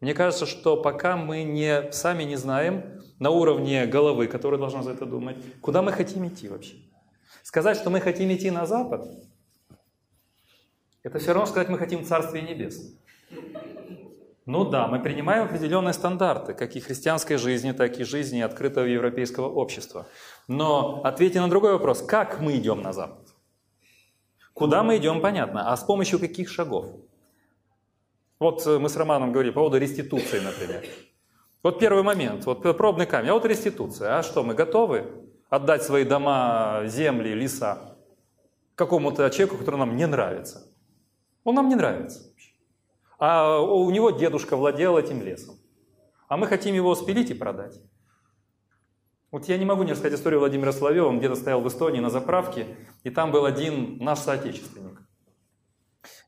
Мне 0.00 0.12
кажется, 0.12 0.46
что 0.46 0.76
пока 0.76 1.16
мы 1.16 1.42
не, 1.42 1.90
сами 1.92 2.24
не 2.24 2.36
знаем 2.36 3.02
на 3.18 3.30
уровне 3.30 3.86
головы, 3.86 4.26
которая 4.26 4.60
должна 4.60 4.82
за 4.82 4.92
это 4.92 5.06
думать, 5.06 5.36
куда 5.60 5.82
мы 5.82 5.92
хотим 5.92 6.26
идти 6.26 6.48
вообще. 6.48 6.76
Сказать, 7.42 7.78
что 7.78 7.90
мы 7.90 8.00
хотим 8.00 8.32
идти 8.32 8.50
на 8.50 8.66
Запад, 8.66 9.06
это 11.02 11.18
все 11.18 11.32
равно 11.32 11.46
сказать, 11.46 11.68
мы 11.68 11.78
хотим 11.78 12.04
Царствие 12.04 12.42
Небесное. 12.42 12.98
Ну 14.46 14.64
да, 14.64 14.86
мы 14.86 15.00
принимаем 15.00 15.46
определенные 15.46 15.92
стандарты, 15.92 16.54
как 16.54 16.76
и 16.76 16.80
христианской 16.80 17.36
жизни, 17.36 17.72
так 17.72 17.98
и 17.98 18.04
жизни 18.04 18.40
открытого 18.40 18.84
европейского 18.84 19.48
общества. 19.48 20.06
Но 20.46 21.00
ответьте 21.02 21.40
на 21.40 21.50
другой 21.50 21.72
вопрос, 21.72 22.00
как 22.00 22.40
мы 22.40 22.56
идем 22.56 22.80
на 22.80 22.92
Запад? 22.92 23.26
Куда 24.54 24.84
мы 24.84 24.98
идем, 24.98 25.20
понятно, 25.20 25.72
а 25.72 25.76
с 25.76 25.82
помощью 25.82 26.20
каких 26.20 26.48
шагов? 26.48 26.86
Вот 28.38 28.64
э, 28.66 28.78
мы 28.78 28.88
с 28.88 28.96
Романом 28.96 29.32
говорили 29.32 29.52
по 29.52 29.60
поводу 29.60 29.78
реституции, 29.78 30.38
например. 30.38 30.84
Вот 31.64 31.80
первый 31.80 32.04
момент, 32.04 32.46
вот 32.46 32.62
пробный 32.62 33.06
камень, 33.06 33.30
а 33.30 33.34
вот 33.34 33.44
реституция. 33.46 34.16
А 34.16 34.22
что, 34.22 34.44
мы 34.44 34.54
готовы 34.54 35.06
отдать 35.50 35.82
свои 35.82 36.04
дома, 36.04 36.82
земли, 36.84 37.34
леса 37.34 37.96
какому-то 38.76 39.28
человеку, 39.30 39.58
который 39.58 39.76
нам 39.76 39.96
не 39.96 40.06
нравится? 40.06 40.72
Он 41.42 41.56
нам 41.56 41.68
не 41.68 41.74
нравится. 41.74 42.32
А 43.18 43.60
у 43.60 43.90
него 43.90 44.10
дедушка 44.10 44.56
владел 44.56 44.98
этим 44.98 45.22
лесом. 45.22 45.56
А 46.28 46.36
мы 46.36 46.46
хотим 46.46 46.74
его 46.74 46.94
спилить 46.94 47.30
и 47.30 47.34
продать. 47.34 47.80
Вот 49.30 49.46
я 49.46 49.58
не 49.58 49.64
могу 49.64 49.82
не 49.82 49.92
рассказать 49.92 50.18
историю 50.18 50.40
Владимира 50.40 50.72
Соловьева. 50.72 51.06
Он 51.06 51.18
где-то 51.18 51.34
стоял 51.34 51.60
в 51.60 51.68
Эстонии 51.68 52.00
на 52.00 52.10
заправке, 52.10 52.76
и 53.04 53.10
там 53.10 53.32
был 53.32 53.44
один 53.44 53.98
наш 53.98 54.20
соотечественник. 54.20 55.00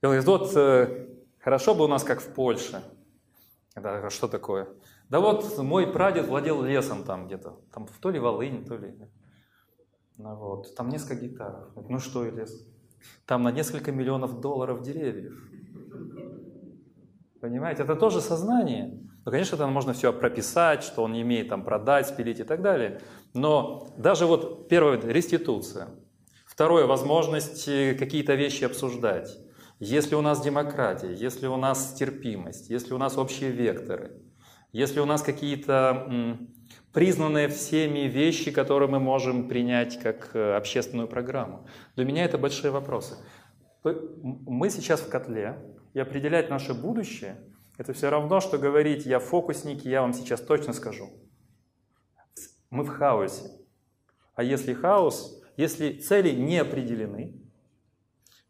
И 0.01 0.07
он 0.07 0.13
говорит, 0.13 0.27
вот 0.27 0.57
э, 0.57 1.09
хорошо 1.39 1.75
бы 1.75 1.85
у 1.85 1.89
нас 1.89 2.05
как 2.05 2.21
в 2.21 2.35
Польше. 2.35 2.83
Да, 3.75 4.11
что 4.11 4.29
такое? 4.29 4.69
Да 5.09 5.21
вот 5.21 5.57
мой 5.59 5.87
прадед 5.87 6.27
владел 6.27 6.63
лесом 6.63 7.05
там 7.05 7.27
где-то, 7.27 7.61
там 7.73 7.87
то 8.01 8.11
ли 8.11 8.19
Волынь, 8.19 8.65
то 8.65 8.77
ли... 8.77 8.95
Ну, 10.17 10.35
вот, 10.35 10.75
там 10.75 10.89
несколько 10.89 11.15
гектаров. 11.15 11.71
Ну 11.77 12.01
что 12.01 12.27
и 12.27 12.31
лес? 12.31 12.67
Там 13.25 13.45
на 13.45 13.53
несколько 13.53 13.93
миллионов 13.93 14.41
долларов 14.41 14.83
деревьев. 14.83 15.48
Понимаете, 17.41 17.85
это 17.85 17.95
тоже 17.95 18.21
сознание. 18.21 18.99
Ну, 19.25 19.31
конечно, 19.31 19.57
там 19.57 19.73
можно 19.73 19.93
все 19.93 20.13
прописать, 20.13 20.83
что 20.83 21.05
он 21.05 21.13
не 21.13 21.23
имеет 21.23 21.49
там 21.49 21.63
продать, 21.63 22.09
спилить 22.09 22.41
и 22.41 22.45
так 22.45 22.63
далее. 22.63 23.01
Но 23.35 23.95
даже 23.97 24.27
вот 24.27 24.69
первое, 24.69 25.01
реституция. 25.01 25.89
Второе, 26.47 26.87
возможность 26.87 27.65
какие-то 27.65 28.35
вещи 28.35 28.65
обсуждать. 28.65 29.39
Если 29.79 30.17
у 30.17 30.21
нас 30.21 30.41
демократия, 30.41 31.13
если 31.13 31.47
у 31.47 31.57
нас 31.57 31.95
терпимость, 31.95 32.69
если 32.71 32.95
у 32.95 32.99
нас 32.99 33.17
общие 33.17 33.53
векторы, 33.53 34.11
если 34.73 34.99
у 34.99 35.05
нас 35.05 35.23
какие-то 35.23 36.39
признанные 36.93 37.49
всеми 37.49 38.09
вещи, 38.09 38.51
которые 38.51 38.89
мы 38.89 38.99
можем 38.99 39.47
принять 39.47 40.01
как 40.01 40.31
э, 40.35 40.57
общественную 40.57 41.07
программу. 41.07 41.67
Для 41.95 42.05
меня 42.05 42.25
это 42.25 42.39
большие 42.39 42.71
вопросы. 42.71 43.17
Мы 43.85 44.71
сейчас 44.71 45.01
в 45.01 45.09
котле, 45.09 45.59
и 45.95 46.01
определять 46.01 46.51
наше 46.51 46.75
будущее– 46.75 47.41
это 47.79 47.93
все 47.93 48.11
равно, 48.11 48.41
что 48.41 48.59
говорить 48.59 49.07
«я 49.07 49.21
фокусник, 49.21 49.85
я 49.85 50.03
вам 50.03 50.13
сейчас 50.13 50.41
точно 50.41 50.73
скажу». 50.73 51.11
Мы 52.71 52.85
в 52.85 52.89
хаосе. 52.89 53.51
А 54.35 54.43
если 54.43 54.75
хаос, 54.75 55.43
если 55.57 55.93
цели 55.99 56.31
не 56.31 56.59
определены, 56.59 57.41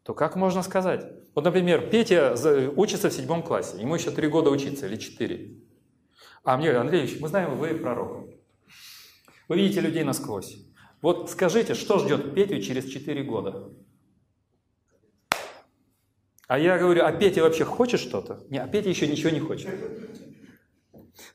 то 0.03 0.15
как 0.15 0.35
можно 0.37 0.63
сказать? 0.63 1.07
Вот, 1.35 1.45
например, 1.45 1.89
Петя 1.91 2.35
учится 2.77 3.11
в 3.11 3.13
седьмом 3.13 3.43
классе, 3.43 3.81
ему 3.81 3.95
еще 3.95 4.11
три 4.11 4.29
года 4.29 4.51
учиться 4.51 4.87
или 4.87 4.97
четыре. 4.97 5.59
А 6.43 6.57
мне 6.57 6.67
говорят, 6.67 6.83
Андрей 6.83 7.03
Ильич, 7.03 7.21
мы 7.21 7.29
знаем, 7.29 7.57
вы 7.57 7.75
пророк. 7.75 8.29
Вы 9.49 9.57
видите 9.57 9.81
людей 9.81 10.05
насквозь. 10.05 10.57
Вот 11.01 11.31
скажите, 11.31 11.75
что 11.75 11.99
ждет 11.99 12.35
Петю 12.35 12.61
через 12.61 12.87
4 12.87 13.23
года? 13.23 13.73
А 16.49 16.59
я 16.59 16.77
говорю, 16.79 17.05
а 17.05 17.13
Петя 17.13 17.43
вообще 17.43 17.65
хочет 17.65 18.01
что-то? 18.01 18.45
Не, 18.51 18.59
а 18.59 18.67
Петя 18.67 18.89
еще 18.89 19.07
ничего 19.07 19.31
не 19.31 19.39
хочет. 19.39 19.69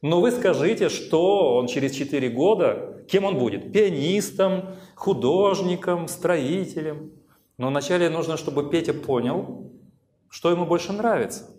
Но 0.01 0.19
вы 0.19 0.31
скажите, 0.31 0.89
что 0.89 1.55
он 1.55 1.67
через 1.67 1.93
4 1.93 2.29
года, 2.29 3.05
кем 3.09 3.23
он 3.23 3.37
будет? 3.37 3.71
Пианистом, 3.71 4.75
художником, 4.95 6.09
строителем. 6.09 7.13
Но 7.57 7.69
вначале 7.69 8.09
нужно, 8.09 8.35
чтобы 8.35 8.69
Петя 8.69 8.93
понял, 8.93 9.71
что 10.29 10.51
ему 10.51 10.65
больше 10.65 10.91
нравится 10.91 11.53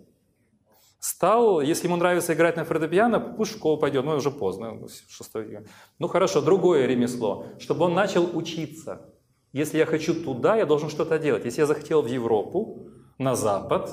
стал, 1.05 1.61
если 1.61 1.85
ему 1.85 1.97
нравится 1.97 2.33
играть 2.33 2.57
на 2.57 2.65
фортепиано, 2.65 3.19
пусть 3.19 3.51
в 3.51 3.57
школу 3.57 3.77
пойдет, 3.77 4.03
ну 4.05 4.15
уже 4.15 4.31
поздно, 4.31 4.87
шестой 5.07 5.43
век. 5.43 5.67
Ну 5.99 6.07
хорошо, 6.07 6.41
другое 6.41 6.87
ремесло, 6.87 7.45
чтобы 7.59 7.85
он 7.85 7.93
начал 7.93 8.35
учиться. 8.35 9.13
Если 9.53 9.77
я 9.77 9.85
хочу 9.85 10.15
туда, 10.15 10.55
я 10.57 10.65
должен 10.65 10.89
что-то 10.89 11.19
делать. 11.19 11.45
Если 11.45 11.61
я 11.61 11.67
захотел 11.67 12.01
в 12.01 12.07
Европу, 12.07 12.89
на 13.17 13.35
Запад, 13.35 13.91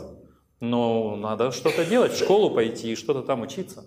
ну, 0.60 1.16
надо 1.16 1.50
что-то 1.50 1.84
делать, 1.84 2.12
в 2.12 2.18
школу 2.18 2.54
пойти 2.54 2.92
и 2.92 2.96
что-то 2.96 3.22
там 3.22 3.42
учиться. 3.42 3.84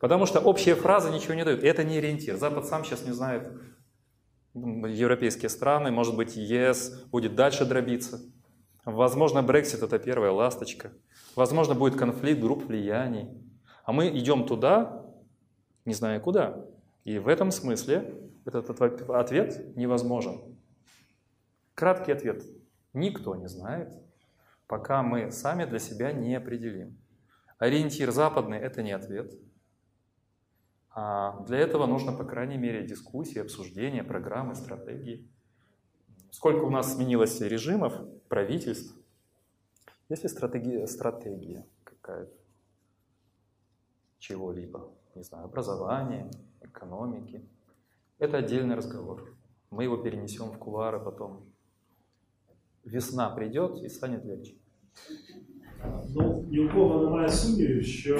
Потому 0.00 0.26
что 0.26 0.40
общие 0.40 0.74
фразы 0.74 1.10
ничего 1.10 1.34
не 1.34 1.44
дают. 1.44 1.64
это 1.64 1.82
не 1.82 1.98
ориентир. 1.98 2.36
Запад 2.36 2.66
сам 2.66 2.84
сейчас 2.84 3.04
не 3.04 3.12
знает 3.12 3.52
европейские 4.54 5.48
страны, 5.48 5.90
может 5.90 6.16
быть, 6.16 6.36
ЕС 6.36 7.04
будет 7.10 7.34
дальше 7.34 7.64
дробиться. 7.64 8.20
Возможно, 8.84 9.42
Брексит 9.42 9.82
это 9.82 9.98
первая 9.98 10.30
ласточка. 10.30 10.92
Возможно, 11.36 11.74
будет 11.74 11.96
конфликт 11.96 12.40
групп 12.40 12.64
влияний. 12.64 13.28
А 13.84 13.92
мы 13.92 14.08
идем 14.08 14.46
туда, 14.46 15.04
не 15.84 15.94
зная 15.94 16.20
куда. 16.20 16.64
И 17.04 17.18
в 17.18 17.28
этом 17.28 17.50
смысле 17.50 18.30
этот 18.44 18.80
ответ 18.80 19.76
невозможен. 19.76 20.58
Краткий 21.74 22.12
ответ. 22.12 22.42
Никто 22.94 23.36
не 23.36 23.48
знает, 23.48 23.92
пока 24.68 25.02
мы 25.02 25.32
сами 25.32 25.64
для 25.64 25.80
себя 25.80 26.12
не 26.12 26.36
определим. 26.36 26.96
Ориентир 27.58 28.12
западный– 28.12 28.58
это 28.60 28.82
не 28.82 28.92
ответ. 28.92 29.32
А 30.90 31.40
для 31.44 31.58
этого 31.58 31.86
нужно, 31.86 32.12
по 32.12 32.24
крайней 32.24 32.58
мере, 32.58 32.86
дискуссии, 32.86 33.40
обсуждения, 33.40 34.04
программы, 34.04 34.54
стратегии. 34.54 35.28
Сколько 36.30 36.64
у 36.64 36.70
нас 36.70 36.94
сменилось 36.94 37.40
режимов, 37.40 37.94
правительств? 38.28 38.94
Есть 40.08 40.22
ли 40.22 40.28
стратегия, 40.28 40.86
стратегия 40.86 41.66
какая-то 41.84 42.36
чего-либо? 44.18 44.92
Не 45.14 45.22
знаю, 45.22 45.46
образования, 45.46 46.30
экономики. 46.60 47.48
Это 48.18 48.38
отдельный 48.38 48.76
разговор. 48.76 49.34
Мы 49.70 49.84
его 49.84 49.96
перенесем 49.96 50.50
в 50.50 50.58
кулары 50.58 51.00
потом. 51.00 51.46
Весна 52.84 53.30
придет 53.30 53.82
і 53.82 53.88
станет 53.88 54.24
легче. 54.24 54.57
Ну, 56.14 56.44
ні 56.50 56.60
у 56.60 56.68
кого 56.68 57.04
немає 57.04 57.28
сумнівів, 57.28 57.84
що 57.84 58.18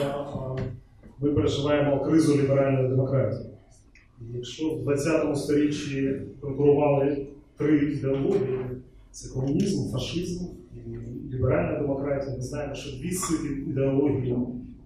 ми 1.20 1.32
переживаємо 1.32 2.04
кризу 2.04 2.42
ліберальної 2.42 2.88
демократії. 2.88 3.50
Якщо 4.34 4.74
в 4.74 4.82
20 4.82 5.38
сторіччі 5.38 6.22
конкурували 6.40 7.26
три 7.56 7.78
ідеології: 7.78 8.58
це 9.10 9.34
комунізм, 9.34 9.92
фашизм 9.92 10.44
і 10.74 10.78
ліберальна 11.34 11.80
демократія, 11.80 12.36
ми 12.36 12.42
знаємо, 12.42 12.74
що 12.74 12.98
дві 12.98 13.10
з 13.10 13.28
цих 13.28 13.40
ідеологій 13.68 14.36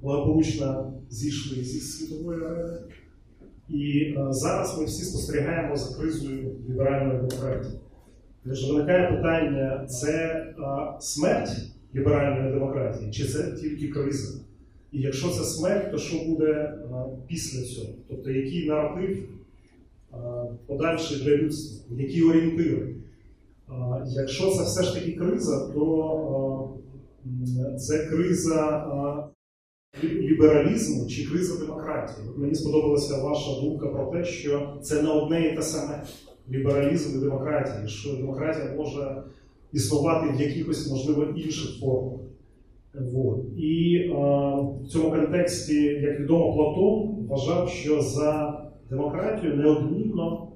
благополучно 0.02 0.92
зійшли 1.10 1.64
зі 1.64 1.80
світової 1.80 2.44
арени. 2.44 2.78
І 3.68 4.14
зараз 4.30 4.78
ми 4.78 4.84
всі 4.84 5.04
спостерігаємо 5.04 5.76
за 5.76 5.98
кризою 5.98 6.56
ліберальної 6.68 7.18
демократії. 7.18 7.74
Тож 8.44 8.70
виникає 8.70 9.16
питання: 9.16 9.86
це 9.86 10.46
смерть 11.00 11.72
ліберальної 11.94 12.52
демократії, 12.52 13.10
чи 13.10 13.24
це 13.24 13.52
тільки 13.52 13.88
криза? 13.88 14.38
І 14.92 15.00
якщо 15.00 15.28
це 15.28 15.44
смерть, 15.44 15.90
то 15.92 15.98
що 15.98 16.24
буде 16.26 16.74
після 17.28 17.62
цього? 17.62 17.94
Тобто 18.08 18.30
який 18.30 18.68
наратив 18.68 19.28
подальший 20.66 21.24
для 21.24 21.36
людства, 21.36 21.96
які 21.96 22.22
орієнтири? 22.22 22.94
Якщо 24.06 24.50
це 24.50 24.62
все 24.62 24.82
ж 24.82 24.94
таки 24.94 25.12
криза, 25.12 25.68
то 25.74 26.76
це 27.78 28.06
криза 28.06 28.88
лібералізму 30.04 31.06
чи 31.06 31.30
криза 31.30 31.60
демократії. 31.60 32.28
От 32.30 32.38
Мені 32.38 32.54
сподобалася 32.54 33.22
ваша 33.22 33.60
думка 33.60 33.88
про 33.88 34.06
те, 34.06 34.24
що 34.24 34.78
це 34.82 35.02
не 35.02 35.10
одне 35.10 35.46
і 35.46 35.56
те 35.56 35.62
саме 35.62 36.02
лібералізм 36.50 37.18
і 37.18 37.20
демократія, 37.20 37.86
що 37.86 38.16
демократія 38.16 38.74
може 38.76 39.22
існувати 39.71 40.37
в 40.37 40.41
якихось, 40.41 40.91
можливо, 40.91 41.23
інших 41.23 41.79
формах. 41.79 42.19
Вот. 43.13 43.45
І 43.57 43.95
е, 43.95 44.13
в 44.83 44.87
цьому 44.87 45.11
контексті, 45.11 45.83
як 45.83 46.19
відомо, 46.19 46.55
Платон 46.55 47.27
вважав, 47.27 47.69
що 47.69 48.01
за 48.01 48.61
демократію 48.89 49.55
неодмінно 49.55 50.51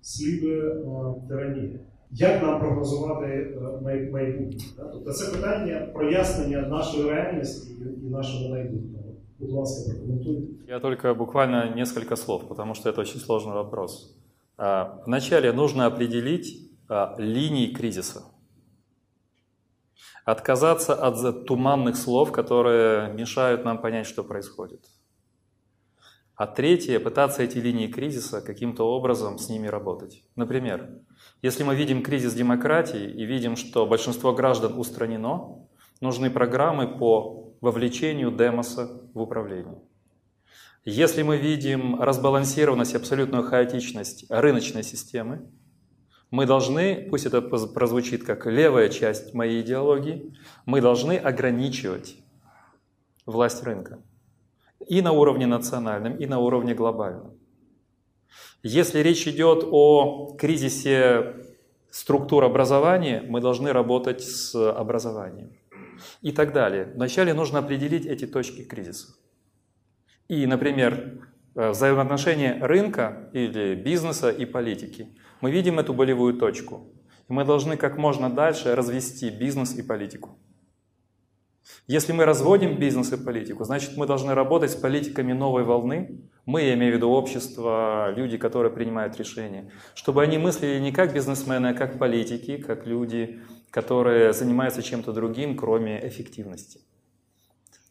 слідує 0.00 0.62
е, 0.62 0.84
тиранія. 1.28 1.78
Як 2.10 2.42
нам 2.42 2.60
прогнозувати 2.60 3.26
е, 3.26 4.10
майбутнє? 4.12 4.64
Тобто 4.92 5.12
це 5.12 5.32
питання 5.36 5.90
прояснення 5.94 6.60
нашої 6.60 7.10
реальності 7.10 7.72
і 8.02 8.10
нашего 8.10 8.48
майбутнего. 8.48 9.04
Будь 9.38 9.50
ласка, 9.50 9.92
прокомментуйте. 9.92 10.42
Я 10.68 10.80
только 10.80 11.14
буквально 11.14 11.74
несколько 11.76 12.16
слов, 12.16 12.48
потому 12.48 12.74
что 12.74 12.90
это 12.90 13.00
очень 13.00 13.20
сложный 13.20 13.52
вопрос. 13.54 14.16
А, 14.56 15.02
вначале 15.06 15.52
нужно 15.52 15.86
определить 15.86 16.70
а, 16.88 17.16
линии 17.18 17.66
кризиса. 17.66 18.20
Отказаться 20.25 20.93
от 20.93 21.45
туманных 21.45 21.95
слов, 21.95 22.31
которые 22.31 23.13
мешают 23.13 23.65
нам 23.65 23.79
понять, 23.79 24.07
что 24.07 24.23
происходит. 24.23 24.85
А 26.35 26.47
третье, 26.47 26.99
пытаться 27.01 27.43
эти 27.43 27.57
линии 27.57 27.87
кризиса 27.87 28.41
каким-то 28.41 28.83
образом 28.83 29.37
с 29.37 29.49
ними 29.49 29.67
работать. 29.67 30.23
Например, 30.37 30.89
если 31.41 31.63
мы 31.63 31.75
видим 31.75 32.01
кризис 32.01 32.33
демократии 32.33 33.11
и 33.11 33.25
видим, 33.25 33.57
что 33.57 33.85
большинство 33.85 34.33
граждан 34.33 34.79
устранено, 34.79 35.67
нужны 35.99 36.29
программы 36.29 36.97
по 36.97 37.55
вовлечению 37.59 38.31
демоса 38.31 39.01
в 39.13 39.19
управление. 39.19 39.81
Если 40.85 41.23
мы 41.23 41.35
видим 41.35 42.01
разбалансированность, 42.01 42.95
абсолютную 42.95 43.43
хаотичность 43.43 44.25
рыночной 44.29 44.83
системы, 44.83 45.51
мы 46.31 46.45
должны, 46.45 47.07
пусть 47.09 47.25
это 47.25 47.41
прозвучит 47.41 48.23
как 48.23 48.45
левая 48.45 48.89
часть 48.89 49.33
моей 49.33 49.61
идеологии, 49.61 50.33
мы 50.65 50.81
должны 50.81 51.17
ограничивать 51.17 52.17
власть 53.25 53.63
рынка. 53.63 53.99
И 54.87 55.01
на 55.01 55.11
уровне 55.11 55.47
национальном, 55.47 56.15
и 56.17 56.25
на 56.25 56.39
уровне 56.39 56.73
глобальном. 56.73 57.33
Если 58.63 58.99
речь 58.99 59.27
идет 59.27 59.63
о 59.69 60.35
кризисе 60.37 61.35
структур 61.89 62.43
образования, 62.43 63.23
мы 63.27 63.41
должны 63.41 63.71
работать 63.71 64.21
с 64.21 64.55
образованием. 64.71 65.51
И 66.21 66.31
так 66.31 66.53
далее. 66.53 66.91
Вначале 66.95 67.33
нужно 67.33 67.59
определить 67.59 68.05
эти 68.05 68.25
точки 68.25 68.63
кризиса. 68.63 69.15
И, 70.27 70.45
например, 70.45 71.27
э, 71.55 71.71
взаимоотношения 71.71 72.57
рынка 72.61 73.29
или 73.33 73.75
бизнеса 73.75 74.29
и 74.29 74.45
политики. 74.45 75.09
Мы 75.41 75.51
видим 75.51 75.79
эту 75.79 75.93
болевую 75.93 76.33
точку. 76.33 76.87
И 77.29 77.33
мы 77.33 77.45
должны 77.45 77.77
как 77.77 77.97
можно 77.97 78.29
дальше 78.29 78.75
развести 78.75 79.29
бизнес 79.29 79.75
и 79.75 79.83
политику. 79.83 80.37
Если 81.87 82.13
мы 82.13 82.25
разводим 82.25 82.77
бизнес 82.79 83.11
и 83.13 83.23
политику, 83.23 83.63
значит 83.63 83.95
мы 83.95 84.07
должны 84.07 84.33
работать 84.33 84.71
с 84.71 84.75
политиками 84.75 85.33
новой 85.33 85.63
волны. 85.63 86.21
Мы, 86.45 86.63
я 86.63 86.73
имею 86.73 86.93
в 86.93 86.95
виду 86.97 87.09
общество, 87.09 88.11
люди, 88.15 88.37
которые 88.37 88.71
принимают 88.71 89.17
решения, 89.17 89.71
чтобы 89.93 90.23
они 90.23 90.37
мыслили 90.37 90.79
не 90.79 90.91
как 90.91 91.13
бизнесмены, 91.13 91.67
а 91.67 91.73
как 91.73 91.99
политики, 91.99 92.57
как 92.57 92.87
люди, 92.87 93.39
которые 93.69 94.33
занимаются 94.33 94.81
чем-то 94.81 95.13
другим, 95.13 95.55
кроме 95.55 96.07
эффективности. 96.07 96.81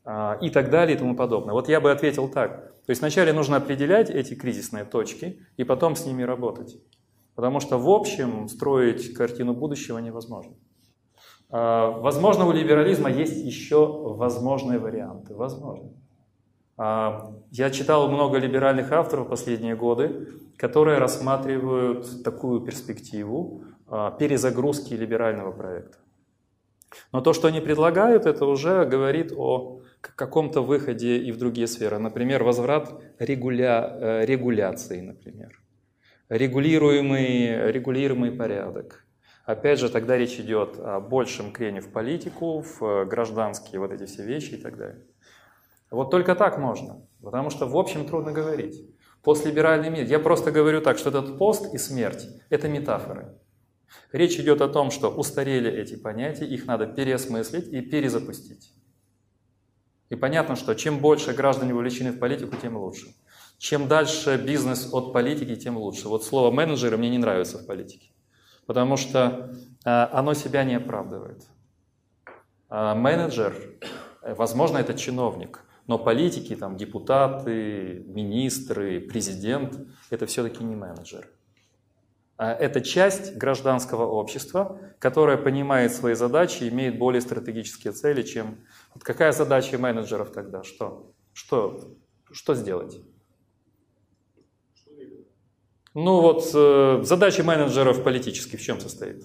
А, 0.05 0.39
и 0.41 0.51
так 0.51 0.70
далее 0.70 0.97
и 0.97 0.99
тому 0.99 1.15
подобное. 1.15 1.53
Вот 1.53 1.69
я 1.69 1.81
бы 1.81 1.91
ответил 1.91 2.29
так. 2.29 2.73
То 2.87 2.91
есть 2.91 3.01
вначале 3.01 3.33
нужно 3.33 3.59
определять 3.59 4.11
эти 4.11 4.35
кризисные 4.35 4.85
точки 4.85 5.47
и 5.57 5.65
потом 5.65 5.95
с 5.95 6.07
ними 6.07 6.23
работать. 6.23 6.79
Потому 7.39 7.60
что 7.60 7.78
в 7.78 7.89
общем 7.89 8.48
строить 8.48 9.15
картину 9.15 9.55
будущего 9.55 9.98
невозможно. 9.98 10.55
А, 11.51 11.93
возможно, 11.93 12.47
у 12.47 12.51
либерализма 12.51 13.10
есть 13.12 13.44
еще 13.44 13.86
возможные 13.86 14.81
варианты. 14.81 15.36
Возможно. 15.36 15.90
А, 16.77 17.31
я 17.52 17.70
читал 17.70 18.09
много 18.09 18.39
либеральных 18.39 18.90
авторов 18.90 19.28
последние 19.28 19.77
годы, 19.77 20.27
которые 20.56 20.98
рассматривают 20.98 22.24
такую 22.24 22.62
перспективу 22.62 23.62
перезагрузки 24.19 24.94
либерального 24.94 25.52
проекта. 25.52 25.98
Но 27.12 27.20
то, 27.20 27.32
что 27.32 27.47
они 27.47 27.60
предлагают, 27.60 28.27
это 28.27 28.47
уже 28.47 28.85
говорит 28.85 29.32
о 29.36 29.82
каком-то 30.01 30.60
выходе 30.60 31.19
и 31.19 31.31
в 31.31 31.39
другие 31.39 31.69
сферы. 31.69 31.98
Например, 31.98 32.43
возврат 32.43 33.01
регуля... 33.20 33.97
Э, 34.01 34.27
регуляции, 34.27 35.01
например. 35.01 35.52
Регулируемый, 36.28 37.72
регулируемый 37.72 38.32
порядок. 38.32 39.06
Опять 39.46 39.78
же, 39.78 39.88
тогда 39.88 40.18
речь 40.18 40.38
идет 40.38 40.78
о 40.78 41.00
большем 41.00 41.52
крене 41.52 41.80
в 41.80 41.90
политику, 41.90 42.60
в 42.60 42.82
э, 42.82 43.05
гражданские 43.06 43.80
вот 43.80 43.92
эти 43.92 44.05
все 44.05 44.22
вещи 44.24 44.50
и 44.50 44.56
так 44.59 44.76
далее. 44.76 45.06
Вот 45.90 46.10
только 46.10 46.34
так 46.34 46.59
можно, 46.59 47.00
потому 47.22 47.48
что 47.48 47.66
в 47.66 47.74
общем 47.74 48.06
трудно 48.06 48.32
говорить. 48.32 48.78
Постлиберальный 49.22 49.88
мир. 49.88 50.05
Я 50.05 50.18
просто 50.18 50.52
говорю 50.52 50.82
так, 50.82 50.98
что 50.98 51.09
этот 51.09 51.38
пост 51.38 51.72
и 51.72 51.78
смерть– 51.78 52.26
это 52.50 52.68
метафоры. 52.68 53.34
Речь 54.12 54.38
идет 54.38 54.60
о 54.60 54.68
том, 54.68 54.90
что 54.90 55.09
устарели 55.10 55.70
эти 55.70 55.96
понятия, 55.96 56.44
их 56.44 56.66
надо 56.66 56.86
переосмыслить 56.86 57.68
и 57.68 57.80
перезапустить. 57.80 58.74
И 60.10 60.14
понятно, 60.14 60.56
что 60.56 60.74
чем 60.74 60.98
больше 60.98 61.32
граждане 61.32 61.72
вовлечены 61.72 62.12
в 62.12 62.18
политику, 62.18 62.56
тем 62.56 62.76
лучше. 62.76 63.14
Чем 63.59 63.89
дальше 63.89 64.36
бизнес 64.36 64.89
от 64.93 65.12
политики, 65.12 65.56
тем 65.56 65.76
лучше. 65.76 66.09
Вот 66.09 66.24
слово 66.24 66.52
менеджеры 66.52 66.97
мне 66.97 67.10
не 67.10 67.18
нравится 67.18 67.59
в 67.59 67.66
политике. 67.66 68.12
потому 68.66 68.97
что 68.98 69.51
а, 69.85 70.10
оно 70.12 70.35
себя 70.35 70.62
не 70.62 70.74
оправдывает. 70.74 71.43
А 72.68 72.94
менеджер, 72.94 73.55
э, 74.20 74.35
возможно, 74.35 74.76
это 74.76 74.93
чиновник, 74.93 75.64
но 75.86 75.98
политики, 75.98 76.55
там, 76.55 76.76
депутаты, 76.76 78.05
министры, 78.06 79.01
президент– 79.01 79.78
это 80.10 80.26
все-таки 80.26 80.62
не 80.64 80.76
менеджер. 80.76 81.30
А 82.36 82.52
это 82.52 82.82
часть 82.82 83.36
гражданского 83.36 84.05
общества, 84.05 84.78
которая 84.98 85.39
понимает 85.39 85.93
свои 85.93 86.14
задачи 86.14 86.68
имеет 86.68 86.98
более 86.98 87.22
стратегические 87.22 87.94
цели, 87.94 88.22
чем... 88.22 88.59
Вот 88.94 89.02
какая 89.02 89.32
задача 89.32 89.78
менеджеров 89.78 90.30
тогда? 90.30 90.62
Что? 90.62 91.10
Что, 91.32 91.97
что 92.30 92.55
сделать? 92.55 93.01
Ну 95.94 96.20
вот 96.20 96.51
э, 96.55 97.01
задача 97.02 97.43
менеджеров 97.43 98.02
политических 98.02 98.60
в 98.60 98.62
чем 98.62 98.81
состоит? 98.81 99.24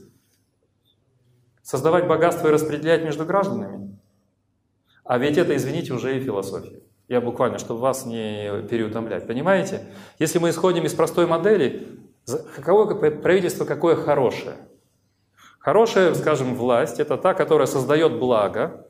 Создавать 1.61 2.07
богатство 2.07 2.47
и 2.47 2.51
распределять 2.51 3.03
между 3.03 3.25
гражданами? 3.25 3.97
А 5.03 5.17
ведь 5.17 5.37
это, 5.37 5.55
извините, 5.55 5.93
уже 5.93 6.17
и 6.17 6.21
философия. 6.21 6.81
Я 7.07 7.21
буквально, 7.21 7.59
чтобы 7.59 7.81
вас 7.81 8.05
не 8.05 8.63
переутомлять. 8.69 9.27
Понимаете? 9.27 9.85
Если 10.19 10.39
мы 10.39 10.49
исходим 10.49 10.85
из 10.85 10.93
простой 10.93 11.27
модели, 11.27 12.03
Какое 12.25 13.11
правительство 13.11 13.65
какое 13.65 13.95
хорошее? 13.95 14.55
Хорошая, 15.59 16.13
скажем, 16.13 16.55
власть– 16.55 16.99
это 16.99 17.17
та, 17.17 17.33
которая 17.33 17.67
создает 17.67 18.19
благо 18.19 18.87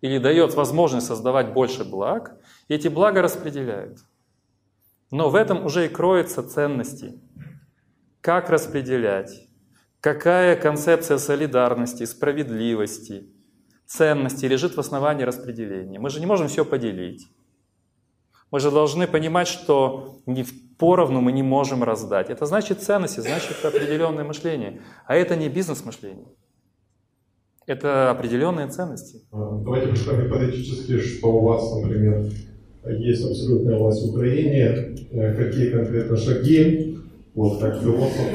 или 0.00 0.18
дает 0.18 0.54
возможность 0.54 1.06
создавать 1.06 1.52
больше 1.52 1.84
благ, 1.84 2.36
и 2.68 2.74
эти 2.74 2.88
блага 2.88 3.22
распределяет. 3.22 3.98
Но 5.12 5.28
в 5.28 5.34
этом 5.34 5.66
уже 5.66 5.84
и 5.84 5.88
кроются 5.88 6.42
ценности. 6.42 7.20
Как 8.22 8.48
распределять? 8.48 9.46
Какая 10.00 10.56
концепция 10.56 11.18
солидарности, 11.18 12.04
справедливости, 12.04 13.30
ценности 13.86 14.46
лежит 14.46 14.74
в 14.74 14.80
основании 14.80 15.24
распределения? 15.24 16.00
Мы 16.00 16.08
же 16.08 16.18
не 16.18 16.24
можем 16.24 16.48
все 16.48 16.64
поделить. 16.64 17.28
Мы 18.50 18.58
же 18.58 18.70
должны 18.70 19.06
понимать, 19.06 19.48
что 19.48 20.18
не 20.24 20.46
поровну 20.78 21.20
мы 21.20 21.32
не 21.32 21.42
можем 21.42 21.84
раздать. 21.84 22.30
Это 22.30 22.46
значит 22.46 22.80
ценности, 22.80 23.20
значит 23.20 23.62
определенное 23.64 24.24
мышление. 24.24 24.80
А 25.06 25.14
это 25.14 25.36
не 25.36 25.50
бизнес-мышление. 25.50 26.28
Это 27.66 28.10
определенные 28.10 28.68
ценности. 28.68 29.26
Давайте 29.30 29.88
представим 29.88 30.26
гипотетически, 30.26 31.00
что 31.00 31.32
у 31.32 31.44
вас, 31.44 31.70
например, 31.76 32.32
есть 32.90 33.24
абсолютная 33.24 33.78
власть 33.78 34.02
в 34.02 34.10
Украине. 34.10 34.96
Э, 35.12 35.34
какие 35.34 35.70
конкретно 35.70 36.16
шаги, 36.16 36.98
вот 37.34 37.60
как 37.60 37.80
философ, 37.80 38.26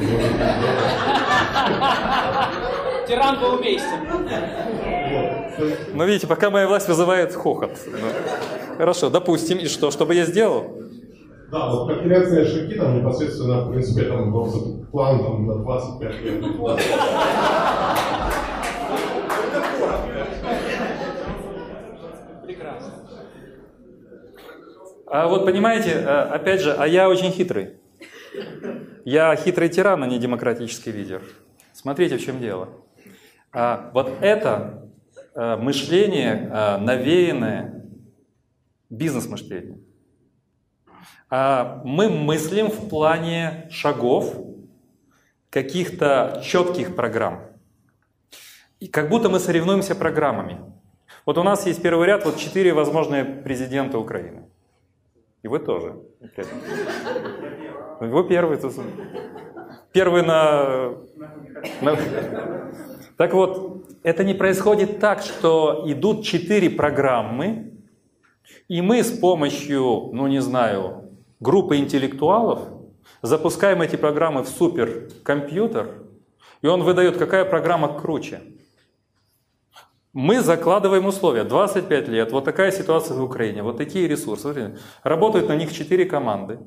Тиран 3.06 3.40
был 3.40 3.54
уместен. 3.54 3.98
Но 5.94 6.04
видите, 6.04 6.26
пока 6.26 6.50
моя 6.50 6.68
власть 6.68 6.88
вызывает 6.88 7.34
хохот. 7.34 7.72
Хорошо, 8.76 9.10
допустим, 9.10 9.58
и 9.58 9.66
что? 9.66 9.90
Что 9.90 10.06
бы 10.06 10.14
я 10.14 10.24
сделал? 10.24 10.64
Да, 11.50 11.70
вот 11.70 11.88
конкретные 11.88 12.44
шаги 12.44 12.74
там 12.74 12.98
непосредственно, 12.98 13.62
в 13.62 13.70
принципе, 13.70 14.02
там 14.04 14.30
план 14.90 15.18
там, 15.24 15.46
на 15.46 15.54
25 15.56 16.22
лет. 16.22 16.44
А 25.10 25.26
вот 25.26 25.46
понимаете, 25.46 25.90
э, 25.90 26.04
опять 26.04 26.60
же, 26.60 26.72
а 26.72 26.86
я 26.86 27.08
очень 27.08 27.30
хитрый. 27.30 27.76
Я 29.06 29.34
хитрый 29.36 29.70
тиран, 29.70 30.02
а 30.02 30.06
не 30.06 30.18
демократический 30.18 30.92
лидер. 30.92 31.22
Смотрите, 31.72 32.18
в 32.18 32.24
чем 32.24 32.40
дело. 32.40 32.68
А 33.50 33.90
вот 33.94 34.12
это 34.20 34.90
э, 35.34 35.56
мышление, 35.56 36.50
э, 36.52 36.76
навеянное 36.76 37.86
бизнес-мышление. 38.90 39.78
А 41.30 41.80
мы 41.84 42.10
мыслим 42.10 42.66
в 42.66 42.88
плане 42.90 43.66
шагов, 43.70 44.36
каких-то 45.48 46.42
четких 46.44 46.94
программ. 46.94 47.40
И 48.78 48.86
как 48.86 49.08
будто 49.08 49.30
мы 49.30 49.40
соревнуемся 49.40 49.94
программами. 49.94 50.60
Вот 51.24 51.38
у 51.38 51.42
нас 51.42 51.66
есть 51.66 51.80
первый 51.80 52.06
ряд, 52.06 52.26
вот 52.26 52.36
четыре 52.36 52.74
возможные 52.74 53.24
президента 53.24 53.98
Украины. 53.98 54.48
И 55.42 55.48
вы 55.48 55.58
тоже. 55.60 55.96
Вы 58.00 58.28
первый. 58.28 58.58
Первый 59.92 60.22
на... 60.22 60.94
на... 61.80 61.96
Так 63.16 63.34
вот, 63.34 63.84
это 64.02 64.24
не 64.24 64.34
происходит 64.34 65.00
так, 65.00 65.22
что 65.22 65.84
идут 65.86 66.24
четыре 66.24 66.70
программы, 66.70 67.72
и 68.68 68.80
мы 68.82 69.02
с 69.02 69.10
помощью, 69.10 70.10
ну 70.12 70.26
не 70.26 70.40
знаю, 70.40 71.10
группы 71.40 71.76
интеллектуалов 71.76 72.60
запускаем 73.22 73.82
эти 73.82 73.96
программы 73.96 74.42
в 74.42 74.48
суперкомпьютер, 74.48 76.02
и 76.62 76.66
он 76.66 76.82
выдает, 76.82 77.16
какая 77.16 77.44
программа 77.44 77.98
круче. 77.98 78.40
Мы 80.18 80.40
закладываем 80.40 81.06
условия. 81.06 81.44
25 81.44 82.08
лет, 82.08 82.32
вот 82.32 82.44
такая 82.44 82.72
ситуация 82.72 83.16
в 83.16 83.22
Украине, 83.22 83.62
вот 83.62 83.76
такие 83.76 84.08
ресурсы. 84.08 84.76
Работают 85.04 85.48
на 85.48 85.54
них 85.54 85.72
4 85.72 86.06
команды. 86.06 86.58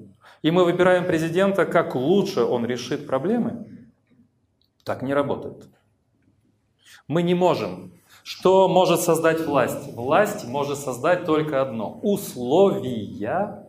И 0.41 0.51
мы 0.51 0.63
выбираем 0.63 1.05
президента, 1.05 1.65
как 1.65 1.93
лучше 1.93 2.45
он 2.45 2.65
решит 2.65 3.05
проблемы. 3.05 3.89
Так 4.85 5.01
не 5.01 5.13
работает. 5.13 5.67
Мы 7.09 7.23
не 7.23 7.35
можем 7.35 7.91
что 8.23 8.69
может 8.69 9.01
создать 9.01 9.45
власть? 9.45 9.93
Власть 9.95 10.47
может 10.47 10.77
создать 10.77 11.25
только 11.25 11.61
одно– 11.61 11.99
условия 12.03 13.65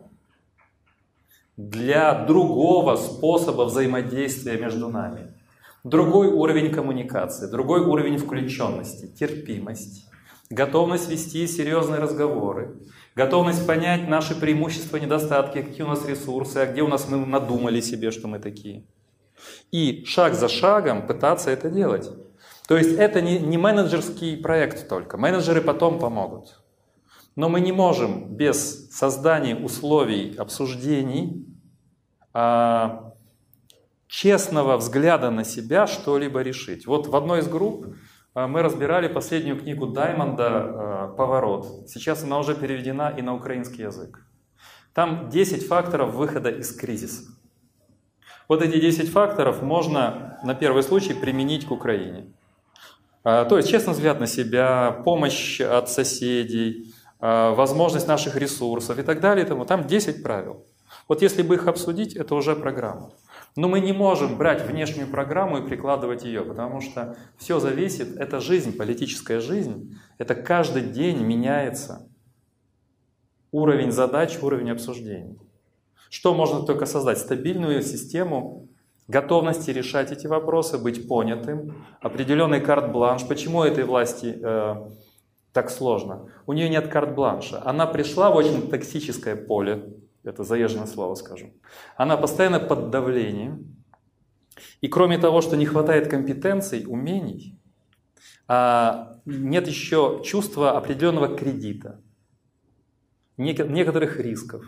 для 1.57 2.23
другого 2.23 2.95
способа 2.95 3.63
взаимодействия 3.63 4.57
между 4.57 4.87
нами. 4.87 5.32
Другой 5.83 6.27
уровень 6.27 6.71
коммуникации, 6.71 7.51
другой 7.51 7.81
уровень 7.81 8.17
включенности, 8.17 9.07
терпимость, 9.07 10.07
готовность 10.49 11.09
вести 11.09 11.45
серьезные 11.45 11.99
разговоры, 11.99 12.79
готовность 13.15 13.67
понять 13.67 14.07
наши 14.07 14.33
преимущества, 14.33 14.95
недостатки, 14.95 15.61
какие 15.61 15.83
у 15.83 15.89
нас 15.89 16.07
ресурсы, 16.07 16.57
а 16.57 16.65
где 16.65 16.83
у 16.83 16.87
нас 16.87 17.09
мы 17.09 17.25
надумали 17.25 17.81
себе, 17.81 18.11
что 18.11 18.29
мы 18.29 18.39
такие. 18.39 18.85
И 19.71 20.05
шаг 20.05 20.35
за 20.35 20.47
шагом 20.47 21.05
пытаться 21.05 21.49
это 21.49 21.69
делать. 21.69 22.09
То 22.67 22.77
есть 22.77 22.97
это 22.97 23.21
не, 23.21 23.39
не 23.39 23.57
менеджерский 23.57 24.37
проект 24.37 24.87
только. 24.87 25.17
Менеджеры 25.17 25.61
потом 25.61 25.99
помогут. 25.99 26.63
Но 27.35 27.49
мы 27.49 27.59
не 27.59 27.73
можем 27.73 28.35
без 28.35 28.89
создания 28.91 29.55
условий 29.55 30.35
обсуждений, 30.37 31.45
а, 32.31 33.12
честного 34.13 34.77
взгляда 34.77 35.31
на 35.31 35.43
себя 35.43 35.87
что-либо 35.87 36.41
решить. 36.41 36.85
Вот 36.85 37.07
в 37.07 37.15
одной 37.15 37.39
из 37.39 37.47
групп 37.47 37.95
а, 38.35 38.47
мы 38.47 38.61
разбирали 38.61 39.07
последнюю 39.07 39.59
книгу 39.59 39.87
Даймонда 39.87 40.47
а, 40.47 41.07
«Поворот». 41.17 41.89
Сейчас 41.89 42.23
она 42.23 42.37
уже 42.37 42.53
переведена 42.53 43.09
и 43.17 43.23
на 43.23 43.33
украинский 43.33 43.81
язык. 43.81 44.19
Там 44.93 45.29
10 45.29 45.65
факторов 45.65 46.13
выхода 46.13 46.51
из 46.51 46.75
кризиса. 46.75 47.23
Вот 48.47 48.61
эти 48.61 48.79
10 48.79 49.09
факторов 49.09 49.63
можно 49.63 50.37
на 50.43 50.53
первый 50.53 50.83
случай 50.83 51.15
применить 51.15 51.65
к 51.65 51.71
Украине. 51.71 52.31
А, 53.23 53.45
то 53.45 53.57
есть 53.57 53.71
честный 53.71 53.93
взгляд 53.93 54.19
на 54.19 54.27
себя, 54.27 55.01
помощь 55.03 55.59
от 55.59 55.89
соседей, 55.89 56.93
возможность 57.19 58.07
наших 58.07 58.35
ресурсов 58.35 58.99
и 58.99 59.01
так 59.01 59.21
далее. 59.21 59.45
Там 59.45 59.87
10 59.87 60.21
правил. 60.21 60.67
Вот 61.07 61.21
если 61.23 61.41
бы 61.41 61.55
их 61.55 61.67
обсудить, 61.67 62.15
это 62.15 62.35
уже 62.35 62.55
программа. 62.55 63.11
Но 63.55 63.67
мы 63.67 63.79
не 63.81 63.93
можем 63.93 64.37
брать 64.37 64.65
внешнюю 64.65 65.07
программу 65.07 65.59
и 65.59 65.67
прикладывать 65.67 66.23
ее, 66.23 66.43
потому 66.43 66.81
что 66.81 67.15
все 67.37 67.59
зависит, 67.59 68.17
это 68.17 68.39
жизнь, 68.39 68.75
политическая 68.75 69.39
жизнь, 69.39 69.95
это 70.17 70.33
каждый 70.33 70.81
день 70.83 71.23
меняется 71.23 72.09
уровень 73.51 73.91
задач, 73.91 74.39
уровень 74.41 74.71
обсуждений. 74.71 75.37
Что 76.09 76.33
можно 76.33 76.63
только 76.63 76.85
создать? 76.85 77.19
Стабильную 77.19 77.81
систему 77.83 78.67
готовности 79.07 79.69
решать 79.69 80.11
эти 80.11 80.27
вопросы, 80.27 80.77
быть 80.77 81.07
понятым, 81.07 81.85
определенный 82.01 82.61
карт-бланш. 82.61 83.27
Почему 83.27 83.63
этой 83.63 83.83
власти 83.83 84.37
э, 84.41 84.75
так 85.51 85.69
сложно? 85.69 86.29
У 86.47 86.53
нее 86.53 86.69
нет 86.69 86.87
карт-бланша. 86.87 87.61
Она 87.63 87.85
пришла 87.85 88.31
в 88.31 88.35
очень 88.35 88.69
токсическое 88.69 89.35
поле, 89.35 89.93
это 90.23 90.43
заезженное 90.43 90.87
слово 90.87 91.15
скажу. 91.15 91.53
Она 91.97 92.17
постоянно 92.17 92.59
под 92.59 92.89
давлением. 92.89 93.75
И 94.81 94.87
кроме 94.87 95.17
того, 95.17 95.41
что 95.41 95.57
не 95.57 95.65
хватает 95.65 96.09
компетенций, 96.09 96.85
умений, 96.87 97.59
а 98.47 99.19
нет 99.25 99.67
еще 99.67 100.21
чувства 100.23 100.77
определенного 100.77 101.35
кредита, 101.35 102.01
некоторых 103.37 104.19
рисков, 104.19 104.63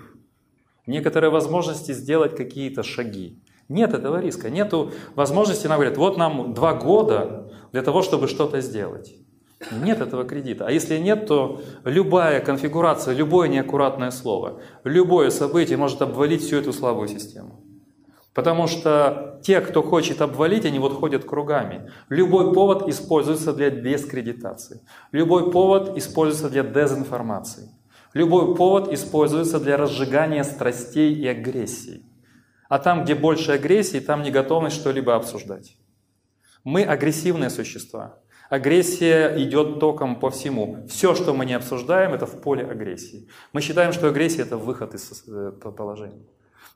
некоторые 0.87 1.29
возможности 1.29 1.91
сделать 1.91 2.35
какие-то 2.35 2.83
шаги. 2.83 3.41
Нет 3.67 3.93
этого 3.93 4.19
риска, 4.19 4.49
нет 4.49 4.73
возможности, 5.15 5.67
нам 5.67 5.77
говорят, 5.77 5.97
вот 5.97 6.17
нам 6.17 6.53
два 6.53 6.73
года 6.73 7.51
для 7.71 7.81
того, 7.81 8.01
чтобы 8.01 8.27
что-то 8.27 8.61
сделать. 8.61 9.15
Нет 9.71 10.01
этого 10.01 10.25
кредита. 10.25 10.67
А 10.67 10.71
если 10.71 10.97
нет, 10.97 11.27
то 11.27 11.61
любая 11.85 12.41
конфигурация, 12.41 13.15
любое 13.15 13.47
неаккуратное 13.47 14.11
слово, 14.11 14.61
любое 14.83 15.29
событие 15.29 15.77
может 15.77 16.01
обвалить 16.01 16.41
всю 16.41 16.57
эту 16.57 16.73
слабую 16.73 17.07
систему. 17.07 17.61
Потому 18.33 18.67
что 18.67 19.39
те, 19.43 19.61
кто 19.61 19.81
хочет 19.81 20.21
обвалить, 20.21 20.65
они 20.65 20.77
вот 20.77 20.93
ходят 20.93 21.23
кругами. 21.23 21.89
Любой 22.09 22.53
повод 22.53 22.89
используется 22.89 23.53
для 23.53 23.69
дискредитации. 23.69 24.81
Любой 25.13 25.51
повод 25.51 25.97
используется 25.97 26.49
для 26.49 26.63
дезинформации. 26.63 27.69
Любой 28.13 28.53
повод 28.55 28.91
используется 28.91 29.59
для 29.61 29.77
разжигания 29.77 30.43
страстей 30.43 31.13
и 31.13 31.25
агрессии. 31.27 32.03
А 32.67 32.77
там, 32.77 33.05
где 33.05 33.15
больше 33.15 33.53
агрессии, 33.53 33.99
там 33.99 34.21
не 34.21 34.31
готовность 34.31 34.75
что-либо 34.75 35.15
обсуждать. 35.15 35.77
Мы 36.65 36.83
агрессивные 36.83 37.49
существа. 37.49 38.19
Агрессия 38.49 39.33
идет 39.37 39.79
током 39.79 40.19
по 40.19 40.29
всему. 40.29 40.85
Все, 40.87 41.15
что 41.15 41.33
мы 41.33 41.45
не 41.45 41.53
обсуждаем, 41.53 42.13
это 42.13 42.25
в 42.25 42.41
поле 42.41 42.63
агрессии. 42.63 43.27
Мы 43.53 43.61
считаем, 43.61 43.91
что 43.91 44.07
агрессия– 44.07 44.41
это 44.43 44.57
выход 44.57 44.93
из 44.93 45.23
э, 45.27 45.51
положения. 45.51 46.21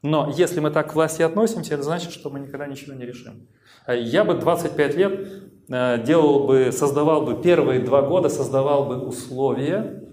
Но 0.02 0.34
если 0.36 0.62
мы 0.62 0.72
так 0.72 0.92
к 0.92 0.96
власти 0.96 1.22
относимся, 1.22 1.76
это 1.76 1.84
значит, 1.84 2.12
что 2.12 2.30
мы 2.30 2.40
никогда 2.40 2.66
ничего 2.66 2.96
не 2.96 3.06
решим. 3.06 3.48
А 3.86 3.94
я 3.94 4.24
бы 4.24 4.34
25 4.34 4.96
лет 4.96 5.28
э, 5.68 6.04
делал 6.04 6.48
бы, 6.48 6.72
создавал 6.72 7.22
бы 7.22 7.42
первые 7.42 7.82
два 7.82 8.02
года, 8.02 8.30
создавал 8.30 8.86
бы 8.86 8.98
условия. 9.06 10.04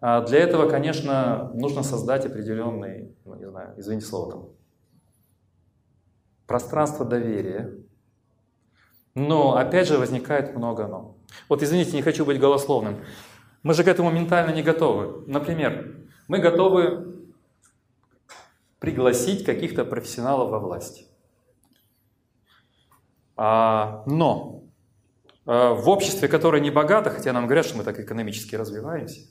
А 0.00 0.22
для 0.22 0.40
этого, 0.40 0.68
конечно, 0.68 1.50
нужно 1.54 1.82
создать 1.82 2.26
определенный, 2.26 3.14
ну, 3.24 3.34
не 3.36 3.48
знаю, 3.48 3.74
извините 3.76 4.06
слово 4.06 4.32
там, 4.32 4.48
пространство 6.46 7.06
доверия. 7.06 7.74
Но 9.16 9.56
опять 9.56 9.88
же 9.88 9.96
возникает 9.96 10.54
много 10.54 10.86
но. 10.86 11.16
Вот 11.48 11.62
извините, 11.62 11.96
не 11.96 12.02
хочу 12.02 12.26
быть 12.26 12.38
голословным. 12.38 13.02
Мы 13.62 13.72
же 13.72 13.82
к 13.82 13.88
этому 13.88 14.10
ментально 14.10 14.52
не 14.52 14.62
готовы. 14.62 15.24
Например, 15.26 15.96
мы 16.28 16.38
готовы 16.38 17.16
пригласить 18.78 19.42
каких-то 19.46 19.86
профессионалов 19.86 20.50
во 20.50 20.60
власть. 20.60 21.08
А, 23.38 24.02
но 24.04 24.64
а, 25.46 25.72
в 25.72 25.88
обществе, 25.88 26.28
которое 26.28 26.60
не 26.60 26.70
богато, 26.70 27.08
хотя 27.08 27.32
нам 27.32 27.46
говорят, 27.46 27.64
что 27.64 27.78
мы 27.78 27.84
так 27.84 27.98
экономически 27.98 28.54
развиваемся, 28.54 29.22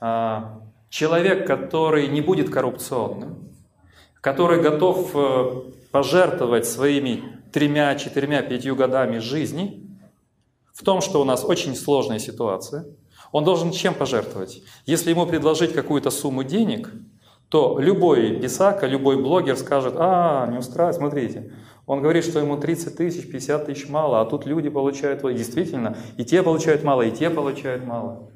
а, 0.00 0.62
человек, 0.88 1.46
который 1.46 2.08
не 2.08 2.22
будет 2.22 2.50
коррупционным, 2.50 3.52
который 4.20 4.60
готов 4.60 5.12
э, 5.14 5.72
пожертвовать 5.92 6.66
своими 6.66 7.41
тремя, 7.52 7.94
четырьмя, 7.94 8.42
пятью 8.42 8.76
годами 8.76 9.18
жизни 9.18 9.86
в 10.72 10.84
том, 10.84 11.00
что 11.00 11.20
у 11.20 11.24
нас 11.24 11.44
очень 11.44 11.76
сложная 11.76 12.18
ситуация, 12.18 12.86
он 13.30 13.44
должен 13.44 13.70
чем 13.70 13.94
пожертвовать? 13.94 14.62
Если 14.86 15.10
ему 15.10 15.26
предложить 15.26 15.72
какую-то 15.72 16.10
сумму 16.10 16.44
денег– 16.44 16.90
то 17.52 17.78
любой 17.78 18.40
писака, 18.40 18.86
любой 18.86 19.22
блогер 19.22 19.58
скажет, 19.58 19.92
а, 19.98 20.46
не 20.46 20.56
устраивает, 20.56 20.96
смотрите, 20.96 21.52
он 21.84 22.00
говорит, 22.00 22.24
что 22.24 22.38
ему 22.38 22.56
30 22.56 22.96
тысяч, 22.96 23.30
50 23.30 23.66
тысяч 23.66 23.90
мало, 23.90 24.22
а 24.22 24.24
тут 24.24 24.46
люди 24.46 24.70
получают, 24.70 25.20
действительно, 25.20 25.94
и 26.16 26.24
те 26.24 26.42
получают 26.42 26.82
мало, 26.82 27.02
и 27.02 27.10
те 27.10 27.28
получают 27.28 27.84
мало. 27.84 28.30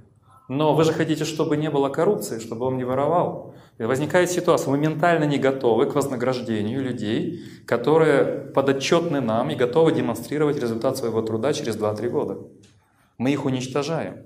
Но 0.48 0.74
вы 0.74 0.84
же 0.84 0.92
хотите, 0.92 1.24
чтобы 1.24 1.56
не 1.56 1.70
было 1.70 1.88
коррупции, 1.88 2.38
чтобы 2.38 2.66
он 2.66 2.76
не 2.76 2.84
воровал. 2.84 3.54
И 3.78 3.82
возникает 3.82 4.30
ситуация, 4.30 4.70
мы 4.70 4.78
ментально 4.78 5.24
не 5.24 5.38
готовы 5.38 5.86
к 5.86 5.94
вознаграждению 5.94 6.82
людей, 6.82 7.40
которые 7.66 8.24
подотчетны 8.54 9.20
нам 9.20 9.50
и 9.50 9.56
готовы 9.56 9.92
демонстрировать 9.92 10.60
результат 10.60 10.96
своего 10.96 11.20
труда 11.20 11.52
через 11.52 11.76
2-3 11.76 12.08
года. 12.08 12.38
Мы 13.18 13.32
их 13.32 13.44
уничтожаем. 13.44 14.24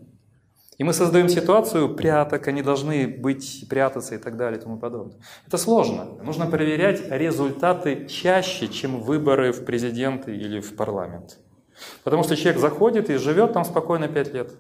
И 0.76 0.84
мы 0.84 0.94
создаем 0.94 1.28
ситуацию 1.28 1.94
пряток, 1.94 2.48
они 2.48 2.62
должны 2.62 3.06
быть, 3.06 3.66
прятаться 3.68 4.14
и 4.14 4.18
так 4.18 4.36
далее 4.36 4.59
и 4.59 4.62
тому 4.62 4.78
подобное. 4.78 5.16
Это 5.47 5.59
сложно. 5.59 6.06
Нужно 6.22 6.47
проверять 6.47 7.02
результаты 7.10 8.06
чаще, 8.06 8.66
чем 8.68 9.01
выборы 9.01 9.52
в 9.52 9.64
президенты 9.64 10.34
или 10.34 10.60
в 10.60 10.76
парламент. 10.76 11.38
Потому 12.02 12.22
что 12.22 12.36
человек 12.36 12.60
заходит 12.60 13.10
и 13.10 13.16
живет 13.16 13.52
там 13.52 13.64
спокойно 13.64 14.09
5 14.09 14.34
лет. 14.34 14.52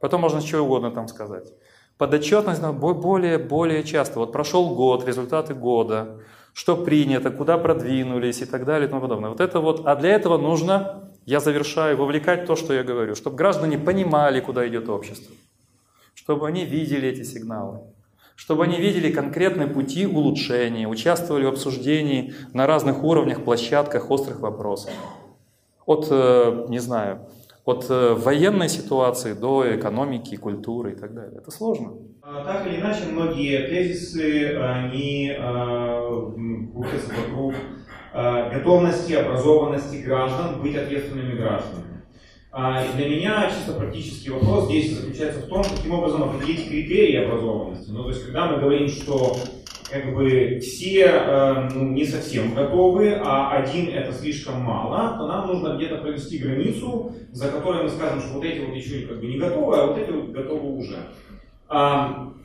Потом 0.00 0.20
можно 0.20 0.40
что 0.40 0.62
угодно 0.62 0.90
там 0.90 1.08
сказать. 1.08 1.52
Подотчетность 1.98 2.62
более, 2.62 3.38
более 3.38 3.82
часто. 3.82 4.18
Вот 4.18 4.32
прошел 4.32 4.74
год, 4.74 5.06
результаты 5.06 5.54
года, 5.54 6.18
что 6.52 6.76
принято, 6.76 7.30
куда 7.30 7.58
продвинулись 7.58 8.42
и 8.42 8.44
так 8.44 8.64
далее 8.64 8.86
и 8.86 8.90
тому 8.90 9.02
подобное. 9.02 9.30
Вот 9.30 9.40
это 9.40 9.60
вот, 9.60 9.86
а 9.86 9.96
для 9.96 10.10
этого 10.10 10.36
нужно 10.36 11.06
я 11.26 11.40
завершаю, 11.40 11.96
вовлекать 11.96 12.46
то, 12.46 12.54
что 12.54 12.72
я 12.72 12.84
говорю, 12.84 13.16
чтобы 13.16 13.36
граждане 13.36 13.78
понимали, 13.78 14.40
куда 14.40 14.66
идет 14.68 14.88
общество, 14.88 15.34
чтобы 16.14 16.46
они 16.46 16.64
видели 16.64 17.08
эти 17.08 17.24
сигналы, 17.24 17.80
чтобы 18.36 18.62
они 18.62 18.78
видели 18.80 19.10
конкретные 19.10 19.66
пути 19.66 20.06
улучшения, 20.06 20.86
участвовали 20.86 21.44
в 21.44 21.48
обсуждении 21.48 22.32
на 22.52 22.66
разных 22.68 23.02
уровнях, 23.02 23.42
площадках 23.44 24.08
острых 24.10 24.38
вопросов. 24.40 24.92
От, 25.84 26.06
э, 26.10 26.66
не 26.68 26.78
знаю, 26.78 27.28
от 27.66 27.86
э, 27.90 28.14
военной 28.14 28.70
ситуации 28.70 29.34
до 29.34 29.76
экономики, 29.76 30.36
культуры 30.36 30.92
и 30.92 30.96
так 30.96 31.12
далее. 31.14 31.40
Это 31.42 31.50
сложно. 31.50 31.92
А, 32.22 32.42
так 32.42 32.66
или 32.66 32.80
иначе, 32.80 33.04
многие 33.12 33.68
тезисы, 33.68 34.56
они 34.56 35.30
э, 35.36 36.32
крутятся 36.72 37.12
вокруг 37.14 37.54
Э, 38.18 38.50
готовности, 38.50 39.12
образованности 39.12 39.96
граждан 39.96 40.62
быть 40.62 40.74
ответственными 40.74 41.34
гражданами. 41.34 42.00
А, 42.50 42.82
для 42.96 43.10
меня 43.10 43.50
чисто 43.54 43.78
практический 43.78 44.30
вопрос 44.30 44.64
здесь 44.64 44.98
заключается 44.98 45.40
в 45.40 45.48
том, 45.48 45.62
каким 45.62 45.92
образом 45.92 46.22
определить 46.22 46.66
критерии 46.66 47.22
образованности. 47.22 47.90
Ну, 47.90 48.04
то 48.04 48.08
есть, 48.08 48.24
когда 48.24 48.46
мы 48.46 48.58
говорим, 48.58 48.88
что 48.88 49.36
как 49.90 50.14
бы 50.14 50.58
все 50.60 51.04
э, 51.06 51.68
ну, 51.74 51.90
не 51.90 52.04
совсем 52.04 52.54
готовы, 52.54 53.14
а 53.22 53.52
один 53.52 53.88
это 53.88 54.12
слишком 54.12 54.62
мало, 54.62 55.16
то 55.16 55.26
нам 55.26 55.46
нужно 55.46 55.76
где-то 55.76 55.98
провести 55.98 56.38
границу, 56.38 57.12
за 57.32 57.48
которой 57.48 57.84
мы 57.84 57.88
скажем, 57.88 58.20
что 58.20 58.34
вот 58.34 58.44
эти 58.44 58.64
вот 58.64 58.74
еще 58.74 59.06
как 59.06 59.20
бы 59.20 59.26
не 59.26 59.38
готовы, 59.38 59.76
а 59.76 59.86
вот 59.86 59.98
эти 59.98 60.10
вот 60.10 60.30
готовы 60.30 60.76
уже. 60.76 60.96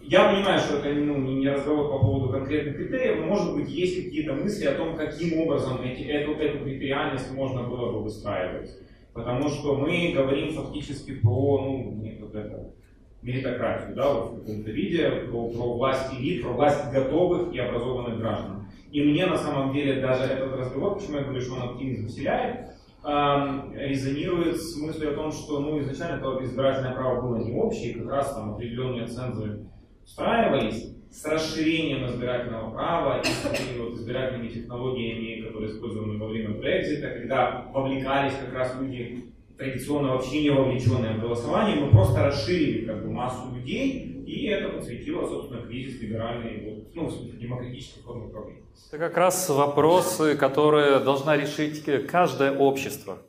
Я 0.04 0.30
понимаю, 0.30 0.60
что 0.60 0.78
это 0.78 0.90
ну, 0.94 1.18
не 1.18 1.48
разговор 1.48 1.92
по 1.92 2.00
поводу 2.00 2.34
конкретных 2.34 2.76
критериев, 2.76 3.20
но 3.22 3.28
может 3.28 3.56
быть 3.56 3.70
есть 3.70 4.04
какие-то 4.04 4.34
мысли 4.34 4.66
о 4.66 4.74
том, 4.74 4.96
каким 4.96 5.40
образом 5.40 5.82
эти, 5.84 6.02
эту, 6.02 6.34
эту 6.34 6.64
критериальность 6.64 7.32
можно 7.32 7.64
было 7.64 7.92
бы 7.92 8.04
выстраивать. 8.04 8.72
Потому 9.14 9.50
что 9.50 9.76
мы 9.76 10.12
говорим 10.14 10.54
фактически 10.54 11.14
про 11.14 11.62
ну, 11.62 12.18
вот 12.20 12.36
это, 12.36 12.74
меритократию, 13.22 13.96
да, 13.96 14.14
вот 14.14 14.32
в 14.32 14.40
каком-то 14.40 14.72
виде, 14.72 15.10
про, 15.30 15.50
про 15.50 15.74
власть 15.74 16.14
элит, 16.14 16.42
про 16.42 16.54
власть 16.54 16.92
готовых 16.92 17.54
и 17.54 17.60
образованных 17.60 18.20
граждан. 18.20 18.66
И 18.92 19.02
мне 19.04 19.26
на 19.26 19.38
самом 19.38 19.74
деле 19.74 20.02
даже 20.02 20.24
этот 20.24 20.54
разговор, 20.54 20.96
почему 20.96 21.18
я 21.18 21.24
говорю, 21.24 21.42
что 21.42 21.54
он 21.54 21.70
оптимизм 21.70 22.08
вселяет, 22.08 22.72
резонирует 23.04 24.58
с 24.58 24.76
мыслью 24.78 25.12
о 25.12 25.16
том, 25.16 25.32
что 25.32 25.60
ну, 25.60 25.80
изначально 25.80 26.18
это 26.18 26.44
избирательное 26.44 26.94
право 26.94 27.22
было 27.22 27.38
не 27.38 27.54
общее, 27.54 27.96
как 27.96 28.12
раз 28.12 28.34
там 28.34 28.54
определенные 28.54 29.08
цензы 29.08 29.66
встраивались 30.06 30.94
с 31.10 31.26
расширением 31.26 32.06
избирательного 32.06 32.72
права 32.72 33.20
и 33.20 33.26
с 33.26 33.42
такими 33.42 33.80
вот 33.80 33.94
избирательными 33.96 34.50
технологиями, 34.50 35.42
которые 35.48 35.72
использованы 35.72 36.18
во 36.18 36.28
время 36.28 36.52
Брекзита, 36.52 37.10
когда 37.10 37.66
вовлекались 37.74 38.34
как 38.36 38.54
раз 38.54 38.78
люди 38.80 39.26
традиционно 39.62 40.14
вообще 40.14 40.42
не 40.42 40.50
вовлеченные 40.50 41.18
в 41.18 41.22
голосование, 41.22 41.76
мы 41.76 41.92
просто 41.92 42.24
расширили 42.24 42.86
как 42.88 43.04
бы 43.04 43.12
массу 43.12 43.54
людей, 43.54 44.24
и 44.26 44.48
это 44.48 44.70
подсветило, 44.70 45.28
собственно, 45.28 45.62
кризис 45.62 46.02
либеральной, 46.02 46.88
ну, 46.96 47.12
демократической 47.40 48.02
формы 48.02 48.30
управления. 48.30 48.64
Это 48.88 48.98
как 48.98 49.16
раз 49.18 49.48
вопросы, 49.50 50.36
которые 50.36 51.00
должна 51.00 51.38
решить 51.38 51.84
каждое 52.08 52.58
общество, 52.58 53.20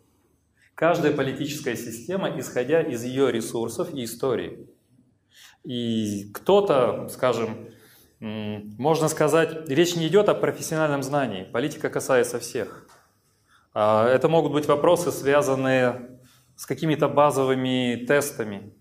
каждая 0.74 1.12
политическая 1.12 1.76
система, 1.76 2.32
исходя 2.38 2.80
из 2.80 3.04
ее 3.04 3.30
ресурсов 3.30 3.92
и 3.92 4.02
истории. 4.04 4.66
И 5.64 6.30
кто-то, 6.32 7.08
скажем, 7.10 7.68
можно 8.20 9.08
сказать, 9.08 9.68
речь 9.68 9.96
не 9.96 10.08
идет 10.08 10.30
о 10.30 10.34
профессиональном 10.34 11.02
знании, 11.02 11.44
политика 11.44 11.90
касается 11.90 12.40
всех. 12.40 12.86
А, 13.74 14.08
это 14.08 14.28
могут 14.28 14.52
быть 14.52 14.66
вопросы, 14.66 15.10
связанные 15.10 16.11
с 16.62 16.66
какими-то 16.66 17.08
базовыми 17.08 18.04
тестами. 18.06 18.72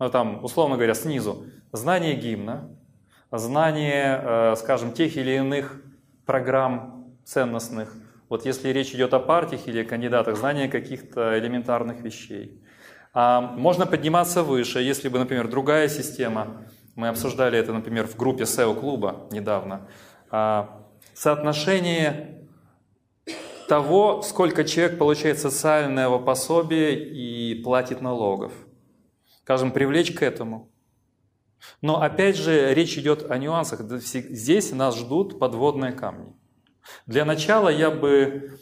Ну, 0.00 0.10
там, 0.10 0.42
условно 0.44 0.74
говоря, 0.74 0.94
снизу. 0.94 1.46
Знание 1.70 2.16
гимна, 2.16 2.76
знание, 3.30 4.20
э, 4.20 4.56
скажем, 4.56 4.90
тех 4.90 5.16
или 5.16 5.36
иных 5.36 5.80
программ 6.26 7.14
ценностных. 7.24 7.94
Вот 8.28 8.44
если 8.44 8.70
речь 8.70 8.92
идет 8.96 9.14
о 9.14 9.20
партиях 9.20 9.68
или 9.68 9.84
кандидатах, 9.84 10.36
знание 10.36 10.68
каких-то 10.68 11.38
элементарных 11.38 12.00
вещей. 12.00 12.60
А 13.14 13.42
можно 13.42 13.86
подниматься 13.86 14.42
выше, 14.42 14.80
если 14.80 15.08
бы, 15.08 15.20
например, 15.20 15.46
другая 15.46 15.86
система, 15.86 16.66
мы 16.96 17.06
обсуждали 17.06 17.56
это, 17.60 17.72
например, 17.72 18.08
в 18.08 18.16
группе 18.16 18.42
SEO-клуба 18.42 19.28
недавно, 19.30 19.86
а, 20.32 20.84
соотношение 21.14 22.37
того, 23.68 24.22
сколько 24.22 24.64
человек 24.64 24.98
получает 24.98 25.38
социального 25.38 26.18
пособия 26.18 26.94
и 26.94 27.62
платит 27.62 28.00
налогов. 28.00 28.52
Скажем, 29.42 29.72
привлечь 29.72 30.12
к 30.12 30.22
этому. 30.22 30.70
Но 31.82 32.02
опять 32.02 32.36
же, 32.36 32.74
речь 32.74 32.96
идет 32.98 33.30
о 33.30 33.38
нюансах. 33.38 33.80
Здесь 33.80 34.72
нас 34.72 34.96
ждут 34.96 35.38
подводные 35.38 35.92
камни. 35.92 36.32
Для 37.06 37.24
начала 37.24 37.68
я 37.68 37.90
бы 37.90 38.58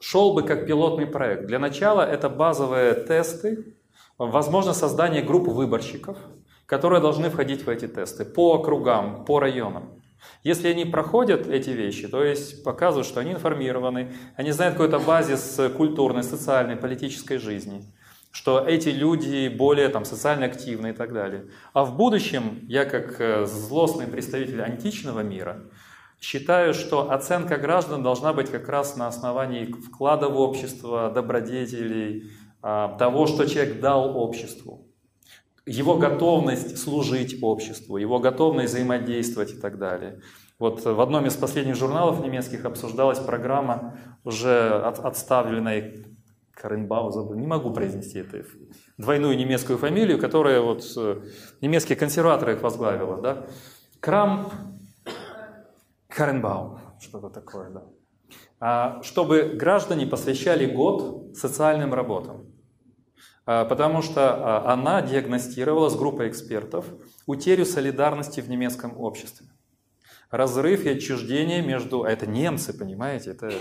шел 0.00 0.34
бы 0.34 0.42
как 0.42 0.66
пилотный 0.66 1.06
проект. 1.06 1.46
Для 1.46 1.58
начала 1.58 2.02
это 2.02 2.28
базовые 2.28 2.94
тесты, 2.94 3.76
возможно 4.18 4.74
создание 4.74 5.22
групп 5.22 5.48
выборщиков, 5.48 6.18
которые 6.66 7.00
должны 7.00 7.30
входить 7.30 7.64
в 7.64 7.68
эти 7.68 7.88
тесты 7.88 8.24
по 8.24 8.54
округам, 8.54 9.24
по 9.24 9.40
районам. 9.40 10.02
Если 10.42 10.68
они 10.68 10.84
проходят 10.84 11.46
эти 11.46 11.70
вещи, 11.70 12.08
то 12.08 12.22
есть 12.22 12.64
показывают, 12.64 13.06
что 13.06 13.20
они 13.20 13.32
информированы, 13.32 14.12
они 14.36 14.50
знают 14.50 14.74
какой-то 14.74 14.98
базис 14.98 15.60
культурной, 15.76 16.22
социальной, 16.22 16.76
политической 16.76 17.38
жизни, 17.38 17.84
что 18.30 18.60
эти 18.60 18.88
люди 18.88 19.48
более 19.48 19.88
там, 19.88 20.04
социально 20.04 20.46
активны 20.46 20.90
и 20.90 20.92
так 20.92 21.12
далее. 21.12 21.46
А 21.72 21.84
в 21.84 21.96
будущем 21.96 22.60
я 22.68 22.84
как 22.84 23.20
э, 23.20 23.46
злостный 23.46 24.06
представитель 24.06 24.62
античного 24.62 25.20
мира 25.20 25.62
считаю, 26.20 26.74
что 26.74 27.10
оценка 27.10 27.56
граждан 27.58 28.02
должна 28.02 28.32
быть 28.32 28.50
как 28.50 28.68
раз 28.68 28.96
на 28.96 29.06
основании 29.06 29.66
вклада 29.66 30.28
в 30.28 30.38
общество, 30.38 31.10
добродетелей, 31.14 32.32
а, 32.62 32.96
того, 32.96 33.26
что 33.26 33.46
человек 33.46 33.78
дал 33.80 34.16
обществу 34.16 34.83
его 35.66 35.96
готовность 35.96 36.78
служить 36.78 37.42
обществу, 37.42 37.96
его 37.96 38.18
готовность 38.18 38.72
взаимодействовать 38.72 39.52
и 39.52 39.56
так 39.56 39.78
далее. 39.78 40.20
Вот 40.58 40.84
в 40.84 41.00
одном 41.00 41.26
из 41.26 41.34
последних 41.34 41.74
журналов 41.74 42.24
немецких 42.24 42.64
обсуждалась 42.64 43.18
программа 43.18 43.98
уже 44.24 44.68
от, 44.70 44.98
отставленной 44.98 46.06
Каренбау, 46.54 47.10
забыл, 47.10 47.34
не 47.34 47.46
могу 47.46 47.72
произнести 47.72 48.20
это, 48.20 48.44
двойную 48.96 49.36
немецкую 49.36 49.78
фамилию, 49.78 50.18
которая 50.18 50.60
вот 50.60 50.84
э, 50.96 51.20
немецкие 51.60 51.96
консерваторы 51.96 52.54
их 52.54 52.62
возглавила, 52.62 53.20
да? 53.20 53.46
Крамп 54.00 54.52
Каренбаум, 56.08 56.78
что-то 57.00 57.28
такое, 57.28 57.70
да. 57.70 57.82
А, 58.60 59.02
чтобы 59.02 59.56
граждане 59.56 60.06
посвящали 60.06 60.66
год 60.66 61.36
социальным 61.36 61.92
работам. 61.92 62.43
А, 63.46 63.64
потому 63.64 64.02
что 64.02 64.34
а, 64.34 64.72
она 64.72 65.02
диагностировала 65.02 65.88
с 65.88 65.96
группой 65.96 66.28
экспертов 66.28 66.86
утерю 67.26 67.64
солидарности 67.64 68.40
в 68.40 68.48
немецком 68.48 68.98
обществе. 68.98 69.46
Разрыв 70.30 70.84
и 70.84 70.90
отчуждение 70.90 71.62
между... 71.62 72.04
А 72.04 72.10
это 72.10 72.26
немцы, 72.26 72.76
понимаете? 72.76 73.30
Это... 73.30 73.52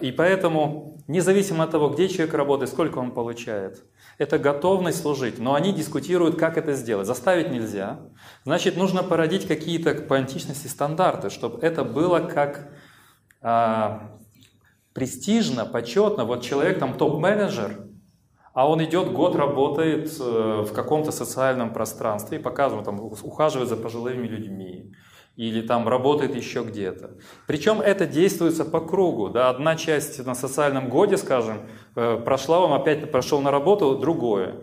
И 0.00 0.10
поэтому, 0.10 0.98
независимо 1.06 1.62
от 1.62 1.70
того, 1.70 1.90
где 1.90 2.08
человек 2.08 2.34
работает, 2.34 2.68
сколько 2.68 2.98
он 2.98 3.12
получает, 3.12 3.84
это 4.18 4.36
готовность 4.40 5.00
служить. 5.00 5.38
Но 5.38 5.54
они 5.54 5.72
дискутируют, 5.72 6.36
как 6.36 6.58
это 6.58 6.72
сделать. 6.72 7.06
Заставить 7.06 7.52
нельзя. 7.52 8.00
Значит, 8.44 8.76
нужно 8.76 9.04
породить 9.04 9.46
какие-то 9.46 9.94
по 9.94 10.16
античности 10.16 10.66
стандарты, 10.66 11.30
чтобы 11.30 11.64
это 11.64 11.84
было 11.84 12.18
как 12.18 12.72
а, 13.40 14.18
престижно, 14.94 15.64
почетно. 15.64 16.24
Вот 16.24 16.42
человек 16.42 16.80
там 16.80 16.94
топ-менеджер, 16.94 17.87
а 18.58 18.68
он 18.68 18.82
идет, 18.82 19.12
год 19.12 19.36
работает 19.36 20.10
э, 20.18 20.64
в 20.68 20.72
каком-то 20.72 21.12
социальном 21.12 21.72
пространстве 21.72 22.38
и 22.38 22.42
показывает, 22.42 22.86
там, 22.86 22.98
ухаживает 23.00 23.68
за 23.68 23.76
пожилыми 23.76 24.26
людьми 24.26 24.96
или 25.36 25.64
там 25.64 25.86
работает 25.86 26.34
еще 26.34 26.64
где-то. 26.64 27.18
Причем 27.46 27.80
это 27.80 28.04
действуется 28.04 28.64
по 28.64 28.80
кругу. 28.80 29.28
Да? 29.28 29.48
Одна 29.48 29.76
часть 29.76 30.26
на 30.26 30.34
социальном 30.34 30.88
годе, 30.88 31.18
скажем, 31.18 31.68
э, 31.94 32.16
прошла, 32.16 32.58
он 32.58 32.72
опять 32.72 33.12
прошел 33.12 33.40
на 33.40 33.52
работу, 33.52 33.96
другое. 33.96 34.56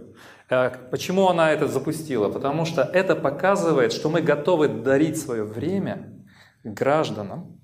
Э, 0.49 0.71
почему 0.91 1.29
она 1.29 1.53
это 1.53 1.69
запустила? 1.69 2.27
Потому 2.29 2.65
что 2.65 2.81
это 2.81 3.15
показывает, 3.15 3.93
что 3.93 4.09
мы 4.09 4.19
готовы 4.19 4.67
дарить 4.67 5.17
свое 5.17 5.45
время 5.45 6.21
гражданам, 6.65 7.61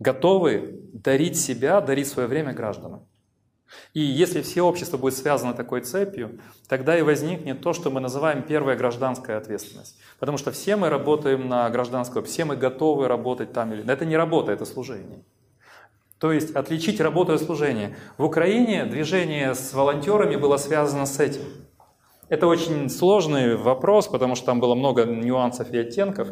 готовы 0.00 0.80
дарить 0.92 1.38
себя, 1.38 1.80
дарить 1.80 2.08
свое 2.08 2.26
время 2.26 2.52
гражданам. 2.52 3.06
И 3.94 4.00
если 4.00 4.42
все 4.42 4.62
общество 4.62 4.96
будет 4.96 5.14
связано 5.14 5.54
такой 5.54 5.80
цепью, 5.80 6.38
тогда 6.68 6.98
и 6.98 7.02
возникнет 7.02 7.60
то, 7.60 7.72
что 7.72 7.90
мы 7.90 8.00
называем 8.00 8.42
первая 8.42 8.76
гражданская 8.76 9.36
ответственность. 9.36 9.96
Потому 10.18 10.38
что 10.38 10.52
все 10.52 10.76
мы 10.76 10.88
работаем 10.88 11.48
на 11.48 11.68
гражданскую, 11.70 12.24
все 12.24 12.44
мы 12.44 12.56
готовы 12.56 13.08
работать 13.08 13.52
там 13.52 13.72
или... 13.72 13.90
Это 13.90 14.04
не 14.04 14.16
работа, 14.16 14.52
это 14.52 14.64
служение. 14.64 15.24
То 16.18 16.32
есть 16.32 16.54
отличить 16.54 17.00
работу 17.00 17.32
от 17.32 17.42
служения. 17.42 17.96
В 18.18 18.24
Украине 18.24 18.84
движение 18.84 19.54
с 19.54 19.72
волонтерами 19.72 20.36
было 20.36 20.58
связано 20.58 21.06
с 21.06 21.18
этим. 21.18 21.42
Это 22.28 22.46
очень 22.46 22.90
сложный 22.90 23.56
вопрос, 23.56 24.06
потому 24.06 24.36
что 24.36 24.46
там 24.46 24.60
было 24.60 24.74
много 24.74 25.04
нюансов 25.04 25.72
и 25.72 25.78
оттенков. 25.78 26.28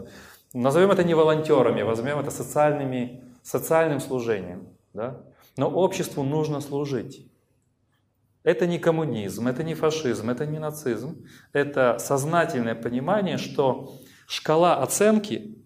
Назовем 0.52 0.90
это 0.90 1.04
не 1.04 1.14
волонтерами, 1.14 1.82
возьмем 1.82 2.18
это 2.18 2.30
социальными, 2.30 3.24
социальным 3.42 3.98
служением. 4.00 4.68
Да? 4.92 5.22
Но 5.56 5.68
обществу 5.68 6.22
нужно 6.22 6.60
служить. 6.60 7.27
Это 8.48 8.66
не 8.66 8.78
коммунизм, 8.78 9.46
это 9.46 9.62
не 9.62 9.74
фашизм, 9.74 10.30
это 10.30 10.46
не 10.46 10.58
нацизм. 10.58 11.22
Это 11.52 11.98
сознательное 11.98 12.74
понимание, 12.74 13.36
что 13.36 13.92
шкала 14.26 14.82
оценки 14.82 15.58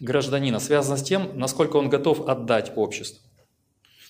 гражданина 0.00 0.58
связана 0.58 0.96
с 0.96 1.04
тем, 1.04 1.38
насколько 1.38 1.76
он 1.76 1.88
готов 1.88 2.28
отдать 2.28 2.72
обществу. 2.74 3.24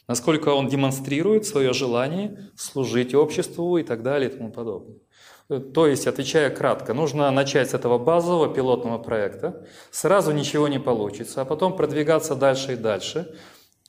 Насколько 0.09 0.55
он 0.55 0.69
демонстрирует 0.69 1.44
свое 1.44 1.74
желание 1.74 2.51
служить 2.56 3.14
обществу 3.14 3.77
и 3.77 3.82
так 3.82 4.02
далее 4.02 4.31
и 4.31 4.32
тому 4.32 4.51
подобное. 4.51 4.97
То 5.74 5.86
есть, 5.86 6.06
отвечая 6.06 6.48
кратко, 6.48 6.94
нужно 6.94 7.31
начать 7.31 7.69
с 7.69 7.74
этого 7.74 7.98
базового 7.98 8.55
пилотного 8.55 8.97
проекта, 8.97 9.66
сразу 9.90 10.32
ничего 10.32 10.66
не 10.66 10.81
получится, 10.81 11.43
а 11.43 11.44
потом 11.44 11.77
продвигаться 11.77 12.36
дальше 12.36 12.73
и 12.73 12.77
дальше, 12.77 13.36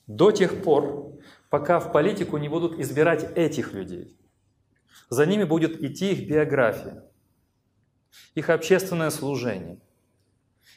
до 0.07 0.31
тех 0.31 0.61
пор, 0.61 1.12
пока 1.53 1.79
в 1.79 1.91
политику 1.91 2.37
не 2.37 2.49
будут 2.49 2.79
избирать 2.79 3.37
этих 3.37 3.73
людей. 3.73 4.17
За 5.09 5.27
ними 5.27 5.43
будет 5.43 5.83
идти 5.83 6.11
их 6.11 6.27
биография, 6.27 7.03
их 8.33 8.49
общественное 8.49 9.11
служение. 9.11 9.79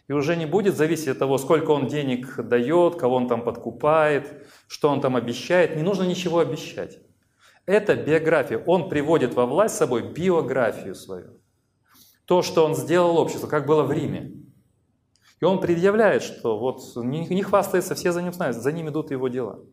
И 0.06 0.12
уже 0.12 0.36
не 0.36 0.44
будет 0.44 0.76
зависеть 0.76 1.08
от 1.08 1.18
того, 1.18 1.38
сколько 1.38 1.70
он 1.70 1.86
денег 1.86 2.46
дает, 2.46 2.96
кого 2.96 3.16
он 3.16 3.26
там 3.26 3.42
подкупает, 3.42 4.46
что 4.68 4.90
он 4.90 5.00
там 5.00 5.16
обещает. 5.16 5.76
Не 5.76 5.82
нужно 5.82 6.02
ничего 6.02 6.40
обещать. 6.40 6.98
Это 7.64 7.96
биография. 7.96 8.58
Он 8.58 8.90
приводит 8.90 9.32
во 9.32 9.46
власть 9.46 9.76
с 9.76 9.78
собой 9.78 10.12
биографию 10.12 10.94
свою. 10.94 11.40
То, 12.26 12.42
что 12.42 12.66
он 12.66 12.74
сделал 12.74 13.16
обществу, 13.16 13.48
как 13.48 13.64
было 13.64 13.82
в 13.82 13.92
Риме. 13.92 14.30
И 15.40 15.44
он 15.46 15.58
предъявляет, 15.58 16.22
что 16.22 16.58
вот 16.58 16.82
не, 16.96 17.26
не 17.28 17.42
хвастается, 17.42 17.94
все 17.94 18.12
за 18.12 18.20
ним 18.20 18.34
знают, 18.34 18.58
за 18.58 18.72
ним 18.72 18.90
идут 18.90 19.10
его 19.10 19.28
дела. 19.28 19.64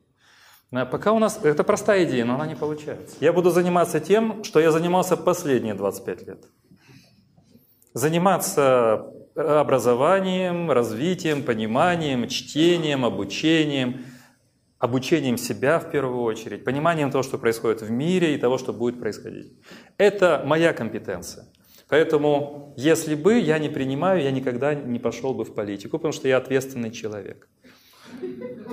А 0.75 0.85
пока 0.85 1.11
у 1.11 1.19
нас, 1.19 1.39
это 1.43 1.63
простая 1.63 2.03
идея, 2.05 2.25
но 2.25 2.33
она 2.33 2.47
не 2.47 2.55
получается. 2.55 3.15
Я 3.19 3.31
буду 3.31 3.51
заниматься 3.51 3.99
тем, 3.99 4.43
что 4.43 4.59
я 4.59 4.71
занимался 4.71 5.15
последние 5.15 5.75
25 5.75 6.27
лет. 6.27 6.45
Заниматься 7.93 9.05
образованием, 9.35 10.71
развитием, 10.71 11.43
пониманием, 11.43 12.27
чтением, 12.27 13.05
обучением, 13.05 14.03
обучением 14.79 15.37
себя 15.37 15.79
в 15.79 15.91
первую 15.91 16.23
очередь, 16.23 16.63
пониманием 16.63 17.11
того, 17.11 17.21
что 17.21 17.37
происходит 17.37 17.83
в 17.83 17.91
мире 17.91 18.33
и 18.33 18.39
того, 18.39 18.57
что 18.57 18.73
будет 18.73 18.99
происходить. 18.99 19.53
Это 19.99 20.41
моя 20.43 20.73
компетенция. 20.73 21.45
Поэтому, 21.87 22.73
если 22.77 23.13
бы 23.13 23.37
я 23.37 23.59
не 23.59 23.69
принимаю, 23.69 24.23
я 24.23 24.31
никогда 24.31 24.73
не 24.73 24.97
пошел 24.97 25.35
бы 25.35 25.45
в 25.45 25.53
политику, 25.53 25.99
потому 25.99 26.13
что 26.13 26.27
я 26.27 26.37
ответственный 26.37 26.89
человек. 26.89 27.47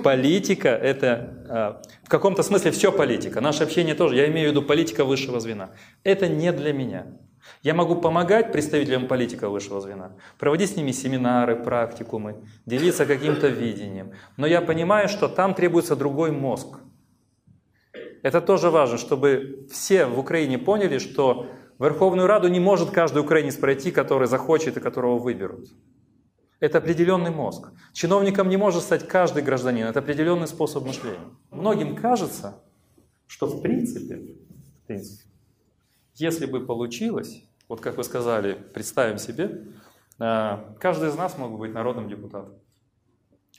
Политика– 0.03 0.69
это 0.69 1.45
а, 1.49 1.81
в 2.03 2.09
каком-то 2.09 2.43
смысле 2.43 2.71
все 2.71 2.91
политика. 2.91 3.41
Наше 3.41 3.63
общение 3.63 3.95
тоже. 3.95 4.15
Я 4.15 4.27
имею 4.27 4.49
в 4.49 4.51
виду 4.51 4.61
политика 4.61 5.05
высшего 5.05 5.39
звена. 5.39 5.71
Это 6.03 6.27
не 6.27 6.51
для 6.51 6.73
меня. 6.73 7.07
Я 7.63 7.73
могу 7.73 7.95
помогать 7.95 8.51
представителям 8.51 9.07
политика 9.07 9.49
высшего 9.49 9.81
звена, 9.81 10.15
проводить 10.39 10.71
с 10.71 10.75
ними 10.75 10.91
семинары, 10.91 11.55
практикумы, 11.55 12.43
делиться 12.65 13.05
каким-то 13.05 13.47
видением. 13.47 14.13
Но 14.37 14.47
я 14.47 14.61
понимаю, 14.61 15.09
что 15.09 15.27
там 15.27 15.53
требуется 15.53 15.95
другой 15.95 16.31
мозг. 16.31 16.79
Это 18.23 18.41
тоже 18.41 18.69
важно, 18.69 18.97
чтобы 18.97 19.67
все 19.71 20.05
в 20.05 20.19
Украине 20.19 20.57
поняли, 20.59 20.99
что 20.99 21.47
Верховную 21.79 22.27
Раду 22.27 22.47
не 22.47 22.59
может 22.59 22.91
каждый 22.91 23.23
украинец 23.23 23.55
пройти, 23.55 23.91
который 23.91 24.27
захочет 24.27 24.77
и 24.77 24.79
которого 24.79 25.17
выберут. 25.17 25.69
Это 26.61 26.77
определенный 26.77 27.31
мозг. 27.31 27.73
Чиновником 27.91 28.47
не 28.47 28.55
может 28.55 28.83
стать 28.83 29.05
каждый 29.05 29.43
гражданин. 29.43 29.87
Это 29.87 29.99
определенный 29.99 30.47
способ 30.47 30.85
мышления. 30.85 31.19
Многим 31.49 31.97
кажется, 31.97 32.63
что 33.27 33.47
в 33.47 33.61
принципе, 33.61 34.15
в 34.15 34.87
принципе 34.87 35.31
если 36.15 36.45
бы 36.45 36.65
получилось, 36.65 37.43
вот 37.67 37.81
как 37.81 37.97
вы 37.97 38.03
сказали, 38.03 38.53
представим 38.53 39.17
себе, 39.17 39.65
э, 40.19 40.57
каждый 40.79 41.09
из 41.09 41.15
нас 41.15 41.37
мог 41.37 41.51
бы 41.51 41.57
быть 41.57 41.73
народным 41.73 42.07
депутатом. 42.07 42.53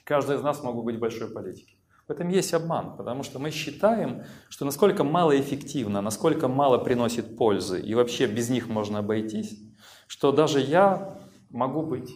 Каждый 0.05 0.37
из 0.37 0.41
нас 0.41 0.63
мог 0.63 0.75
бы 0.75 0.83
быть 0.83 0.99
большой 0.99 1.29
политикой. 1.29 1.77
В 2.07 2.11
этом 2.11 2.29
есть 2.29 2.53
обман, 2.53 2.95
потому 2.97 3.23
что 3.23 3.39
мы 3.39 3.51
считаем, 3.51 4.23
что 4.49 4.65
насколько 4.65 5.03
малоэффективно, 5.03 6.01
насколько 6.01 6.47
мало 6.47 6.77
приносит 6.77 7.37
пользы, 7.37 7.81
и 7.81 7.95
вообще 7.95 8.27
без 8.27 8.49
них 8.49 8.67
можно 8.67 8.99
обойтись, 8.99 9.57
что 10.07 10.31
даже 10.31 10.59
я 10.59 11.17
могу 11.49 11.81
быть 11.81 12.13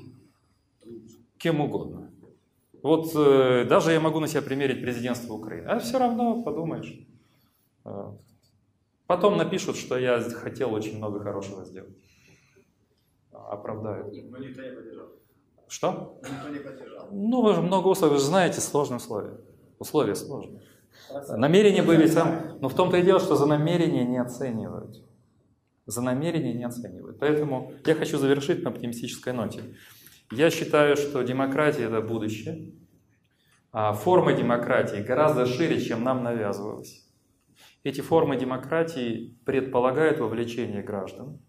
кем 1.38 1.62
угодно. 1.62 2.12
Вот 2.84 3.12
э, 3.16 3.66
даже 3.66 3.92
я 3.92 4.00
могу 4.00 4.20
на 4.20 4.28
себя 4.28 4.42
примерить 4.42 4.82
президентство 4.82 5.34
Украины, 5.34 5.68
а 5.68 5.80
все 5.80 5.98
равно 5.98 6.44
подумаешь. 6.44 7.00
Э, 7.86 8.12
потом 9.08 9.38
напишут, 9.38 9.78
что 9.78 9.98
я 9.98 10.22
хотел 10.22 10.74
очень 10.74 10.98
много 10.98 11.20
хорошего 11.20 11.66
сделать. 11.66 11.98
Оправдают. 13.32 14.08
Но 14.30 14.38
никто 14.38 14.62
не 14.62 14.72
поддержал. 14.72 15.08
Что? 15.68 16.20
Никто 16.24 16.50
не 16.50 16.60
поддержал. 16.60 17.08
Ну, 17.12 17.42
вы 17.42 17.56
же 17.56 17.62
много 17.62 17.88
условий, 17.88 18.14
вы 18.14 18.20
же 18.20 18.26
знаете 18.26 18.62
сложные 18.62 18.98
условия. 18.98 19.38
Условия 19.80 20.16
сложные. 20.16 20.62
Намерения 21.30 21.84
были 21.84 22.08
там, 22.08 22.58
но 22.60 22.70
в 22.70 22.74
том-то 22.74 22.98
и 22.98 23.04
дело, 23.04 23.20
что 23.20 23.36
за 23.36 23.46
намерения 23.46 24.06
не 24.06 24.18
оценивают. 24.18 25.04
За 25.86 26.02
намерения 26.02 26.54
не 26.54 26.66
оценивают. 26.66 27.20
Поэтому 27.20 27.72
я 27.86 27.96
хочу 27.96 28.18
завершить 28.18 28.64
на 28.64 28.72
оптимистической 28.72 29.34
ноте. 29.34 29.62
Я 30.32 30.50
считаю, 30.50 30.98
что 30.98 31.22
демократия– 31.22 31.84
это 31.86 32.02
будущее, 32.02 32.74
а 33.72 33.94
форма 33.94 34.34
демократии 34.34 35.02
гораздо 35.02 35.46
шире, 35.46 35.80
чем 35.80 36.04
нам 36.04 36.22
навязывалось. 36.22 37.08
Эти 37.84 38.02
формы 38.02 38.36
демократии 38.36 39.38
предполагают 39.46 40.20
вовлечение 40.20 40.84
граждан. 40.84 41.40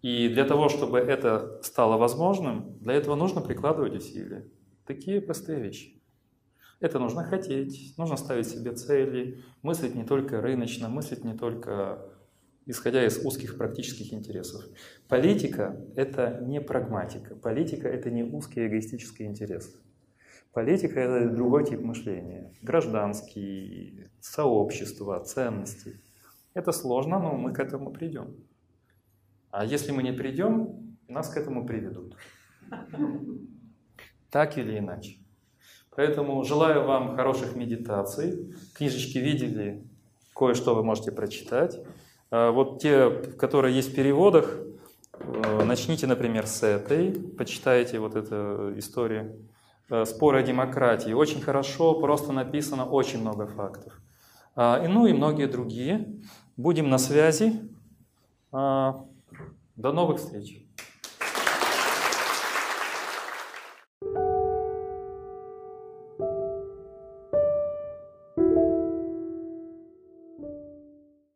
И 0.00 0.28
для 0.28 0.46
того, 0.46 0.70
чтобы 0.70 0.98
это 0.98 1.60
стало 1.62 1.98
возможным, 1.98 2.78
для 2.78 2.94
этого 2.94 3.14
нужно 3.14 3.42
прикладывать 3.42 3.94
усилия. 3.94 4.48
Такие 4.86 5.20
простые 5.20 5.60
вещи. 5.60 6.00
Это 6.80 6.98
нужно 6.98 7.24
хотеть, 7.24 7.92
нужно 7.98 8.16
ставить 8.16 8.48
себе 8.48 8.72
цели, 8.72 9.42
мыслить 9.60 9.94
не 9.94 10.04
только 10.04 10.40
рыночно, 10.40 10.88
мыслить 10.88 11.24
не 11.24 11.34
только 11.34 12.09
исходя 12.66 13.04
из 13.06 13.24
узких 13.24 13.56
практических 13.58 14.12
интересов. 14.12 14.64
Политика– 15.08 15.76
это 15.96 16.40
не 16.42 16.60
прагматика. 16.60 17.34
Политика– 17.34 17.88
это 17.96 18.10
не 18.10 18.22
узкие 18.22 18.68
эгоистические 18.68 19.28
интересы. 19.28 19.78
Политика– 20.52 21.00
это 21.00 21.34
другой 21.34 21.64
тип 21.64 21.80
мышления. 21.80 22.52
Гражданский, 22.62 24.08
сообщество, 24.20 25.20
ценности. 25.20 26.00
Это 26.54 26.72
сложно, 26.72 27.18
но 27.18 27.36
мы 27.36 27.52
к 27.52 27.60
этому 27.60 27.92
придем. 27.92 28.34
А 29.50 29.64
если 29.64 29.92
мы 29.92 30.02
не 30.02 30.12
придем, 30.12 30.96
нас 31.08 31.28
к 31.28 31.36
этому 31.36 31.66
приведут. 31.66 32.16
Так 34.30 34.58
или 34.58 34.78
иначе. 34.78 35.16
Поэтому 35.96 36.44
желаю 36.44 36.86
вам 36.86 37.16
хороших 37.16 37.56
медитаций. 37.56 38.54
Книжечки 38.74 39.18
видели, 39.18 39.84
кое-что 40.36 40.76
вы 40.76 40.84
можете 40.84 41.10
прочитать. 41.10 41.80
А 42.30 42.50
вот 42.52 42.80
те, 42.80 43.10
которые 43.10 43.74
есть 43.74 43.92
в 43.92 43.94
переводах, 43.94 44.56
э, 45.18 45.64
начните, 45.64 46.06
например, 46.06 46.46
с 46.46 46.62
этой, 46.62 47.12
почитайте 47.12 47.98
вот 47.98 48.14
эту 48.14 48.78
историю. 48.78 49.48
Э, 49.90 50.04
Споры 50.04 50.40
о 50.40 50.42
демократии. 50.42 51.12
Очень 51.12 51.40
хорошо, 51.40 51.94
просто 51.94 52.32
написано, 52.32 52.84
очень 52.84 53.20
много 53.20 53.46
фактов. 53.46 54.00
И, 54.56 54.86
ну 54.88 55.06
и 55.06 55.12
многие 55.12 55.46
другие. 55.46 56.20
Будем 56.56 56.90
на 56.90 56.98
связи. 56.98 57.70
До 58.52 59.06
новых 59.76 60.18
встреч. 60.18 60.66